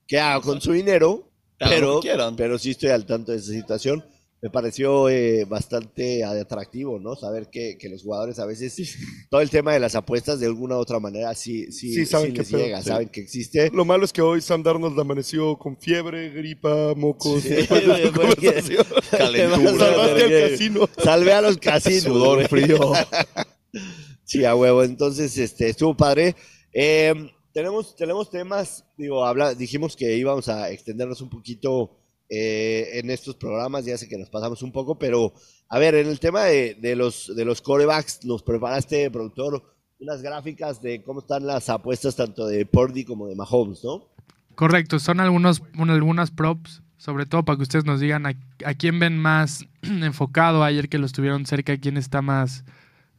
[0.06, 1.28] qué haga con su dinero,
[1.58, 2.34] pero, quieran.
[2.34, 4.04] pero sí estoy al tanto de esa situación.
[4.44, 7.16] Me pareció eh, bastante atractivo, ¿no?
[7.16, 8.94] Saber que, que los jugadores a veces,
[9.30, 12.32] todo el tema de las apuestas de alguna u otra manera sí, sí, Sí, saben
[12.32, 12.58] sí les pedo.
[12.62, 12.88] llega, Sí.
[12.90, 13.70] saben que existe.
[13.72, 17.40] Lo malo es que hoy Sam Darnold amaneció con fiebre, gripa, mocos.
[17.40, 18.12] Sí, después de.
[19.16, 19.78] Calentura.
[19.78, 20.88] Salvaste al casino.
[21.02, 22.02] Salvé a los casinos.
[22.02, 22.78] Sudor frío.
[24.24, 24.82] Sí, a huevo.
[24.82, 26.36] Entonces, este, estuvo padre.
[26.72, 27.14] Eh,
[27.54, 31.96] tenemos, tenemos temas, digo, habla, dijimos que íbamos a extendernos un poquito
[32.28, 35.32] eh, en estos programas, ya sé que nos pasamos un poco, pero
[35.68, 39.62] a ver, en el tema de, de los, de los corebacks, nos preparaste, productor,
[40.00, 44.08] unas gráficas de cómo están las apuestas tanto de Purdy como de Mahomes, ¿no?
[44.54, 48.34] Correcto, son algunos, un- algunas props, sobre todo para que ustedes nos digan a,
[48.64, 52.64] a quién ven más enfocado ayer que lo estuvieron cerca, quién está más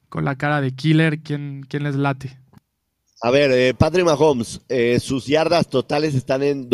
[0.10, 2.40] con la cara de killer, quién, quién les late.
[3.22, 6.70] A ver, eh, Patrick Mahomes, eh, sus yardas totales están en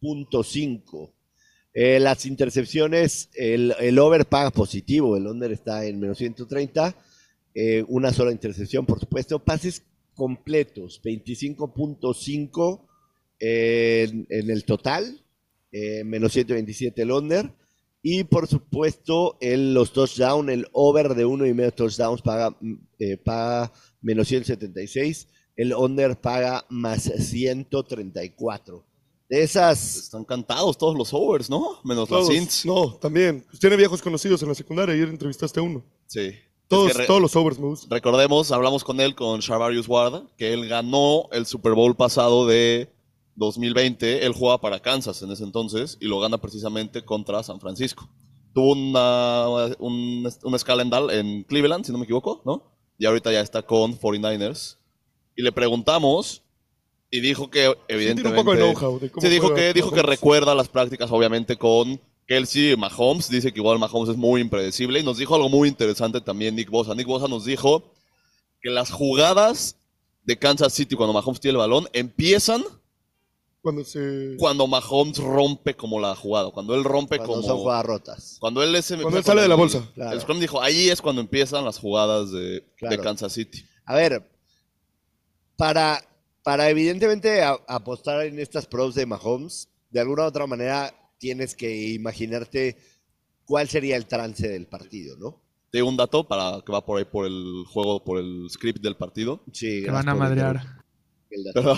[0.00, 1.12] 262.5.
[1.74, 6.94] Eh, las intercepciones, el, el over paga positivo, el under está en menos 130.
[7.54, 9.38] eh, una sola intercepción, por supuesto.
[9.38, 9.82] Pases
[10.14, 12.80] completos, 25.5
[13.40, 15.22] eh, en, en el total,
[15.72, 17.50] eh, menos 127 el under.
[18.02, 22.56] Y por supuesto, el, los touchdowns, el over de uno y medio touchdowns paga,
[22.98, 25.28] eh, paga menos 176.
[25.56, 28.84] El under paga más 134.
[29.28, 31.80] De esas, Están cantados todos los overs, ¿no?
[31.84, 32.28] Menos Todos.
[32.28, 32.64] las ints.
[32.66, 33.44] No, también.
[33.48, 34.94] Pues tiene viejos conocidos en la secundaria.
[34.94, 35.84] Ayer entrevistaste a uno.
[36.06, 36.30] Sí.
[36.68, 37.90] Todos, Es que re- todos los overs me gustan.
[37.90, 42.92] Recordemos, hablamos con él, con Sharvarius Ward, que él ganó el Super Bowl pasado de
[43.36, 44.24] 2020.
[44.26, 48.08] Él jugaba para Kansas en ese entonces y lo gana precisamente contra San Francisco.
[48.54, 52.62] Tuvo una, un, un escalendal en Cleveland, si no me equivoco, ¿no?
[52.98, 54.78] Y ahorita ya está con 49ers.
[55.36, 56.42] Y le preguntamos
[57.10, 58.36] y dijo que tiene un evidentemente...
[58.36, 62.72] poco de know-how de sí, dijo que, dijo que recuerda las prácticas, obviamente, con Kelsey
[62.72, 63.28] y Mahomes.
[63.30, 64.98] Dice que igual Mahomes es muy impredecible.
[65.00, 66.94] Y nos dijo algo muy interesante también Nick Bosa.
[66.94, 67.92] Nick Bosa nos dijo
[68.60, 69.76] que las jugadas
[70.24, 72.64] de Kansas City cuando Mahomes tiene el balón empiezan
[73.62, 74.34] Cuando se.
[74.38, 76.50] cuando Mahomes rompe como la jugada.
[76.50, 77.46] Cuando él rompe cuando como...
[77.46, 78.36] son jugadas rotas.
[78.40, 79.88] Cuando él, es- Cuando él sale de la el- bolsa.
[79.94, 80.10] Claro.
[80.12, 83.02] El Scrum dijo, ahí es cuando empiezan las jugadas de, de Claro.
[83.04, 83.64] Kansas City.
[83.84, 84.28] A ver,
[85.56, 86.02] para,
[86.46, 91.56] para evidentemente a- apostar en estas pros de Mahomes, de alguna u otra manera tienes
[91.56, 92.76] que imaginarte
[93.44, 95.42] cuál sería el trance del partido, ¿no?
[95.72, 98.80] Te digo un dato para que va por ahí por el juego, por el script
[98.80, 99.42] del partido.
[99.52, 100.54] Sí, Que van a madrear.
[100.54, 100.84] interrumpir
[101.30, 101.60] el dato.
[101.62, 101.74] Pero,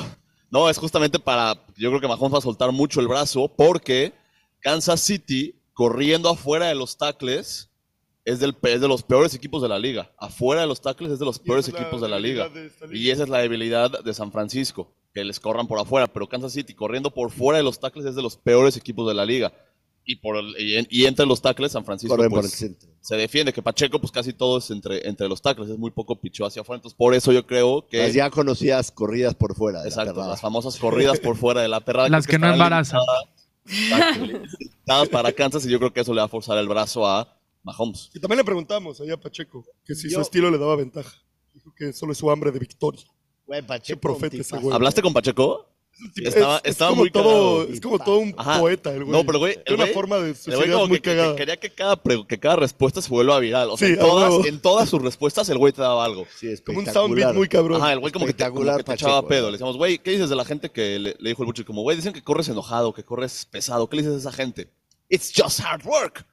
[0.50, 1.54] no, es justamente para.
[1.78, 4.12] Yo creo que Mahomes va a soltar mucho el brazo porque
[4.60, 7.67] Kansas City, corriendo afuera de los tackles,
[8.28, 10.10] es, del, es de los peores equipos de la liga.
[10.18, 12.48] Afuera de los tackles es de los peores equipos de la liga.
[12.92, 16.06] Y esa es la debilidad de San Francisco, que les corran por afuera.
[16.06, 19.14] Pero Kansas City, corriendo por fuera de los tackles, es de los peores equipos de
[19.14, 19.52] la liga.
[20.10, 23.16] y, por el- y, en- y entre los tackles San Francisco por pues, el se
[23.16, 26.46] defiende, que Pacheco pues casi todo es entre, entre los tackles, es muy poco pichó
[26.46, 27.98] hacia afuera, entonces por eso yo creo que...
[27.98, 29.80] Las ya conocidas corridas por fuera.
[29.80, 30.30] de la Exacto, perrada.
[30.30, 32.08] las famosas corridas por fuera de la perrada.
[32.08, 33.00] Las que no embarazan.
[35.12, 38.10] para Kansas y yo creo que eso le va a forzar el brazo a Mahomes.
[38.14, 41.16] Y también le preguntamos allá a Pacheco que si Yo- su estilo le daba ventaja.
[41.54, 43.02] Dijo que solo es su hambre de victoria.
[43.46, 44.62] Güey, Qué Pacheco, profeta un ese tipazo.
[44.62, 44.74] güey.
[44.74, 45.66] ¿Hablaste con Pacheco?
[46.16, 47.72] Es- Estaba, es estaba como muy todo, cagado.
[47.74, 48.60] es como todo un Ajá.
[48.60, 49.10] poeta el güey.
[49.18, 51.16] No, pero güey, el Tiene una güey- forma de güey ideas como muy que, que-
[51.16, 51.34] cagada.
[51.36, 53.70] quería que cada, pre- que cada respuesta se vuelva viral.
[53.70, 56.24] O sea, Sí, en, a todas, en todas sus respuestas el güey te daba algo.
[56.26, 56.94] Sí, Como un espectacular.
[56.94, 57.82] soundbeat muy cabrón.
[57.82, 59.38] Ajá, el güey como que te, como Espectacular que te Pacheco, echaba pedo.
[59.38, 59.48] ¿verdad?
[59.48, 61.64] Le decíamos, güey, ¿qué dices de la gente que le, le dijo el Butcher?
[61.64, 63.88] Como, güey, dicen que corres enojado, que corres pesado.
[63.88, 64.70] ¿Qué le dices a esa gente?
[65.08, 66.24] It's just hard work.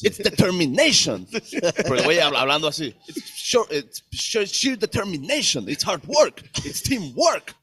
[0.00, 1.26] It's determination.
[1.76, 2.94] Pero el güey habla- hablando así.
[3.08, 5.68] It's, sure, it's sheer, sheer determination.
[5.68, 6.42] It's hard work.
[6.64, 7.54] It's teamwork.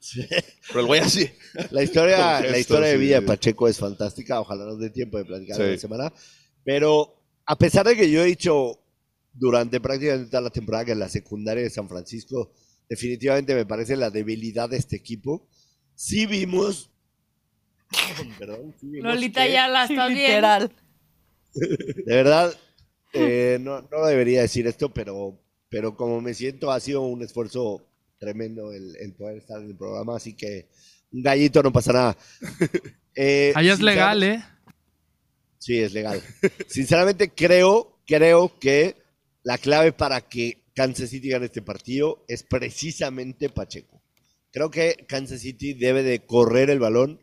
[0.67, 1.29] Pero el güey así.
[1.71, 3.21] La historia, la historia de sí, sí.
[3.25, 4.39] Pacheco es fantástica.
[4.39, 5.63] Ojalá nos dé tiempo de platicar Sí.
[5.63, 6.13] en la semana.
[6.63, 8.79] Pero a pesar de que yo he dicho
[9.33, 12.51] durante prácticamente toda la temporada que en la secundaria de San Francisco
[12.89, 15.47] definitivamente me parece la debilidad de este equipo,
[15.95, 16.89] sí vimos...
[18.39, 20.27] Perdón, sí vimos Lolita que- ya la está bien.
[20.27, 20.71] Literal.
[21.53, 22.53] De verdad,
[23.13, 25.39] eh, no, no debería decir esto, pero,
[25.69, 27.85] pero como me siento, ha sido un esfuerzo
[28.19, 30.67] tremendo el, el poder estar en el programa, así que
[31.11, 32.17] un gallito no pasa nada.
[33.21, 34.41] Eh, Allá es legal, ¿eh?
[35.57, 36.21] Sí, es legal.
[36.67, 38.95] Sinceramente, creo, creo que
[39.43, 44.01] la clave para que Kansas City gane este partido es precisamente Pacheco.
[44.51, 47.19] Creo que Kansas City debe de correr el balón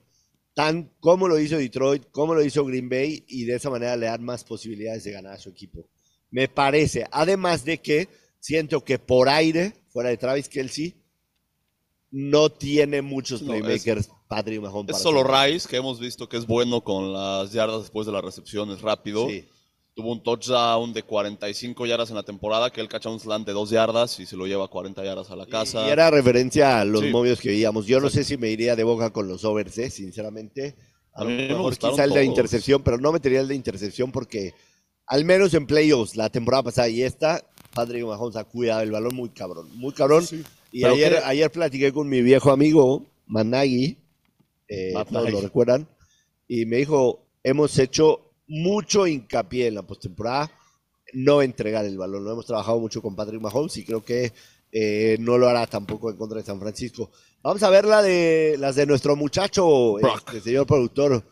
[0.57, 4.07] tan como lo hizo Detroit, como lo hizo Green Bay, y de esa manera le
[4.07, 5.87] dan más posibilidades de ganar a su equipo.
[6.31, 7.07] Me parece.
[7.11, 8.09] Además de que
[8.41, 10.97] siento que por aire, fuera de Travis Kelsey,
[12.11, 14.97] no tiene muchos No, es- playmakers Patrick Mahomes.
[14.97, 15.23] Es solo.
[15.25, 18.81] Rice, que hemos visto que es bueno con las yardas después de la recepción, es
[18.81, 19.29] rápido.
[19.29, 19.45] Sí.
[19.97, 23.55] Tuvo un touchdown de 45 yardas en la temporada, que él cacha un slant de
[23.55, 25.87] 2 yardas y se lo lleva a 40 yardas a la casa.
[25.87, 27.09] Y era referencia a los Sí.
[27.09, 27.87] movios que veíamos.
[27.87, 29.89] Yo no sé si me iría de boca con los overs, ¿eh?
[29.89, 30.77] sinceramente.
[31.15, 31.49] A A lo me
[31.79, 34.53] quizá el de intercepción, pero no metería el de intercepción porque,
[35.07, 37.43] al menos en playoffs, la temporada pasada y esta,
[37.73, 39.71] Patrick Mahomes ha cuidado el balón muy cabrón.
[39.79, 40.27] Muy cabrón.
[40.27, 40.45] Sí.
[40.73, 43.97] Y Pero ayer, que- ayer platiqué con mi viejo amigo, Managi,
[44.69, 45.89] eh, todos lo recuerdan,
[46.47, 50.51] y me dijo, hemos hecho mucho hincapié en la postemporada,
[51.13, 52.25] no entregar el balón.
[52.25, 54.33] Lo hemos trabajado mucho con Patrick Mahomes y creo que
[54.73, 57.11] eh, no lo hará tampoco en contra de San Francisco.
[57.43, 60.23] Vamos a ver la de, las de nuestro muchacho, Brock.
[60.27, 61.23] este señor productor,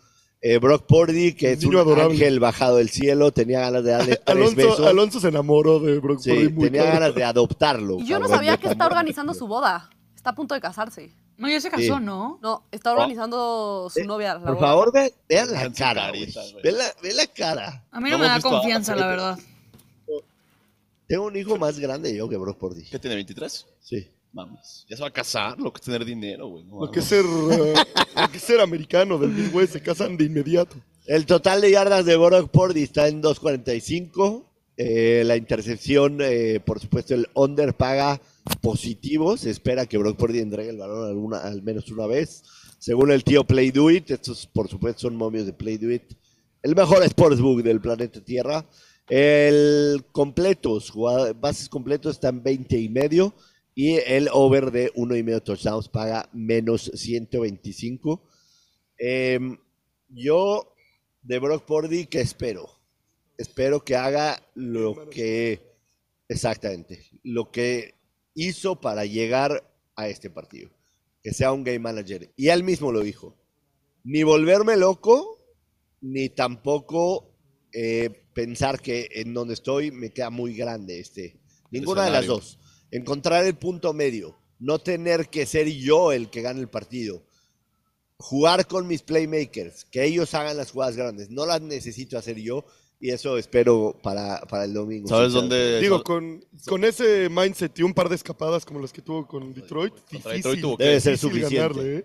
[0.40, 2.14] eh, Brock Purdy, que es Niño un adorable.
[2.14, 4.80] ángel bajado del cielo, tenía ganas de darle tres Alonso, besos.
[4.86, 7.98] Alonso se enamoró de Brock Sí, Purdy muy tenía ganas de adoptarlo.
[7.98, 9.90] Y yo no sabía que está organizando su boda.
[10.14, 11.12] Está a punto de casarse.
[11.36, 11.90] No, ya se casó, Sí.
[12.05, 12.39] ¿no?
[12.43, 14.35] No, está organizando su Eh, novia.
[14.35, 14.66] la Por boda.
[14.69, 16.31] favor, ve, vean la cara, güey.
[16.32, 16.55] güey.
[16.62, 17.85] Ve la, ve la cara.
[17.90, 19.39] A mí No no me da a- confianza, la verdad.
[21.06, 22.85] Tengo un hijo más grande yo que Brock Purdy.
[22.85, 23.66] ¿Qué tiene, 23?
[23.82, 24.09] Sí.
[24.32, 24.85] Mames.
[24.89, 26.65] Ya se va a casar, lo que es tener dinero, güey.
[26.65, 27.74] no Lo que es ser, eh,
[28.16, 30.77] lo que es ser americano del Midwest, se casan de inmediato.
[31.06, 34.44] El total de yardas de Brock Purdy está en 2.45.
[34.77, 38.20] Eh, la intercepción, eh, por supuesto, el under paga
[38.60, 39.36] positivo.
[39.36, 42.42] Se espera que Brock Purdy entregue el balón alguna, al menos una vez.
[42.78, 45.88] Según el tío Play Do estos por supuesto son momios de Play Do.
[46.62, 48.66] El mejor sportsbook del planeta Tierra.
[49.08, 50.92] El completos,
[51.40, 53.34] bases completos están 20 y medio.
[53.74, 58.22] Y el over de uno y medio touchdowns paga menos 125.
[58.98, 59.58] Em,
[60.08, 60.74] yo
[61.22, 62.68] de Brock Purdy, ¿qué espero?
[63.36, 65.74] Espero que haga lo que
[66.28, 67.93] exactamente, lo que
[68.35, 70.70] hizo para llegar a este partido,
[71.23, 72.32] que sea un game manager.
[72.36, 73.36] Y él mismo lo dijo,
[74.02, 75.40] ni volverme loco,
[76.01, 77.32] ni tampoco
[77.73, 81.40] eh, pensar que en donde estoy me queda muy grande este.
[81.70, 82.59] Ninguna de las dos.
[82.90, 87.24] Encontrar el punto medio, no tener que ser yo el que gane el partido
[88.19, 91.31] jugar con mis playmakers, que ellos hagan las jugadas grandes.
[91.31, 92.65] No las necesito hacer yo
[93.05, 95.06] y eso espero para, para el domingo.
[95.09, 95.56] ¿Sabes sinceramente.
[95.72, 95.81] dónde?
[95.82, 99.52] Digo, con, con ese mindset y un par de escapadas como las que tuvo con
[99.52, 101.55] Detroit, difícil, Detroit tuvo que- Debe ser suficiente.
[101.56, 102.05] ganarle, ¿eh?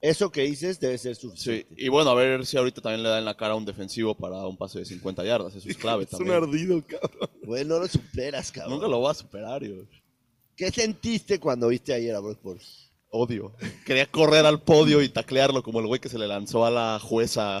[0.00, 1.74] Eso que dices debe ser Sí, suficiente.
[1.76, 4.14] y bueno, a ver si ahorita también le da en la cara a un defensivo
[4.14, 5.54] para un pase de 50 yardas.
[5.54, 6.42] Eso es clave Es un también.
[6.42, 7.30] ardido, cabrón.
[7.44, 8.74] Bueno, no lo superas, cabrón.
[8.74, 9.74] Nunca lo va a superar, yo.
[10.56, 12.64] ¿Qué sentiste cuando viste ayer a Brock Purdy?
[13.10, 13.54] Odio.
[13.84, 16.98] Quería correr al podio y taclearlo como el güey que se le lanzó a la
[17.00, 17.60] jueza.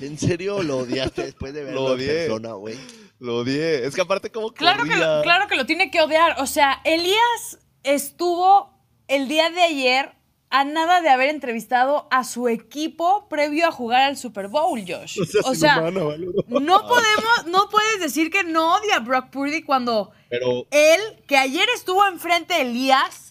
[0.00, 2.06] ¿En serio lo odiaste después de verlo Lo en odié.
[2.26, 2.76] persona, güey?
[3.18, 3.84] Lo odié.
[3.86, 6.36] Es que aparte como Claro que, lo, claro que lo tiene que odiar.
[6.40, 8.70] O sea, Elías estuvo
[9.08, 10.12] el día de ayer
[10.50, 15.18] a nada de haber entrevistado a su equipo previo a jugar al Super Bowl, Josh.
[15.44, 16.10] O sea, no
[16.50, 21.66] podemos, no puedes decir que no odia a Brock Purdy cuando Pero él, que ayer
[21.74, 23.21] estuvo enfrente de Elías,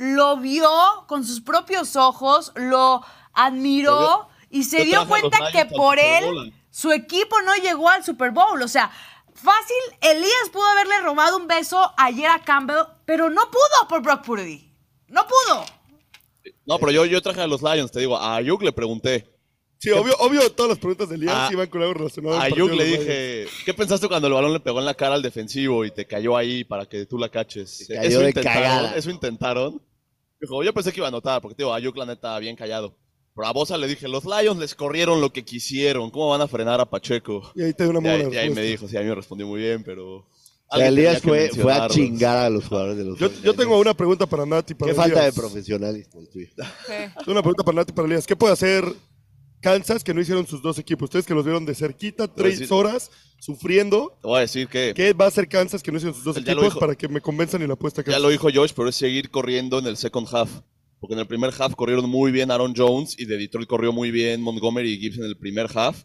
[0.00, 0.70] lo vio
[1.06, 3.04] con sus propios ojos, lo
[3.34, 6.54] admiró y se dio cuenta que por él Bowl.
[6.70, 8.62] su equipo no llegó al Super Bowl.
[8.62, 8.90] O sea,
[9.34, 14.24] fácil, Elías pudo haberle robado un beso ayer a Campbell, pero no pudo por Brock
[14.24, 14.72] Purdy.
[15.08, 15.66] No pudo.
[16.64, 18.16] No, pero yo, yo traje a los Lions, te digo.
[18.16, 19.28] A Ayuk le pregunté.
[19.76, 22.50] Sí, obvio, obvio, todas las preguntas de Elías Ah, iban con algo relacionado A de
[22.50, 25.90] le dije, ¿qué pensaste cuando el balón le pegó en la cara al defensivo y
[25.90, 27.86] te cayó ahí para que tú la caches?
[27.88, 28.94] Cayó de cagada.
[28.94, 29.82] Eso intentaron.
[30.40, 32.94] Dijo, yo pensé que iba a anotar, porque te digo, Ayuk la neta bien callado.
[33.34, 36.10] Pero a Bosa le dije, los Lions les corrieron lo que quisieron.
[36.10, 37.52] ¿Cómo van a frenar a Pacheco?
[37.54, 39.14] Y ahí te dio una Y ahí, y ahí me dijo, sí, a mí me
[39.14, 40.26] respondió muy bien, pero...
[40.72, 44.26] Elías fue, fue a chingar a los jugadores de los Yo, yo tengo una pregunta
[44.26, 44.74] para Nati.
[44.74, 45.34] Para Qué falta de Elías.
[45.34, 46.48] profesionalismo el tuyo.
[47.26, 48.26] Una pregunta para Nati y para Elías.
[48.26, 48.84] ¿Qué puede hacer
[49.60, 51.04] Kansas que no hicieron sus dos equipos?
[51.06, 54.16] Ustedes que los vieron de cerquita, tres decir- horas, sufriendo.
[54.22, 54.92] Te voy a decir que...
[54.94, 56.78] ¿Qué va a hacer Kansas que no hicieron sus dos equipos dijo.
[56.80, 59.30] para que me convenzan y la apuesta que Ya lo dijo Josh, pero es seguir
[59.30, 60.50] corriendo en el second half.
[60.98, 64.10] Porque en el primer half corrieron muy bien Aaron Jones y de Detroit corrió muy
[64.10, 66.04] bien Montgomery y Gibbs en el primer half.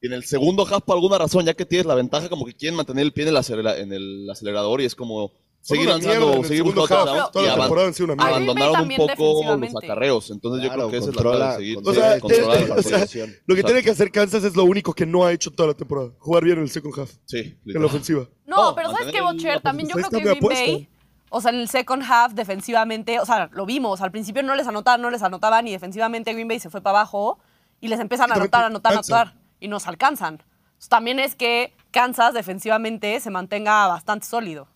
[0.00, 2.54] Y en el segundo half, por alguna razón, ya que tienes la ventaja, como que
[2.54, 5.32] quieren mantener el pie en el, acelera- en el acelerador y es como
[5.66, 8.36] seguir lanzando, seguir buscando touchdowns Toda la temporada han sido una mierda.
[8.36, 10.30] abandonaron un poco los acarreos.
[10.30, 13.06] Entonces yo creo que esa es la clave, seguir, O sea, controlar el o partido.
[13.06, 15.68] sea, lo que tiene que hacer Kansas es lo único que no ha hecho toda
[15.68, 16.10] la temporada.
[16.18, 18.28] Jugar bien en el second half, Sí, en la ofensiva.
[18.46, 19.60] No, No, pero ¿sabes qué, Bocher?
[19.60, 20.20] También yo posición.
[20.22, 20.88] creo que Green Bay,
[21.30, 24.66] o sea, en el second half defensivamente, o sea, lo vimos, al principio no les
[24.68, 27.38] anotaban, no les anotaban y defensivamente Green Bay se fue para abajo
[27.80, 30.34] y les empiezan a anotar, anotar, anotar y nos alcanzan.
[30.34, 34.68] Entonces, también es que Kansas defensivamente se mantenga bastante sólido.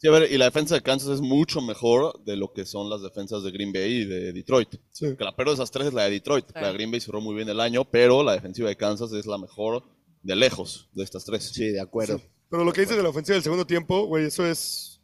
[0.00, 2.88] Sí, a ver, y la defensa de Kansas es mucho mejor de lo que son
[2.88, 4.76] las defensas de Green Bay y de Detroit.
[4.92, 5.16] Sí.
[5.16, 6.46] Que la peor de esas tres es la de Detroit.
[6.46, 6.52] Sí.
[6.54, 9.26] La de Green Bay cerró muy bien el año, pero la defensiva de Kansas es
[9.26, 9.82] la mejor
[10.22, 11.50] de lejos de estas tres.
[11.52, 12.18] Sí, de acuerdo.
[12.18, 12.24] Sí.
[12.48, 15.00] Pero lo que dice de la ofensiva del segundo tiempo, güey, eso es.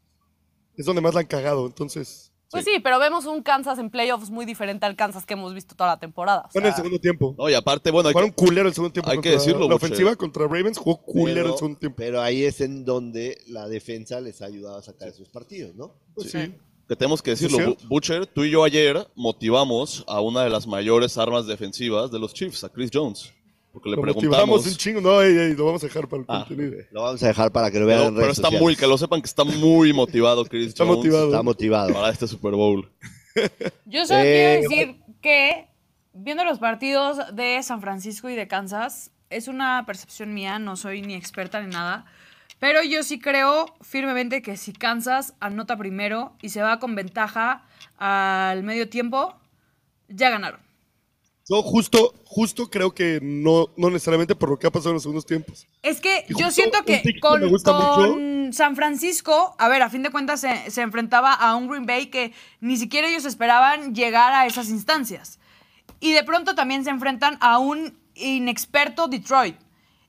[0.77, 1.67] Es donde más la han cagado.
[1.67, 2.33] Entonces.
[2.55, 5.75] Pues sí, pero vemos un Kansas en playoffs muy diferente al Kansas que hemos visto
[5.75, 6.45] toda la temporada.
[6.47, 7.35] o Fue en el segundo tiempo.
[7.39, 9.11] No, y aparte, bueno, hay Jugaron que- culero el segundo tiempo.
[9.11, 11.97] hay que decirlo, La ofensiva contra Ravens jugó culero Pero- el segundo tiempo.
[11.99, 15.95] Pero ahí es en donde la defensa les ha ayudado a sacar esos partidos, ¿no?
[16.15, 16.55] Pues sí.
[16.87, 17.77] que tenemos que decirlo.
[17.89, 22.35] Butcher, tú y yo ayer motivamos a una de las mayores armas defensivas de los
[22.35, 23.33] Chiefs, a Chris Jones.
[23.75, 24.31] Porque le Lo preguntamos.
[24.47, 25.01] motivamos un chingo.
[25.03, 26.77] No, ey, ey, lo vamos a dejar para el Ah, contenido.
[26.93, 28.63] Lo vamos a dejar para que lo vean Pero, en pero redes está sociales.
[28.63, 31.27] muy, que lo sepan que está muy motivado Chris Está Jones motivado.
[31.27, 31.93] Está motivado.
[31.93, 32.89] para este Super Bowl.
[33.85, 35.69] Yo solo Eh, quiero decir que
[36.13, 41.03] viendo los partidos de San Francisco y de Kansas, es una percepción mía, no soy
[41.03, 42.05] ni experta ni nada,
[42.61, 47.67] pero yo sí creo firmemente que si Kansas anota primero y se va con ventaja
[47.99, 49.35] al medio tiempo,
[50.09, 50.61] ya ganaron.
[51.49, 55.03] Yo justo, justo creo que no, no necesariamente por lo que ha pasado en los
[55.03, 55.67] segundos tiempos.
[55.83, 60.03] Es que yo siento que tic que con, con San Francisco, a ver, a fin
[60.03, 64.33] de cuentas se, se enfrentaba a un Green Bay que ni siquiera ellos esperaban llegar
[64.33, 65.39] a esas instancias.
[66.01, 69.57] Y de pronto también se enfrentan a un inexperto Detroit.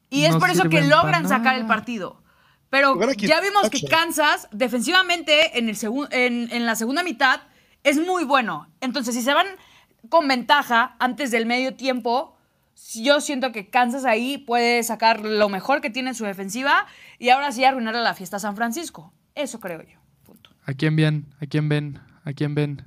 [0.10, 2.22] Y es No por eso que logran sacar el partido.
[2.70, 3.86] Pero ya vimos que.
[3.88, 7.42] Kansas, defensivamente, en, el segun- en, en la segunda mitad,
[7.84, 8.68] es muy bueno.
[8.82, 9.48] Entonces, si se van
[10.10, 12.36] con ventaja antes del medio tiempo,
[12.96, 16.86] yo siento que Kansas ahí puede sacar lo mejor que tiene en su defensiva
[17.20, 19.14] y ahora sí arruinarle la fiesta a San Francisco.
[19.34, 20.00] Eso creo yo.
[20.24, 20.50] Punto.
[20.66, 21.34] ¿A quién ven?
[21.40, 22.00] ¿A quién ven?
[22.24, 22.86] ¿A quién ven?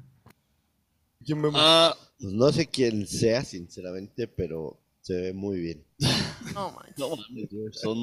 [1.25, 1.61] ¿Quién vemos?
[1.63, 5.85] Ah, Pues no sé quién sea, sinceramente, pero se ve muy bien.
[6.55, 6.99] No manches.
[6.99, 7.99] no mames, son.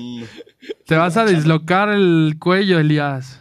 [0.85, 3.39] Te vas a dislocar el cuello, Elías.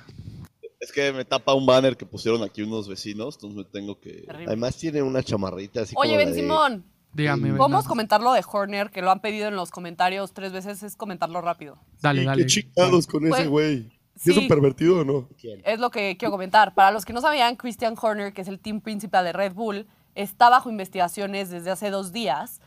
[0.85, 4.23] Es que me tapa un banner que pusieron aquí unos vecinos, entonces me tengo que.
[4.23, 4.47] Terrible.
[4.47, 6.85] Además tiene una chamarrita así Oye, como la Ben de- Simón,
[7.15, 7.43] Dígame.
[7.49, 7.89] ¿podemos Bernardo.
[7.89, 10.83] comentar lo de Horner, que lo han pedido en los comentarios tres veces?
[10.83, 11.79] Es comentarlo rápido.
[12.03, 12.43] Dale, dale.
[12.43, 13.91] Qué chingados con Pues, ese güey.
[14.17, 14.43] ¿Sí ¿Es sí.
[14.43, 15.29] un pervertido o no?
[15.65, 16.75] Es lo que quiero comentar.
[16.75, 19.87] Para los que no sabían, Christian Horner, que es el team principal de Red Bull,
[20.15, 22.61] está bajo investigaciones desde hace dos días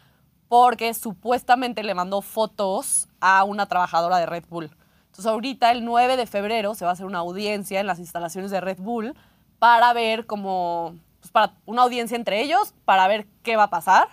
[0.50, 4.72] porque supuestamente le mandó fotos a una trabajadora de Red Bull.
[5.18, 8.52] Entonces ahorita, el 9 de febrero, se va a hacer una audiencia en las instalaciones
[8.52, 9.16] de Red Bull
[9.58, 14.08] para ver como, pues para una audiencia entre ellos, para ver qué va a pasar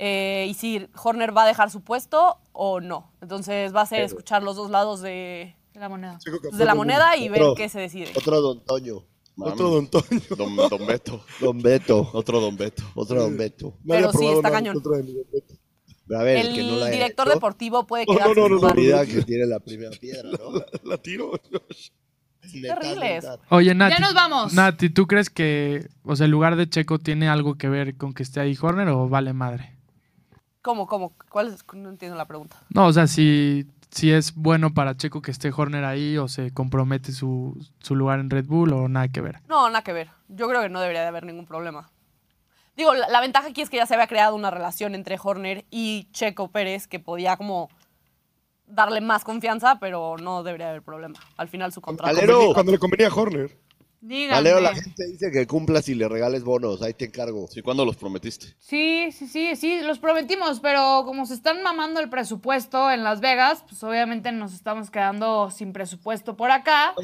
[0.00, 3.12] eh, y si Horner va a dejar su puesto o no.
[3.20, 6.18] Entonces va a ser escuchar los dos lados de, De la moneda.
[6.24, 8.10] Pues, de la moneda y ver qué se decide.
[8.16, 9.04] Otro Don Toño.
[9.38, 10.20] Otro Don Toño.
[10.36, 11.24] Don, Don Beto.
[11.40, 12.10] Don Beto.
[12.14, 12.82] Otro Don Beto.
[12.96, 13.74] Otro Don Beto.
[13.84, 14.74] No Pero sí, está cañón.
[14.74, 15.54] contra de mi Don Beto.
[16.12, 18.42] Pero a ver, el, que no la director hecho, deportivo puede No, no, quedarse no,
[18.44, 18.72] sin no, lugar.
[18.72, 20.62] Olvida que tiene la primera piedra, ¿no?
[20.84, 21.32] La tiro.
[22.52, 23.24] Neta, terribles.
[23.48, 23.94] Oye, Nati.
[23.94, 24.52] Ya nos vamos.
[24.52, 28.12] Nati, ¿tú crees que, o sea, el lugar de Checo tiene algo que ver con
[28.12, 29.74] que esté ahí Horner o vale madre?
[30.60, 31.14] ¿Cómo, cómo?
[31.30, 31.64] ¿Cuál es?
[31.72, 32.58] No entiendo la pregunta.
[32.68, 36.50] No, o sea, si, si es bueno para Checo que esté Horner ahí o se
[36.50, 39.38] compromete su, su lugar en Red Bull o nada que ver.
[39.48, 40.10] No, nada que ver.
[40.28, 41.88] Yo creo que no debería de haber ningún problema.
[42.82, 45.64] Digo, la, la ventaja aquí es que ya se había creado una relación entre Horner
[45.70, 47.68] y Checo Pérez que podía como
[48.66, 51.20] darle más confianza, pero no debería haber problema.
[51.36, 52.12] Al final su contrato...
[52.12, 52.52] Valero.
[52.52, 53.56] Cuando le convenía a Horner.
[54.00, 54.34] Díganme.
[54.34, 56.82] Valero, la gente dice que cumplas y le regales bonos.
[56.82, 57.46] Ahí te encargo.
[57.46, 58.56] Sí, ¿cuándo los prometiste?
[58.58, 63.20] Sí, sí, sí, sí, los prometimos, pero como se están mamando el presupuesto en Las
[63.20, 66.94] Vegas, pues obviamente nos estamos quedando sin presupuesto por acá.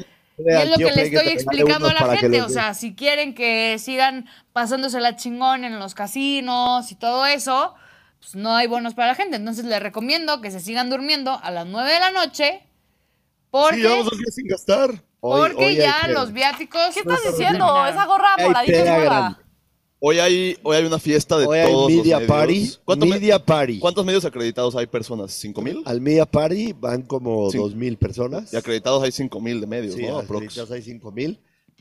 [0.45, 3.77] Y es lo que le estoy explicando a la gente, o sea, si quieren que
[3.79, 7.75] sigan pasándose la chingón en los casinos y todo eso,
[8.19, 9.35] pues no hay bonos para la gente.
[9.35, 12.63] Entonces les recomiendo que se sigan durmiendo a las 9 de la noche,
[13.51, 14.89] porque, Sí, llevamos dos días sin gastar.
[15.21, 16.93] Hoy- porque hoy ya los viáticos...
[16.93, 17.85] ¿Qué estás diciendo?
[17.87, 19.39] Esa gorra moradita es nueva.
[20.01, 22.27] Hoy hay, hoy hay una fiesta de Hoy hay todos Media los medios.
[22.27, 22.71] Party.
[22.85, 23.79] ¿Cuántos me- Media Party.
[23.79, 25.31] ¿Cuántos medios acreditados hay personas?
[25.31, 25.81] ¿Cinco mil?
[25.85, 27.57] Al Media Party van como Sí.
[27.57, 28.53] dos mil personas.
[28.53, 30.19] Y acreditados hay cinco mil de medios, Sí, ¿no?
[30.19, 31.39] Acreditados hay cinco mil.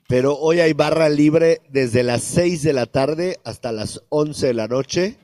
[0.08, 4.54] Pero hoy hay barra libre desde las 6 de la tarde hasta las 11 de
[4.54, 5.16] la noche.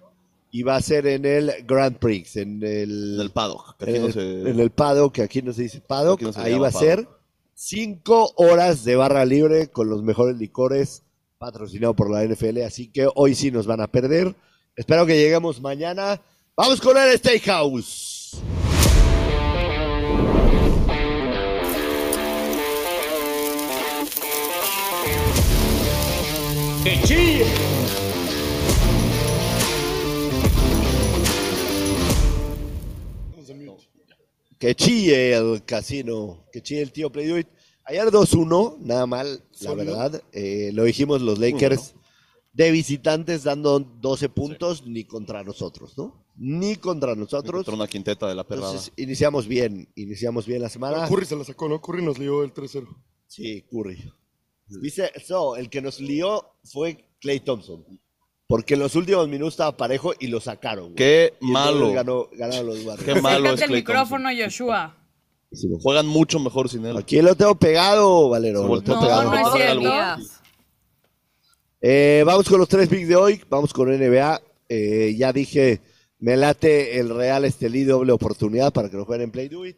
[0.51, 3.77] Y va a ser en el Grand Prix, en el, En el paddock.
[3.79, 6.21] que aquí en no el, se- en el paddock, que aquí no se dice paddock.
[6.23, 7.09] No Ahí va a ser
[7.55, 11.03] cinco horas de barra libre con los mejores licores
[11.45, 12.63] patrocinado por la NFL.
[12.63, 14.35] Así que hoy sí nos van a perder.
[14.75, 16.21] Espero que lleguemos mañana.
[16.57, 18.43] Vamos con el Steakhouse.
[34.59, 37.47] Que chille el casino, que chille el tío Playduit.
[37.87, 40.23] Ayer 2-1, nada mal, la verdad.
[40.33, 41.95] Eh, lo dijimos los Lakers
[42.53, 46.25] de visitantes dando 12 puntos, ni contra nosotros, ¿no?
[46.37, 47.65] Ni contra nosotros.
[47.65, 48.69] Contra una quinteta de la perrada.
[48.71, 51.09] Entonces, iniciamos bien, iniciamos bien la semana.
[51.09, 51.81] Curry se la sacó, ¿no?
[51.81, 52.87] Curry nos lió el 3-0.
[53.27, 54.13] Sí, Curry.
[54.67, 57.85] Dice, so, el que nos lió fue Clay Thompson.
[58.47, 60.85] Porque en los últimos minutos estaba parejo y lo sacaron.
[60.87, 60.97] güey.
[60.97, 61.93] Qué Y malo.
[61.93, 63.05] Ganó, ganaron los Warriors.
[63.05, 64.97] Qué malo es Acércate el micrófono, Joshua.
[65.83, 66.97] Juegan mucho mejor sin él.
[66.97, 68.63] Aquí lo tengo pegado, Valero.
[68.63, 69.81] Se Lo tengo No, pegado.
[69.81, 70.31] no es.
[71.81, 73.41] Eh, vamos con los tres picks de hoy.
[73.49, 74.41] Vamos con NBA.
[74.69, 75.81] Eh, ya dije,
[76.19, 79.77] me late el Real Estelí doble oportunidad para que lo jueguen en Play Do It.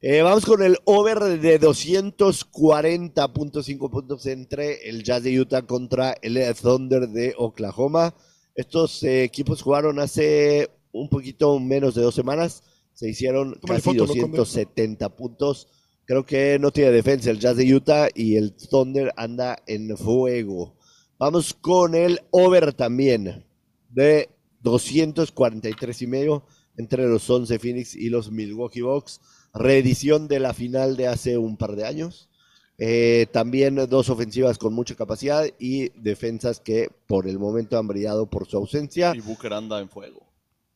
[0.00, 6.38] Eh, vamos con el over de 240.5 puntos entre el Jazz de Utah contra el
[6.54, 8.14] Thunder de Oklahoma.
[8.54, 12.62] Estos eh, equipos jugaron hace un poquito menos de dos semanas.
[12.94, 14.14] Se hicieron casi foto, ¿no?
[14.20, 15.68] Con 270 puntos.
[16.04, 20.74] Creo que no tiene defensa el Jazz de Utah y el Thunder anda en fuego.
[21.18, 23.44] Vamos con el over también
[23.88, 24.28] de
[24.62, 26.44] 243 y medio
[26.76, 29.20] entre los 11 Phoenix y los Milwaukee Bucks.
[29.54, 32.28] Reedición de la final de hace un par de años.
[32.78, 38.26] Eh, también dos ofensivas con mucha capacidad y defensas que por el momento han brillado
[38.26, 39.12] por su ausencia.
[39.14, 40.31] Y Booker anda en fuego.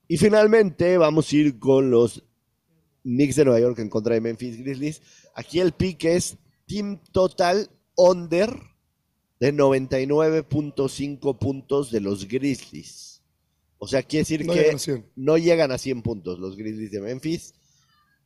[0.09, 2.23] Y finalmente vamos a ir con los
[3.03, 5.03] Knicks de Nueva York en contra de Memphis Grizzlies.
[5.35, 8.51] Aquí el pick es Team Total Under
[9.41, 13.23] de 99.5 puntos de los Grizzlies.
[13.79, 15.07] O sea, quiere decir No que llegan a 100.
[15.17, 17.55] no llegan a 100 puntos los Grizzlies de Memphis.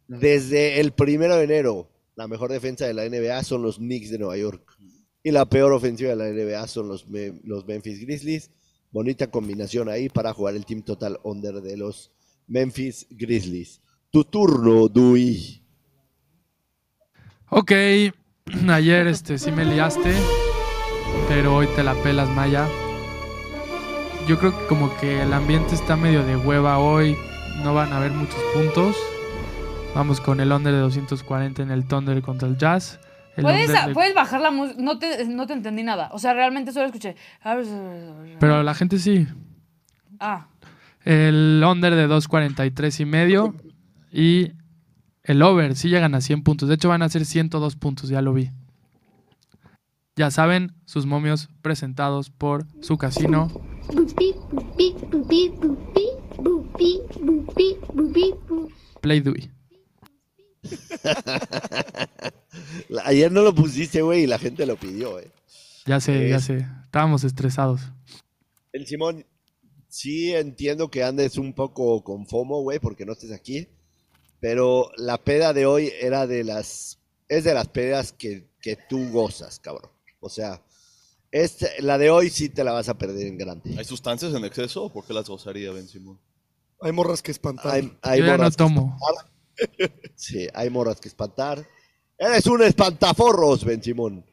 [0.07, 4.19] Desde el primero de enero, la mejor defensa de la NBA son los Knicks de
[4.19, 4.77] Nueva York.
[5.23, 7.07] Y la peor ofensiva de la NBA son los,
[7.45, 8.51] los Memphis Grizzlies.
[8.93, 12.11] Bonita combinación ahí para jugar el Team Total Under de los
[12.49, 13.81] Memphis Grizzlies.
[14.11, 15.63] Tu turno, Dewey.
[17.51, 17.71] Ok,
[18.69, 20.13] ayer este sí me liaste,
[21.29, 22.69] pero hoy te la pelas, Maya.
[24.27, 27.17] Yo creo que como que el ambiente está medio de hueva hoy,
[27.63, 28.97] no van a haber muchos puntos.
[29.95, 32.99] Vamos con el under de 240 en el Thunder contra el Jazz.
[33.41, 34.81] ¿Puedes, puedes bajar la música.
[34.81, 36.11] No te, no te entendí nada.
[36.13, 37.17] O sea, realmente solo escuché.
[38.39, 39.27] Pero la gente sí.
[40.19, 40.49] Ah,
[41.05, 43.55] El under de 243 y medio
[44.13, 44.53] y
[45.23, 46.69] el over sí llegan a 100 puntos.
[46.69, 48.51] De hecho van a ser 102 puntos, ya lo vi.
[50.17, 53.49] Ya saben, sus momios presentados por su casino.
[59.01, 59.51] Play Dewey.
[63.05, 65.31] Ayer no lo pusiste, güey, y la gente lo pidió, eh.
[65.87, 66.67] Ya sé, ya sé.
[66.85, 67.81] Estábamos estresados.
[68.73, 69.25] El Simón,
[69.89, 73.69] sí entiendo que andes un poco con FOMO, güey, porque no estés aquí.
[74.41, 76.99] Pero la peda de hoy era de las
[77.29, 79.91] es de las peleas que, que tú gozas, cabrón.
[80.19, 80.63] O sea,
[81.31, 83.77] este, la de hoy sí te la vas a perder en grande.
[83.79, 86.19] ¿Hay sustancias en exceso o por qué las gozaría Ben Simón?
[86.81, 87.73] Hay morras que espantar.
[87.73, 88.97] Hay, hay Yo ya no morras que tomo.
[88.99, 89.31] espantar.
[90.17, 91.65] Sí, hay morras que espantar.
[92.23, 94.25] Eres un espantaforros, Ben Simón.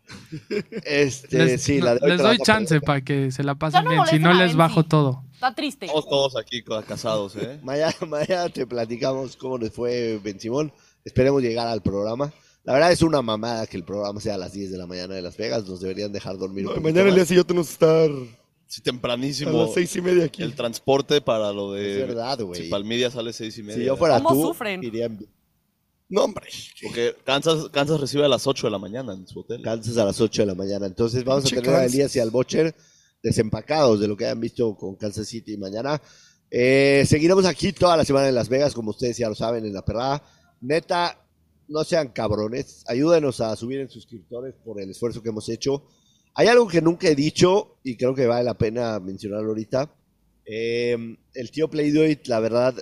[0.83, 3.85] Este, Les, sí, la de hoy les doy a chance para que se la pasen
[3.85, 4.03] no bien.
[4.09, 5.23] Si no, a les bajo todo.
[5.33, 5.85] Está triste.
[5.85, 7.59] Estamos todos aquí casados, ¿eh?
[7.63, 10.73] Mañana, mañana te platicamos cómo nos fue Ben Simón.
[11.05, 12.33] Esperemos llegar al programa.
[12.65, 15.15] La verdad es una mamada que el programa sea a las 10 de la mañana
[15.15, 15.65] de Las Vegas.
[15.65, 18.09] Nos deberían dejar dormir un No, poquito mañana el día siguiente que estar
[18.67, 19.61] Sí, a tempranísimo.
[19.63, 20.43] las seis y media aquí.
[20.43, 22.01] El transporte para lo de.
[22.01, 22.63] Es verdad, güey.
[22.63, 23.77] Si Palmidia sale seis y media.
[23.77, 24.83] Si yo fuera ¿Cómo tú, sufren?
[24.83, 25.25] iría en-
[26.09, 26.47] No, hombre.
[26.81, 29.61] Porque Kansas, Kansas recibe a las 8 de la mañana en su hotel.
[29.61, 30.85] Kansas a las 8 de la mañana.
[30.85, 31.85] Entonces vamos a tener a.
[31.85, 32.73] Elías y al Bocher
[33.21, 36.01] desempacados de lo que hayan visto con Kansas City mañana.
[36.49, 39.73] Eh, seguiremos aquí toda la semana en Las Vegas, como ustedes ya lo saben, en
[39.73, 40.23] la perrada.
[40.61, 41.25] Neta,
[41.67, 42.85] no sean cabrones.
[42.87, 45.83] Ayúdenos a subir en suscriptores por el esfuerzo que hemos hecho.
[46.35, 49.93] Hay algo que nunca he dicho y creo que vale la pena mencionarlo ahorita.
[50.45, 52.75] Eh, el tío Playdoid, la verdad,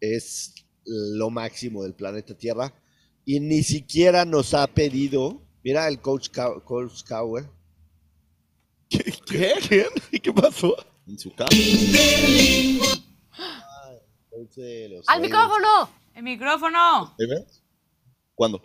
[0.00, 0.52] es
[0.88, 2.72] lo máximo del planeta Tierra.
[3.24, 5.42] Y ni siquiera nos ha pedido.
[5.62, 7.48] Mira el coach, Cow- coach Cowher.
[8.88, 9.12] ¿Qué?
[9.68, 9.86] ¿Qué?
[10.22, 10.74] ¿Qué pasó?
[11.06, 11.54] En su casa.
[15.06, 15.90] ¡Al micrófono!
[16.14, 17.14] El micrófono.
[17.18, 17.62] ¿Ravens?
[18.34, 18.62] ¿Cuándo?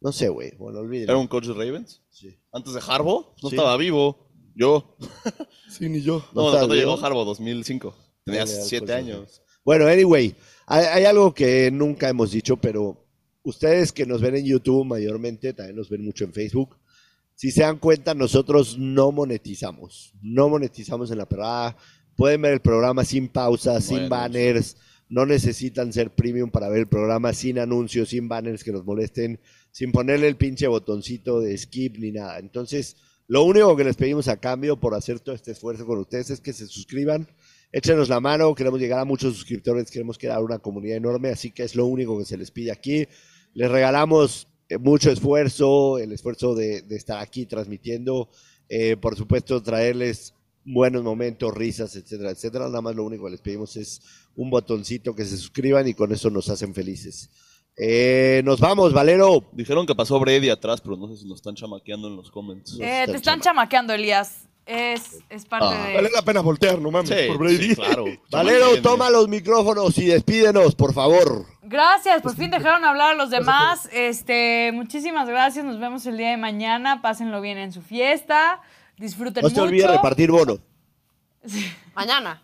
[0.00, 0.54] No sé, güey.
[0.56, 1.12] Bueno, olvídenlo.
[1.12, 2.02] ¿Era un coach de Ravens?
[2.10, 2.36] Sí.
[2.52, 3.34] ¿Antes de Harbaugh?
[3.42, 3.56] No Sí.
[3.56, 4.28] estaba vivo.
[4.54, 4.96] Yo.
[5.70, 6.24] Sí, ni yo.
[6.32, 6.94] ¿No No, llegó?
[7.04, 7.24] Harbaugh?
[7.24, 7.96] 2005.
[8.24, 9.42] Tenías Dale, al 7 coach de años.
[9.64, 10.34] Bueno, anyway,
[10.66, 13.04] hay, hay algo que nunca hemos dicho, pero
[13.42, 16.76] ustedes que nos ven en YouTube mayormente, también nos ven mucho en Facebook.
[17.34, 20.14] Si se dan cuenta, nosotros no monetizamos.
[20.22, 21.76] No monetizamos en la perrada.
[22.16, 24.76] Pueden ver el programa sin pausas, sin banners.
[25.08, 29.40] No necesitan ser premium para ver el programa sin anuncios, sin banners que nos molesten,
[29.72, 32.38] sin ponerle el pinche botoncito de skip ni nada.
[32.38, 32.96] Entonces,
[33.26, 36.40] lo único que les pedimos a cambio por hacer todo este esfuerzo con ustedes es
[36.40, 37.26] que se suscriban,
[37.74, 41.64] échenos la mano, queremos llegar a muchos suscriptores, queremos crear una comunidad enorme, así que
[41.64, 43.06] es lo único que se les pide aquí.
[43.52, 48.28] Les regalamos eh, mucho esfuerzo, el esfuerzo de, de estar aquí transmitiendo,
[48.68, 50.34] eh, por supuesto traerles
[50.64, 52.66] buenos momentos, risas, etcétera, etcétera.
[52.66, 54.00] Nada más lo único que les pedimos es
[54.36, 57.28] un botoncito que se suscriban y con eso nos hacen felices.
[57.76, 59.50] Eh, nos vamos, Valero.
[59.52, 62.78] Dijeron que pasó Brady atrás, pero no sé si nos están chamaqueando en los comments.
[62.80, 64.48] Eh, te están chamaqueando, Elías.
[64.66, 65.86] Es, es parte Ah.
[65.88, 65.94] de.
[65.96, 67.68] Vale la pena voltear, no mames, Sí, por Brady.
[67.70, 68.04] sí, claro.
[68.30, 71.44] Valero, toma los micrófonos y despídenos, por favor.
[71.62, 73.88] Gracias, por fin dejaron hablar a los demás.
[73.92, 75.64] Este, muchísimas gracias.
[75.66, 77.02] Nos vemos el día de mañana.
[77.02, 78.62] Pásenlo bien en su fiesta.
[78.96, 79.64] Disfruten No se mucho.
[79.64, 80.60] olvide repartir bonos.
[81.94, 82.42] Mañana.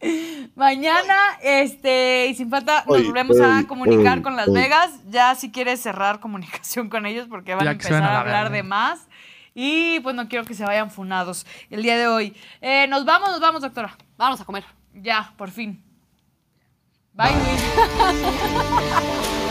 [0.54, 4.68] Mañana, este, y sin falta, nos volvemos a comunicar con Las oye.
[4.68, 8.12] Ya ya si quieres cerrar comunicación con ellos porque van Ya a empezar a a
[8.12, 9.08] la hablar de más.
[9.54, 12.36] Y pues no quiero que se vayan funados el día de hoy.
[12.60, 13.96] Eh, nos vamos, nos vamos, doctora.
[14.16, 14.64] Vamos a comer.
[14.94, 15.82] Ya, por fin.
[17.14, 17.32] Bye.
[17.32, 17.62] Luis.